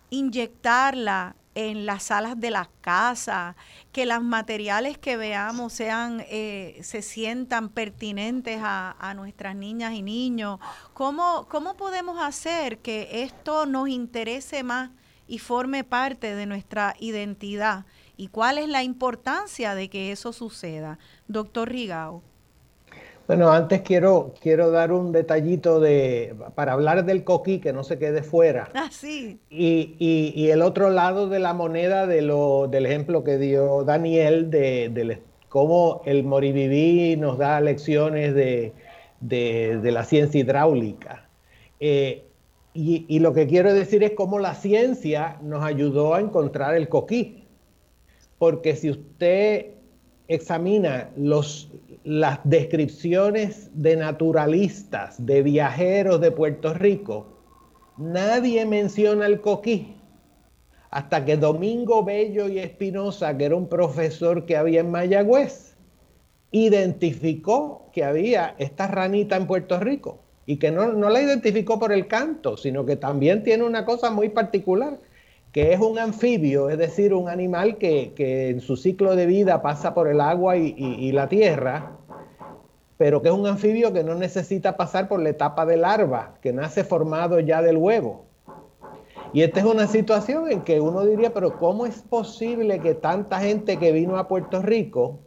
[0.09, 1.37] inyectarla
[1.69, 3.55] en las salas de las casas,
[3.93, 10.59] que los materiales que veamos sean, eh, se sientan pertinentes a, nuestras niñas y niños.
[10.95, 14.91] ¿Cómo, ¿Cómo podemos hacer que esto nos interese más
[15.27, 17.85] y forme parte de nuestra identidad?
[18.17, 20.99] ¿Y cuál es la importancia de que eso suceda?
[21.29, 22.23] Doctor Rigao.
[23.31, 27.97] Bueno, antes quiero, quiero dar un detallito de, para hablar del coquí, que no se
[27.97, 28.71] quede fuera.
[28.75, 29.39] Ah, sí.
[29.49, 33.85] Y, y, y el otro lado de la moneda de lo, del ejemplo que dio
[33.85, 38.73] Daniel de, de cómo el Moriviví nos da lecciones de,
[39.21, 41.29] de, de la ciencia hidráulica.
[41.79, 42.25] Eh,
[42.75, 46.89] y, y, lo que quiero decir es cómo la ciencia nos ayudó a encontrar el
[46.89, 47.47] coquí.
[48.39, 49.67] Porque si usted
[50.27, 51.70] examina los,
[52.11, 57.39] las descripciones de naturalistas, de viajeros de Puerto Rico,
[57.99, 59.97] nadie menciona el coquí.
[60.91, 65.77] Hasta que Domingo Bello y Espinosa, que era un profesor que había en Mayagüez,
[66.51, 72.09] identificó que había esta ranita en Puerto Rico y que no, la identificó por el
[72.09, 74.99] canto, sino que también tiene una cosa muy particular,
[75.53, 78.13] que es un anfibio, es decir, un animal que,
[78.51, 82.00] en su ciclo de vida pasa por el agua y, la tierra,
[83.01, 86.53] pero que es un anfibio que no necesita pasar por la etapa de larva, que
[86.53, 88.27] nace formado ya del huevo.
[89.33, 93.41] Y esta es una situación en que uno diría, pero ¿cómo es posible que tanta
[93.41, 95.21] gente que vino a Puerto Rico,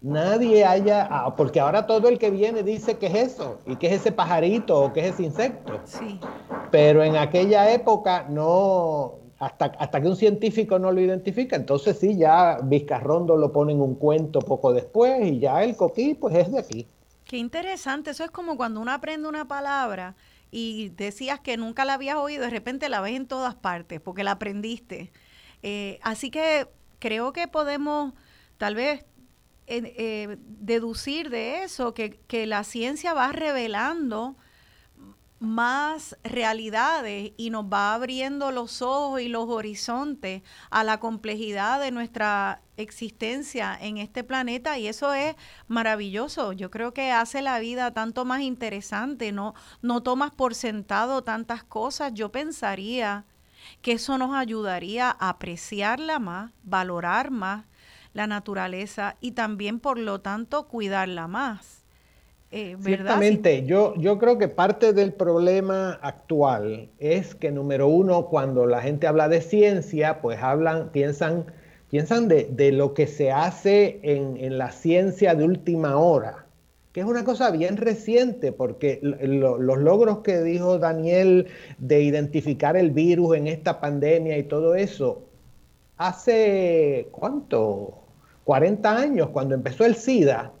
[0.00, 3.86] nadie haya, ah, porque ahora todo el que viene dice que es eso, y que
[3.86, 5.78] es ese pajarito o que es ese insecto.
[5.84, 6.18] Sí.
[6.72, 12.16] Pero en aquella época no, hasta, hasta, que un científico no lo identifica, entonces sí,
[12.16, 16.50] ya Vizcarrondo lo pone en un cuento poco después y ya el coquí pues es
[16.50, 16.86] de aquí.
[17.26, 20.14] Qué interesante, eso es como cuando uno aprende una palabra
[20.52, 24.22] y decías que nunca la habías oído, de repente la ves en todas partes porque
[24.22, 25.12] la aprendiste.
[25.62, 26.68] Eh, así que
[27.00, 28.14] creo que podemos
[28.58, 29.04] tal vez
[29.66, 34.36] eh, deducir de eso que, que la ciencia va revelando
[35.40, 41.90] más realidades y nos va abriendo los ojos y los horizontes a la complejidad de
[41.90, 45.34] nuestra existencia en este planeta y eso es
[45.68, 46.52] maravilloso.
[46.52, 51.64] Yo creo que hace la vida tanto más interesante, no no tomas por sentado tantas
[51.64, 52.12] cosas.
[52.14, 53.24] Yo pensaría
[53.82, 57.64] que eso nos ayudaría a apreciarla más, valorar más
[58.12, 61.84] la naturaleza y también por lo tanto cuidarla más.
[62.52, 68.66] Eh, Ciertamente, yo, yo creo que parte del problema actual es que, número uno, cuando
[68.66, 71.46] la gente habla de ciencia, pues hablan, piensan
[71.90, 76.46] piensan de, lo que se hace en, la ciencia de última hora,
[76.92, 81.46] que es una cosa bien reciente, porque los logros que dijo Daniel
[81.78, 85.22] de identificar el virus en esta pandemia y todo eso,
[85.96, 88.02] hace, ¿cuánto?
[88.44, 90.52] 40 años, cuando empezó el SIDA,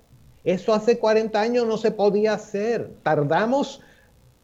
[0.44, 2.92] eso hace 40 años no se podía hacer.
[3.02, 3.80] Tardamos,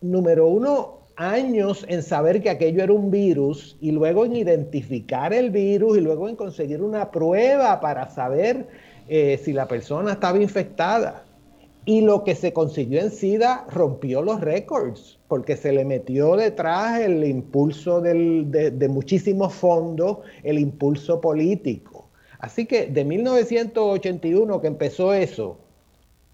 [0.00, 5.50] número uno, años en saber que aquello era un virus y luego en identificar el
[5.50, 8.66] virus y luego en conseguir una prueba para saber
[9.08, 11.24] eh, si la persona estaba infectada.
[11.84, 17.00] Y lo que se consiguió en SIDA rompió los récords, porque se le metió detrás
[17.00, 22.08] el impulso de, de muchísimos fondos, el impulso político.
[22.38, 25.58] Así que de 1981 que empezó eso,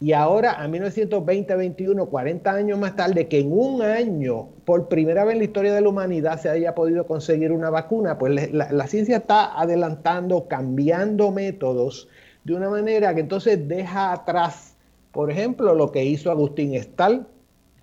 [0.01, 5.33] y ahora a 1920-21, 40 años más tarde, que en un año, por primera vez
[5.33, 9.17] en la historia de la humanidad, se haya podido conseguir una vacuna, pues la, ciencia
[9.17, 12.09] está adelantando, cambiando métodos
[12.45, 14.77] de una manera que entonces deja atrás,
[15.11, 17.27] por ejemplo, lo que hizo Agustín Estal,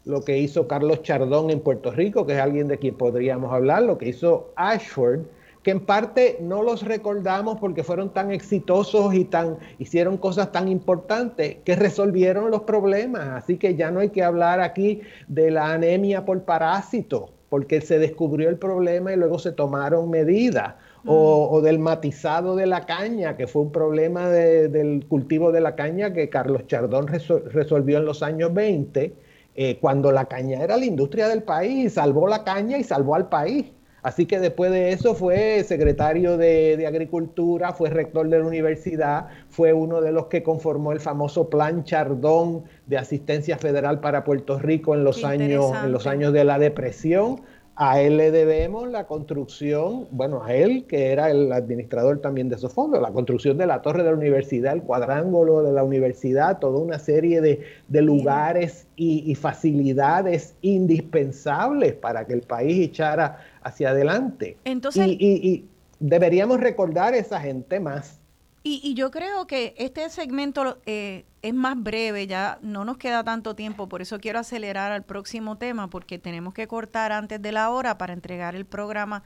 [0.05, 3.83] lo que hizo Carlos Chardón en Puerto Rico, que es alguien de quien podríamos hablar,
[3.83, 5.21] lo que hizo Ashford,
[5.65, 10.67] que en parte no los recordamos porque fueron tan exitosos y tan hicieron cosas tan
[10.67, 13.29] importantes que resolvieron los problemas.
[13.29, 17.97] Así que ya no hay que hablar aquí de la anemia por parásito, porque se
[17.97, 20.75] descubrió el problema y luego se tomaron medidas.
[21.07, 21.63] O, mm.
[21.63, 26.29] del matizado de la caña, que fue un problema del cultivo de la caña que
[26.29, 29.15] Carlos Chardón resolvió en los años 20,
[29.55, 33.29] eh, cuando la caña era la industria del país, salvó la caña y salvó al
[33.29, 33.65] país.
[34.05, 39.73] Así que después de eso fue secretario de, Agricultura, fue rector de la universidad, fue
[39.73, 44.93] uno de los que conformó el famoso Plan Chardón de asistencia federal para Puerto Rico
[44.93, 47.41] en los, años, en los años de la depresión.
[47.77, 52.55] A él le debemos la construcción, bueno, a él que era el administrador también de
[52.55, 56.59] esos fondos, la construcción de la torre de la universidad, el cuadrángulo de la universidad,
[56.59, 63.89] toda una serie de, lugares y, y, facilidades indispensables para que el país echara hacia
[63.89, 64.57] adelante.
[64.63, 65.65] Entonces, y,
[65.99, 68.19] deberíamos recordar a esa gente más.
[68.63, 73.55] Y, yo creo que este segmento eh, es más breve, ya no nos queda tanto
[73.55, 77.69] tiempo, por eso quiero acelerar al próximo tema, porque tenemos que cortar antes de la
[77.69, 79.23] hora para entregar el programa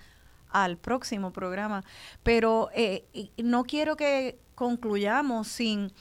[0.49, 1.83] al próximo programa.
[2.23, 3.05] Pero eh,
[3.37, 5.91] no quiero que concluyamos sin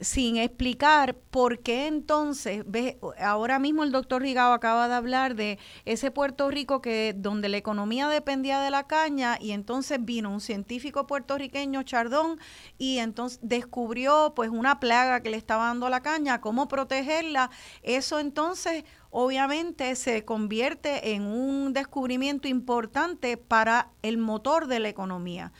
[0.00, 5.58] sin explicar por qué entonces, ve, ahora mismo el doctor Rigao acaba de hablar de
[5.86, 10.40] ese Puerto Rico que donde la economía dependía de la caña y entonces vino un
[10.40, 12.38] científico puertorriqueño, Chardón,
[12.76, 17.50] y entonces descubrió pues una plaga que le estaba dando la caña, cómo protegerla.
[17.82, 25.52] Eso entonces obviamente se convierte en un descubrimiento importante para el motor de la economía.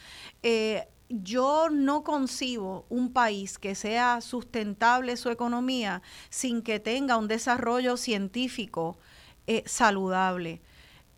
[0.43, 7.29] Eh, yo no concibo un país que sea sustentable su economía sin que tenga un
[7.29, 8.99] desarrollo científico
[9.47, 10.61] eh, saludable.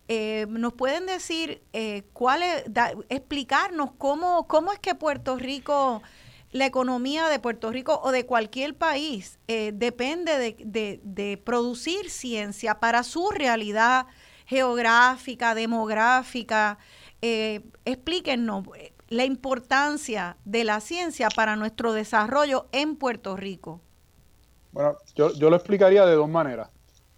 [0.08, 2.64] Eh, ¿Nos pueden decir eh, cuál es,
[3.08, 6.02] explicarnos cómo, cómo es que Puerto Rico,
[6.50, 13.30] la economía de Puerto Rico o de cualquier país depende de, producir ciencia para su
[13.30, 14.06] realidad
[14.46, 16.78] geográfica, demográfica?
[17.20, 18.64] explíquenos
[19.08, 23.80] la importancia de la ciencia para nuestro desarrollo en Puerto Rico?
[24.72, 26.68] Bueno, yo, lo explicaría de dos maneras,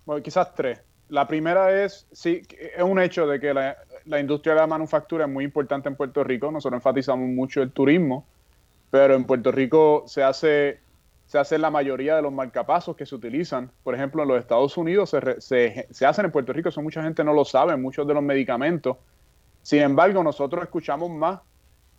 [0.07, 0.81] bueno, quizás tres.
[1.09, 2.43] La primera es, sí,
[2.77, 5.97] es un hecho de que la, la, industria de la manufactura es muy importante en
[5.97, 6.53] Puerto Rico.
[6.53, 8.25] Nosotros enfatizamos mucho el turismo,
[8.91, 10.79] pero en Puerto Rico se hace,
[11.27, 13.73] se hace la mayoría de los marcapasos que se utilizan.
[13.83, 17.03] Por ejemplo, en los Estados Unidos se, se, se hacen en Puerto Rico, eso mucha
[17.03, 18.97] gente no lo sabe, muchos de los medicamentos.
[19.63, 21.41] Sin embargo, nosotros escuchamos más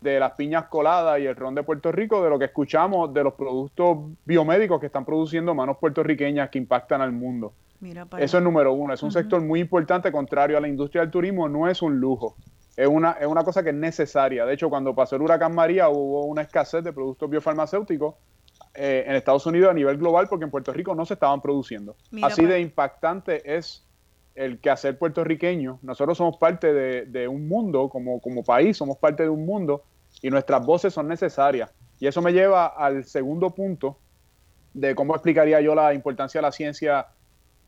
[0.02, 3.24] de las piñas coladas y el ron de Puerto Rico, de lo que escuchamos de
[3.24, 7.54] los productos biomédicos que están produciendo manos puertorriqueñas que impactan al mundo.
[8.18, 11.48] Eso es número uno, es un sector muy importante, contrario a la industria del turismo,
[11.48, 12.36] no es un lujo,
[12.76, 14.46] es una, es una cosa que es necesaria.
[14.46, 18.16] De hecho, cuando pasó el huracán María hubo una escasez de productos biofarmacéuticos
[18.74, 21.96] eh, en Estados Unidos a nivel global porque en Puerto Rico no se estaban produciendo.
[22.22, 23.84] Así de impactante es
[24.36, 25.80] el quehacer puertorriqueño.
[25.82, 29.84] Nosotros somos parte de, de un mundo, como, como país, somos parte de un mundo
[30.22, 31.72] y nuestras voces son necesarias.
[32.00, 33.98] Y eso me lleva al segundo punto
[34.74, 37.08] de cómo explicaría yo la importancia de la ciencia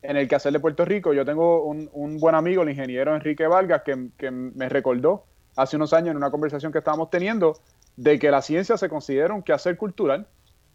[0.02, 1.12] en el quehacer de Puerto Rico.
[1.12, 5.24] Yo tengo un, buen amigo, el ingeniero Enrique Vargas, que, me recordó
[5.56, 7.58] hace unos años en una conversación que estábamos teniendo
[7.96, 10.26] de que la ciencia se considera un quehacer cultural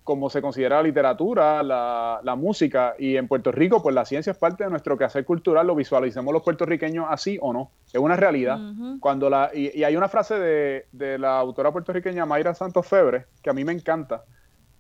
[0.04, 4.38] como se considera la literatura, la, música, y en Puerto Rico, pues la ciencia es
[4.38, 8.60] parte de nuestro quehacer cultural, lo visualicemos los puertorriqueños así o no, es una realidad.
[9.00, 13.50] Cuando la, y, hay una frase de, de, la autora puertorriqueña Mayra Santos Febre, que
[13.50, 14.24] a mí me encanta,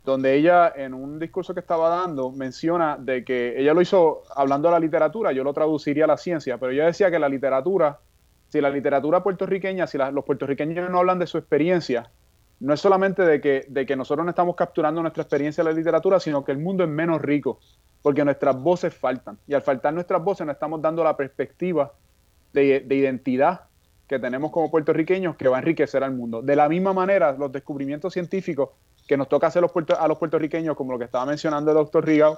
[0.03, 4.69] donde ella en un discurso que estaba dando menciona de que ella lo hizo hablando
[4.69, 7.99] de la literatura, yo lo traduciría a la ciencia, pero ella decía que la literatura,
[8.47, 12.09] si la literatura puertorriqueña, si los puertorriqueños no hablan de su experiencia,
[12.59, 15.73] no es solamente de que, de que nosotros no estamos capturando nuestra experiencia en la
[15.73, 17.59] literatura, sino que el mundo es menos rico,
[18.01, 19.37] porque nuestras voces faltan.
[19.47, 21.93] Y al faltar nuestras voces no estamos dando la perspectiva
[22.53, 23.61] de, identidad
[24.07, 26.41] que tenemos como puertorriqueños que va a enriquecer al mundo.
[26.41, 28.69] De la misma manera, los descubrimientos científicos
[29.07, 32.05] que nos toca hacer los a los puertorriqueños, como lo que estaba mencionando el doctor
[32.05, 32.37] Rigao,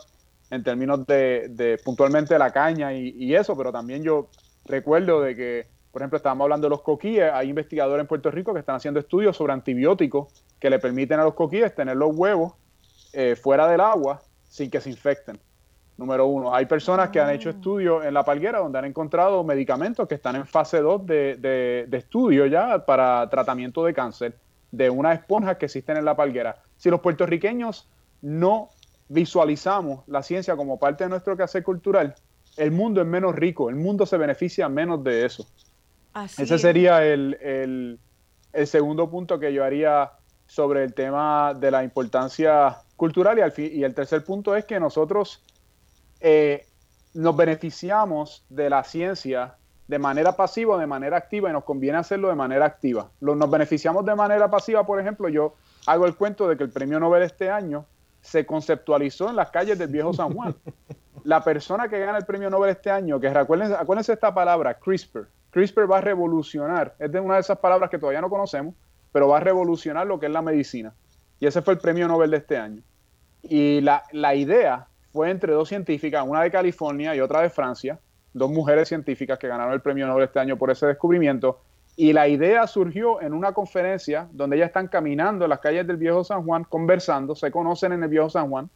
[0.49, 4.27] en términos de, puntualmente la caña y, y, eso, pero también yo
[4.65, 7.30] recuerdo de que por ejemplo, estábamos hablando de los coquíes.
[7.34, 11.23] Hay investigadores en Puerto Rico que están haciendo estudios sobre antibióticos que le permiten a
[11.23, 12.53] los coquíes tener los huevos
[13.13, 15.39] eh, fuera del agua sin que se infecten.
[15.97, 16.55] Número uno.
[16.55, 17.51] Hay personas que han hecho ah.
[17.51, 22.45] estudios en la palguera donde han encontrado medicamentos que están en fase 2 de, estudio
[22.45, 24.38] ya para tratamiento de cáncer
[24.72, 26.63] de unas esponjas que existen en la palguera.
[26.77, 27.89] Si los puertorriqueños
[28.22, 28.69] no
[29.09, 32.15] visualizamos la ciencia como parte de nuestro quehacer cultural,
[32.55, 35.45] el mundo es menos rico, el mundo se beneficia menos de eso.
[36.15, 37.99] Ese sería el,
[38.65, 40.11] segundo punto que yo haría
[40.45, 44.79] sobre el tema de la importancia cultural y, al y el tercer punto es que
[44.79, 45.41] nosotros
[46.19, 46.67] eh,
[47.13, 49.55] nos beneficiamos de la ciencia
[49.88, 53.09] de manera pasiva o de manera activa y nos conviene hacerlo de manera activa.
[53.19, 55.55] nos beneficiamos de manera pasiva, por ejemplo, yo
[55.85, 57.85] hago el cuento de que el premio Nobel este año
[58.21, 60.55] se conceptualizó en las calles del viejo San Juan.
[61.23, 65.27] La persona que gana el premio Nobel este año, que recuérdense, acuérdense esta palabra, CRISPR,
[65.52, 68.73] CRISPR va a revolucionar, es de una de esas palabras que todavía no conocemos,
[69.11, 70.94] pero va a revolucionar lo que es la medicina.
[71.40, 72.82] Y ese fue el premio Nobel de este año.
[73.44, 77.99] Y la, idea fue entre dos científicas, una de California y otra de Francia,
[78.34, 81.60] dos mujeres científicas que ganaron el premio Nobel este año por ese descubrimiento.
[81.98, 85.98] Y la idea surgió en una conferencia donde ellas están caminando en las calles del
[85.98, 88.69] Viejo San Juan, conversando, se conocen en el Viejo San Juan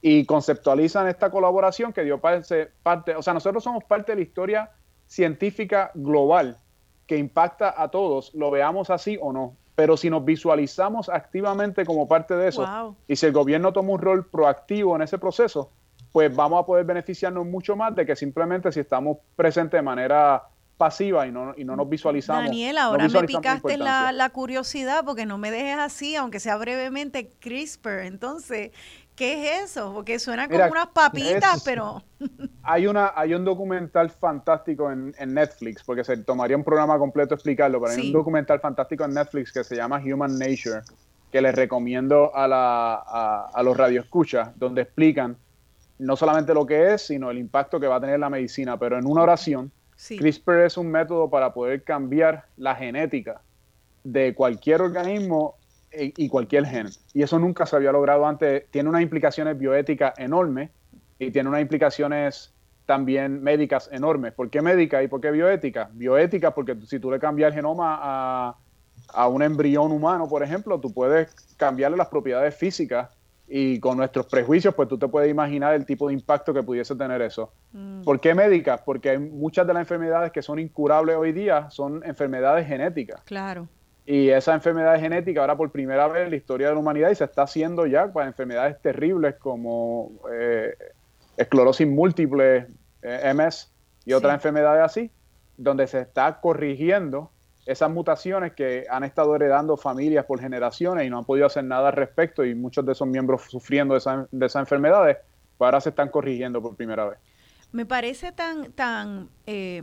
[0.00, 4.22] y conceptualizan esta colaboración que dio parte, parte o sea, nosotros somos parte de la
[4.22, 4.70] historia
[5.06, 6.58] científica global
[7.06, 9.56] que impacta a todos, lo veamos así o no.
[9.74, 14.00] Pero si nos visualizamos activamente como parte de eso, y si el gobierno toma un
[14.00, 15.70] rol proactivo en ese proceso,
[16.12, 20.44] pues vamos a poder beneficiarnos mucho más de que simplemente si estamos presentes de manera
[20.76, 22.44] pasiva y no, y no nos visualizamos.
[22.44, 27.30] Daniel, ahora me picaste la, la, curiosidad porque no me dejes así, aunque sea brevemente
[27.40, 28.00] CRISPR.
[28.04, 28.70] Entonces,
[29.16, 29.92] ¿Qué es eso?
[29.92, 32.02] Porque suena como unas papitas, pero...
[32.62, 37.80] hay, una, hay un documental fantástico en, Netflix, porque se tomaría un programa completo explicarlo,
[37.80, 40.82] pero hay un documental fantástico en Netflix que se llama Human Nature,
[41.30, 42.94] que les recomiendo a, la,
[43.52, 45.36] a, los radioescuchas, donde explican
[45.98, 48.98] no solamente lo que es, sino el impacto que va a tener la medicina, pero
[48.98, 53.40] en una oración, CRISPR es un método para poder cambiar la genética
[54.02, 55.56] de cualquier organismo
[55.96, 56.88] y cualquier gen.
[57.12, 58.70] Y eso nunca se había logrado antes.
[58.70, 60.70] Tiene unas implicaciones bioéticas enormes
[61.18, 62.52] y tiene unas implicaciones
[62.86, 64.32] también médicas enormes.
[64.32, 65.90] ¿Por qué médica y por qué bioética?
[65.92, 68.56] Bioética porque si tú le cambias el genoma a,
[69.08, 73.16] a un embrión humano, por ejemplo, tú puedes cambiarle las propiedades físicas
[73.46, 76.94] y con nuestros prejuicios, pues tú te puedes imaginar el tipo de impacto que pudiese
[76.96, 77.52] tener eso.
[77.72, 78.02] Mm.
[78.02, 78.78] ¿Por qué médica?
[78.84, 83.22] Porque muchas de las enfermedades que son incurables hoy día son enfermedades genéticas.
[83.24, 83.68] Claro.
[84.06, 87.14] Y esa enfermedad genética ahora por primera vez en la historia de la humanidad y
[87.14, 90.76] se está haciendo ya para enfermedades terribles como eh,
[91.36, 92.66] esclerosis múltiple,
[93.02, 93.72] eh, MS
[94.04, 95.10] y otras enfermedades así,
[95.56, 97.30] donde se está corrigiendo
[97.64, 101.88] esas mutaciones que han estado heredando familias por generaciones y no han podido hacer nada
[101.88, 105.16] al respecto y muchos de esos miembros sufriendo de, de esas enfermedades,
[105.56, 107.18] pues ahora se están corrigiendo por primera vez.
[107.72, 109.82] Me parece tan, tan eh,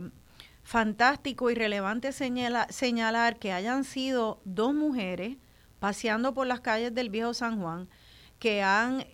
[0.72, 5.36] fantástico y relevante señalar que hayan sido dos mujeres
[5.80, 7.90] paseando por las calles del viejo San Juan
[8.38, 9.04] que han,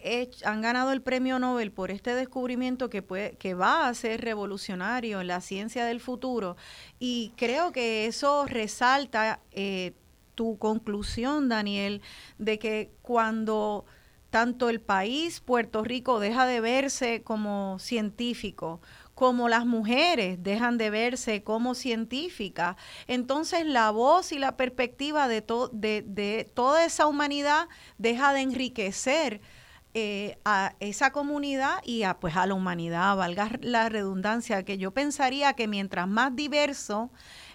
[0.45, 5.21] han ganado el premio Nobel por este descubrimiento que, puede, que va a ser revolucionario
[5.21, 6.57] en la ciencia del futuro.
[7.01, 9.95] Y creo que eso resalta eh,
[10.37, 12.03] tu conclusión, Daniel,
[12.39, 13.85] de que cuando
[14.31, 18.81] tanto el país, Puerto Rico, deja de verse como científico,
[19.19, 22.77] como las mujeres dejan de verse como científicas.
[23.09, 25.43] Entonces la voz y la perspectiva de,
[25.73, 27.67] de, toda esa humanidad
[27.99, 29.41] deja de enriquecer
[29.93, 34.93] eh, a esa comunidad y a, pues, a la humanidad, valga la redundancia, que yo
[34.93, 37.11] pensaría que mientras más diverso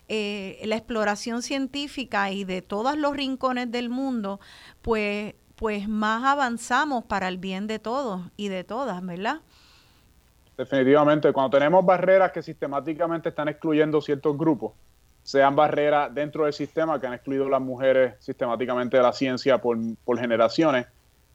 [0.10, 4.42] eh, la exploración científica y de todos los rincones del mundo,
[4.82, 9.40] pues pues más avanzamos para el bien de todos y de todas, ¿verdad?
[10.58, 14.74] Definitivamente, cuando tenemos barreras que sistemáticamente están excluyendo ciertos grupos,
[15.24, 19.58] sean barreras dentro del sistema que han excluido a las mujeres sistemáticamente de la ciencia
[19.58, 19.78] por,
[20.20, 20.86] generaciones,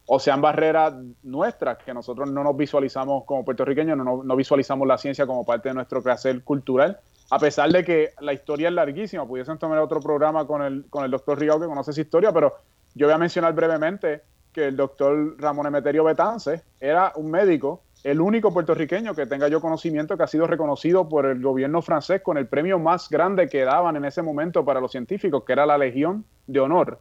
[0.07, 4.99] o sean barreras nuestras, que nosotros no nos visualizamos como puertorriqueños, no, no, visualizamos la
[4.99, 6.99] ciencia como parte de nuestro crecer cultural,
[7.31, 11.05] a pesar de que la historia es larguísima, pudiesen tomar otro programa con el, con
[11.05, 12.55] el doctor Rigao que conoce esa historia, pero
[12.95, 14.23] yo voy a mencionar brevemente
[14.53, 19.61] que el doctor Ramón Emeterio Betance era un médico el único puertorriqueño que tenga yo
[19.61, 23.65] conocimiento que ha sido reconocido por el gobierno francés con el premio más grande que
[23.65, 27.01] daban en ese momento para los científicos, que era la Legión de Honor.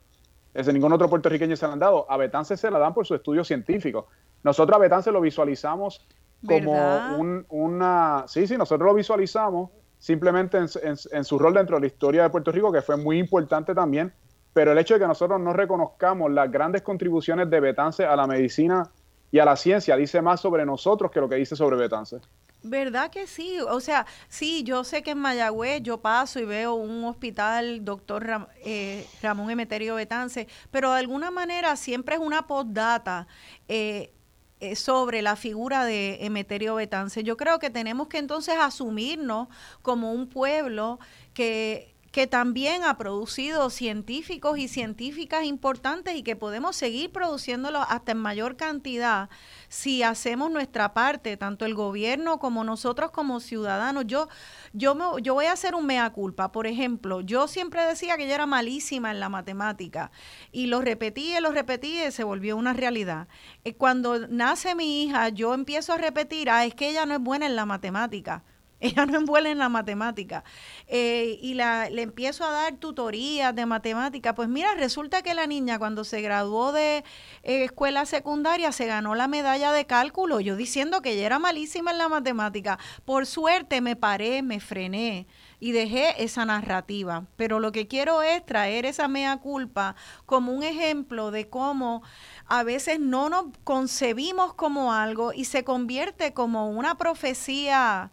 [0.53, 2.09] Ese ningún otro puertorriqueño se la han dado.
[2.09, 4.07] A Betance se la dan por su estudio científico.
[4.43, 6.07] Nosotros a Betance lo visualizamos
[6.45, 6.73] como
[7.17, 8.23] un, una...
[8.27, 9.69] Sí, sí, nosotros lo visualizamos
[9.99, 13.73] simplemente en, su rol dentro de la historia de Puerto Rico, que fue muy importante
[13.73, 14.13] también,
[14.53, 18.27] pero el hecho de que nosotros no reconozcamos las grandes contribuciones de Betance a la
[18.27, 18.89] medicina
[19.31, 22.17] y a la ciencia dice más sobre nosotros que lo que dice sobre Betance.
[22.63, 23.59] ¿Verdad que sí?
[23.59, 28.49] O sea, sí, yo sé que en Mayagüez yo paso y veo un hospital, doctor
[28.65, 33.27] eh, Ramón Emeterio Betance, pero de alguna manera siempre es una postdata.
[33.67, 34.11] Eh,
[34.59, 37.23] eh, sobre la figura de Emeterio Betance.
[37.23, 39.49] Yo creo que tenemos que entonces asumirnos
[39.83, 40.99] como un pueblo
[41.35, 48.13] que que también ha producido científicos y científicas importantes y que podemos seguir produciéndolos hasta
[48.13, 49.29] en mayor cantidad
[49.69, 54.05] si hacemos nuestra parte, tanto el gobierno como nosotros como ciudadanos.
[54.07, 54.29] Yo,
[54.73, 56.51] yo, me, yo voy a hacer un mea culpa.
[56.51, 60.09] Por ejemplo, yo siempre decía que yo era malísima en la matemática
[60.51, 63.27] y lo repetí y lo repetí y se volvió una realidad.
[63.63, 67.21] Eh, cuando nace mi hija, yo empiezo a repetir, ah, es que ella no es
[67.21, 68.43] buena en la matemática
[68.79, 70.43] ella no envuelve en la matemática.
[70.87, 74.35] Eh, y la, le empiezo a dar tutorías de matemática.
[74.35, 77.03] Pues mira, resulta que la niña cuando se graduó de
[77.43, 81.91] eh, escuela secundaria se ganó la medalla de cálculo, yo diciendo que ella era malísima
[81.91, 82.77] en la matemática.
[83.05, 85.27] Por suerte me paré, me frené
[85.59, 87.25] y dejé esa narrativa.
[87.35, 89.95] Pero lo que quiero es traer esa mea culpa
[90.25, 92.03] como un ejemplo de cómo
[92.45, 98.11] a veces no nos concebimos como algo y se convierte como una profecía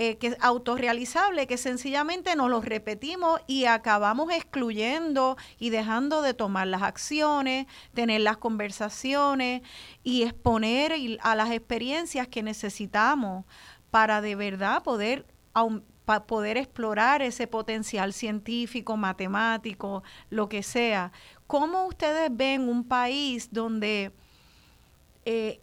[0.00, 6.68] eh, que autorrealizable, que sencillamente nos lo repetimos y acabamos excluyendo y dejando de tomar
[6.68, 9.62] las acciones, tener las conversaciones
[10.04, 13.44] y exponer a las experiencias que necesitamos
[13.90, 15.26] para de verdad poder
[16.28, 21.10] poder explorar ese potencial científico, matemático, lo que sea.
[21.48, 24.12] ¿Cómo ustedes ven un país donde
[25.24, 25.60] eh,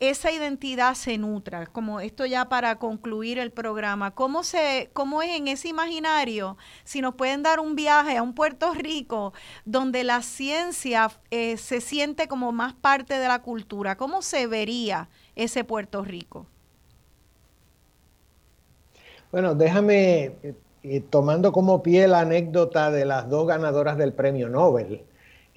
[0.00, 5.36] esa identidad se nutra, como esto ya para concluir el programa, ¿cómo, se, cómo es
[5.36, 6.56] en ese imaginario?
[6.84, 9.32] Si nos pueden dar un viaje a un Puerto Rico
[9.64, 15.08] donde la ciencia eh, se siente como más parte de la cultura, ¿cómo se vería
[15.34, 16.46] ese Puerto Rico?
[19.30, 24.48] Bueno, déjame, eh, eh, tomando como pie la anécdota de las dos ganadoras del premio
[24.48, 25.02] Nobel,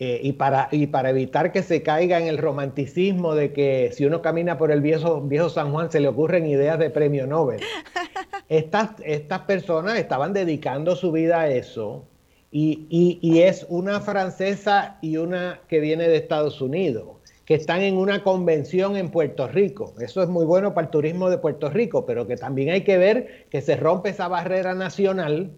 [0.04, 4.04] eh, y, para, y para evitar que se caiga en el romanticismo de que si
[4.04, 7.62] uno camina por el viejo, viejo San Juan se le ocurren ideas de premio Nobel.
[8.50, 12.08] Estas, estas personas estaban dedicando su vida a eso
[12.52, 12.88] y,
[13.22, 18.24] y, es una francesa y una que viene de Estados Unidos, que están en una
[18.24, 19.94] convención en Puerto Rico.
[20.00, 22.98] Eso es muy bueno para el turismo de Puerto Rico, pero que también hay que
[22.98, 25.52] ver que se rompe esa barrera nacional,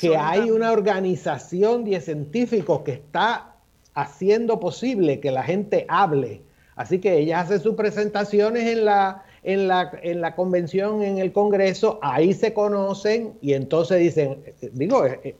[0.00, 3.55] que hay una organización de científicos que está
[3.96, 6.42] haciendo posible que la gente hable.
[6.76, 11.32] Así que ella hace sus presentaciones en la, en la, en la convención, en el
[11.32, 15.36] Congreso, ahí se conocen y entonces dicen, digo, eh, eh,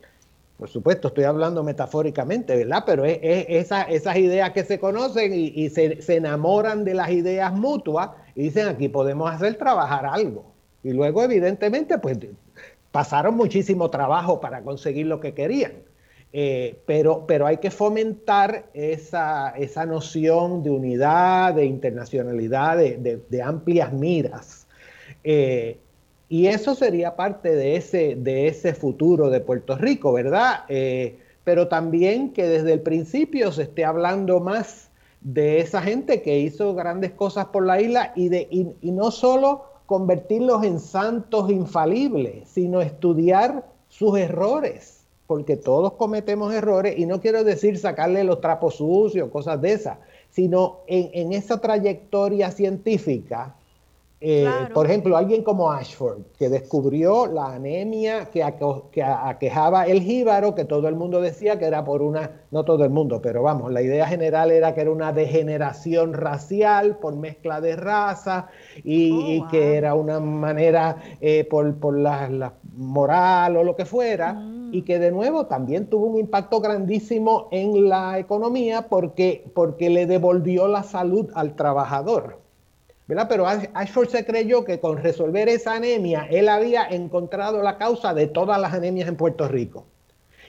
[0.57, 2.85] por supuesto, estoy hablando metafóricamente, ¿verdad?
[2.87, 8.11] Pero es, esas ideas que se conocen y, se, se, enamoran de las ideas mutuas
[8.35, 10.47] y dicen, aquí podemos hacer trabajar algo.
[10.83, 12.19] Y luego, evidentemente, pues
[12.91, 15.73] pasaron muchísimo trabajo para conseguir lo que querían.
[16.33, 23.93] Eh, pero, pero hay que fomentar esa, esa, noción de unidad, de internacionalidad, de, amplias
[23.93, 24.67] miras.
[25.25, 25.79] Eh,
[26.29, 30.65] y eso sería parte de ese, de ese futuro de Puerto Rico, ¿verdad?
[30.69, 34.91] Eh, pero también que desde el principio se esté hablando más
[35.21, 39.65] de esa gente que hizo grandes cosas por la isla y, de, y no solo
[39.87, 44.96] convertirlos en santos infalibles, sino estudiar sus errores
[45.27, 49.99] porque todos cometemos errores y no quiero decir sacarle los trapos sucios, cosas de esas,
[50.31, 53.57] sino en, esa trayectoria científica
[54.19, 58.43] Eh, por ejemplo, alguien como Ashford, que descubrió la anemia que,
[58.91, 62.83] que aquejaba el jíbaro, que todo el mundo decía que era por una, no todo
[62.85, 67.61] el mundo, pero vamos, la idea general era que era una degeneración racial por mezcla
[67.61, 68.49] de raza
[68.83, 74.56] y, oh, que era una manera eh, por, la, moral o lo que fuera, mm.
[74.73, 80.07] Y que de nuevo también tuvo un impacto grandísimo en la economía porque, porque le
[80.07, 82.41] devolvió la salud al trabajador.
[83.07, 88.27] Pero Ashford se creyó que con resolver esa anemia, él había encontrado la causa de
[88.27, 89.85] todas las anemias en Puerto Rico.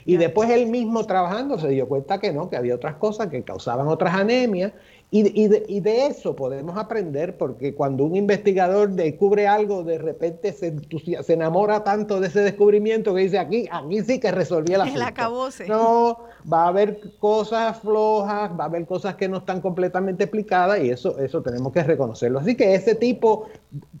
[0.04, 3.42] Y después él mismo trabajando se dio cuenta que no, que había otras cosas que
[3.42, 4.72] causaban otras anemias
[5.10, 10.76] y, de, eso podemos aprender porque cuando un investigador descubre algo, de repente se,
[11.22, 14.98] se enamora tanto de ese descubrimiento que dice, aquí, aquí sí que resolví el asunto.
[15.66, 16.18] No,
[16.52, 20.90] va a haber cosas flojas, va a haber cosas que no están completamente explicadas y
[20.90, 22.40] eso, eso tenemos que reconocerlo.
[22.40, 23.48] Así que ese tipo,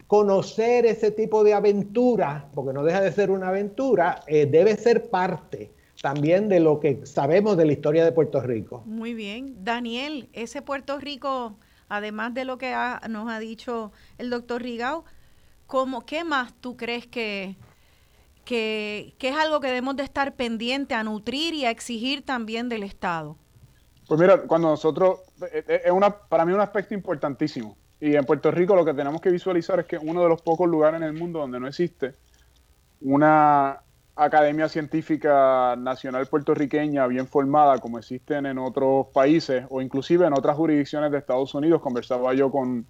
[0.06, 5.08] conocer ese tipo de aventura, porque no deja de ser una aventura, eh, debe ser
[5.08, 8.82] parte también de lo que sabemos de la historia de Puerto Rico.
[8.86, 9.64] Muy bien.
[9.64, 11.56] Daniel, ese Puerto Rico,
[11.88, 12.74] además de lo que
[13.08, 15.04] nos ha dicho el doctor Rigau,
[15.66, 17.56] ¿cómo, ¿qué más tú crees que,
[18.44, 22.84] que, es algo que debemos de estar pendiente a nutrir y a exigir también del
[22.84, 23.36] Estado?
[24.06, 25.20] Pues mira, cuando nosotros,
[25.52, 27.76] eh, eh, es una, para mí un aspecto importantísimo.
[28.00, 30.68] Y en Puerto Rico lo que tenemos que visualizar es que uno de los pocos
[30.68, 32.12] lugares en el mundo donde no existe
[33.00, 33.80] una
[34.18, 40.56] academia científica nacional puertorriqueña bien formada como existen en otros países o inclusive en otras
[40.56, 41.80] jurisdicciones de Estados Unidos.
[41.80, 42.84] Conversaba yo con,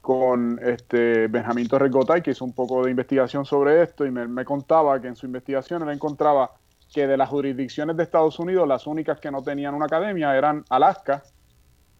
[0.00, 4.44] con este Benjamín Torres Gotay, que hizo un poco de investigación sobre esto y me,
[4.44, 6.52] contaba que en su investigación él encontraba
[6.92, 10.64] que de las jurisdicciones de Estados Unidos las únicas que no tenían una academia eran
[10.70, 11.22] Alaska,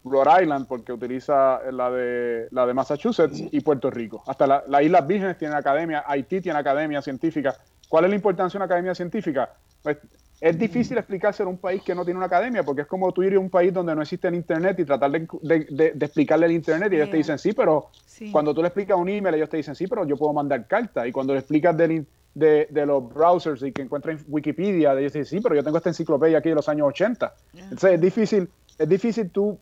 [0.04, 4.22] Rhode Island, porque utiliza la de, la de Massachusetts, y Puerto Rico.
[4.26, 7.56] Hasta las Islas Vírgenes tienen academia, Haití tiene academia científica
[7.94, 9.54] ¿Cuál es la importancia de una academia científica?
[9.80, 9.98] Pues
[10.40, 13.22] es difícil explicarse en un país que no tiene una academia, porque es como tú
[13.22, 16.92] ir a un país donde no existe el Internet y tratar de, explicarle el Internet
[16.92, 17.90] y ellos te dicen sí, pero
[18.32, 21.06] cuando tú le explicas un email, ellos te dicen sí, pero yo puedo mandar carta.
[21.06, 25.40] Y cuando le explicas de, los browsers y que encuentran Wikipedia, ellos te dicen sí,
[25.40, 27.32] pero yo tengo esta enciclopedia aquí de los años 80.
[27.54, 29.56] Entonces es difícil, es difícil tú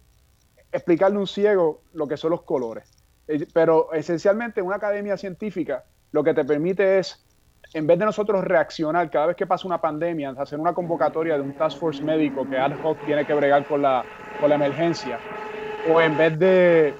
[0.72, 2.88] explicarle a un ciego lo que son los colores.
[3.28, 7.22] Eh, pero esencialmente una academia científica lo que te permite es
[7.74, 11.40] en vez de nosotros reaccionar cada vez que pasa una pandemia, hacer una convocatoria de
[11.40, 14.04] un task force médico que ad hoc tiene que bregar con la,
[14.40, 15.18] con la emergencia,
[15.90, 16.94] o en vez de,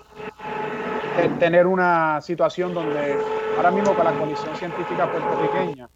[1.38, 3.16] tener una situación donde
[3.56, 5.88] ahora mismo con la Comisión Científica Puertorriqueña,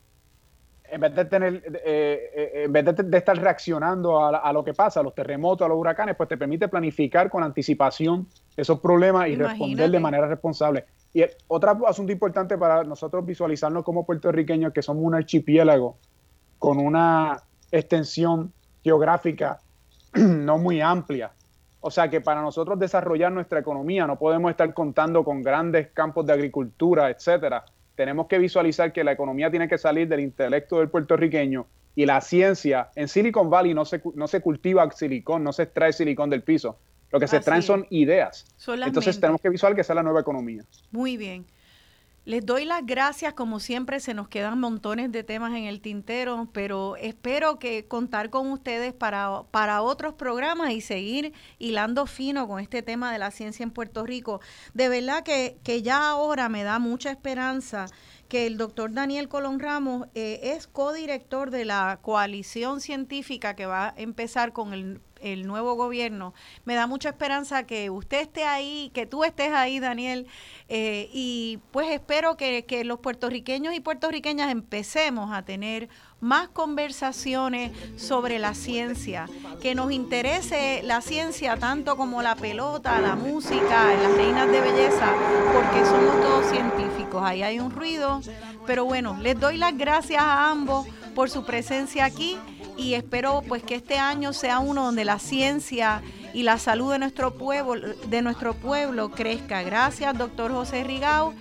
[0.89, 1.55] en vez de tener,
[1.85, 5.69] eh, eh, en vez de, estar reaccionando a, lo que pasa, a los terremotos, a
[5.69, 10.85] los huracanes, pues te permite planificar con anticipación esos problemas y responder de manera responsable.
[11.13, 15.97] Y otro asunto importante para nosotros visualizarnos como puertorriqueños, que somos un archipiélago
[16.59, 18.53] con una extensión
[18.83, 19.61] geográfica
[20.15, 21.33] no muy amplia.
[21.81, 26.27] O sea que para nosotros desarrollar nuestra economía no podemos estar contando con grandes campos
[26.27, 27.65] de agricultura, etcétera.
[27.95, 32.21] Tenemos que visualizar que la economía tiene que salir del intelecto del puertorriqueño y la
[32.21, 32.91] ciencia.
[32.95, 36.77] En Silicon Valley no se, no se cultiva silicón, no se extrae silicón del piso.
[37.11, 38.45] Lo que se traen son ideas.
[38.67, 40.65] Entonces tenemos que visualizar que esa es la nueva economía.
[40.91, 41.47] Muy bien.
[42.27, 46.49] Les doy las gracias, como siempre se nos quedan montones de temas en el tintero,
[46.53, 52.59] pero espero que contar con ustedes para, para otros programas y seguir hilando fino con
[52.59, 54.41] este tema de la ciencia en Puerto Rico.
[54.75, 57.87] De verdad que, que ya ahora me da mucha esperanza
[58.29, 63.89] que el doctor Daniel Colón Ramos eh, es codirector de la coalición científica que va
[63.89, 66.35] a empezar con el el nuevo gobierno.
[66.65, 70.27] Me da mucha esperanza que usted esté ahí, que tú estés ahí, Daniel,
[70.69, 75.89] eh, y pues espero que, que los puertorriqueños y puertorriqueñas empecemos a tener
[76.21, 79.29] más conversaciones sobre la ciencia,
[79.61, 85.13] que nos interese la ciencia tanto como la pelota, la música, las reinas de belleza,
[85.53, 87.23] porque somos todos científicos.
[87.25, 88.21] Ahí hay un ruido,
[88.67, 92.39] pero bueno, les doy las gracias a ambos por su presencia aquí
[92.77, 96.03] y espero pues que este año sea uno donde la ciencia
[96.37, 99.63] y la salud de nuestro pueblo, de nuestro pueblo crezca.
[99.63, 101.33] Gracias, doctor José Rigao.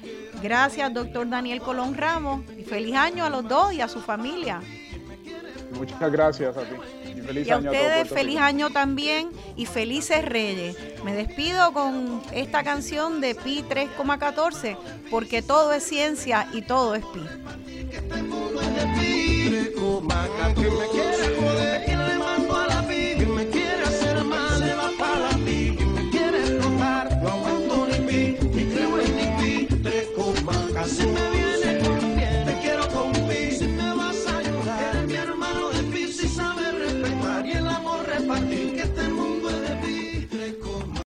[0.42, 2.44] Gracias, doctor Daniel Colón Ramos.
[2.58, 4.62] Y feliz año a los dos y a su familia.
[5.78, 6.76] Muchas gracias a ti.
[7.14, 10.78] Y, feliz a ustedes, feliz año también y felices reyes.
[11.04, 14.78] Me despido con esta canción de Pi 3,14,
[15.12, 17.20] porque todo es ciencia y todo es Pi.
[30.86, 31.35] azul.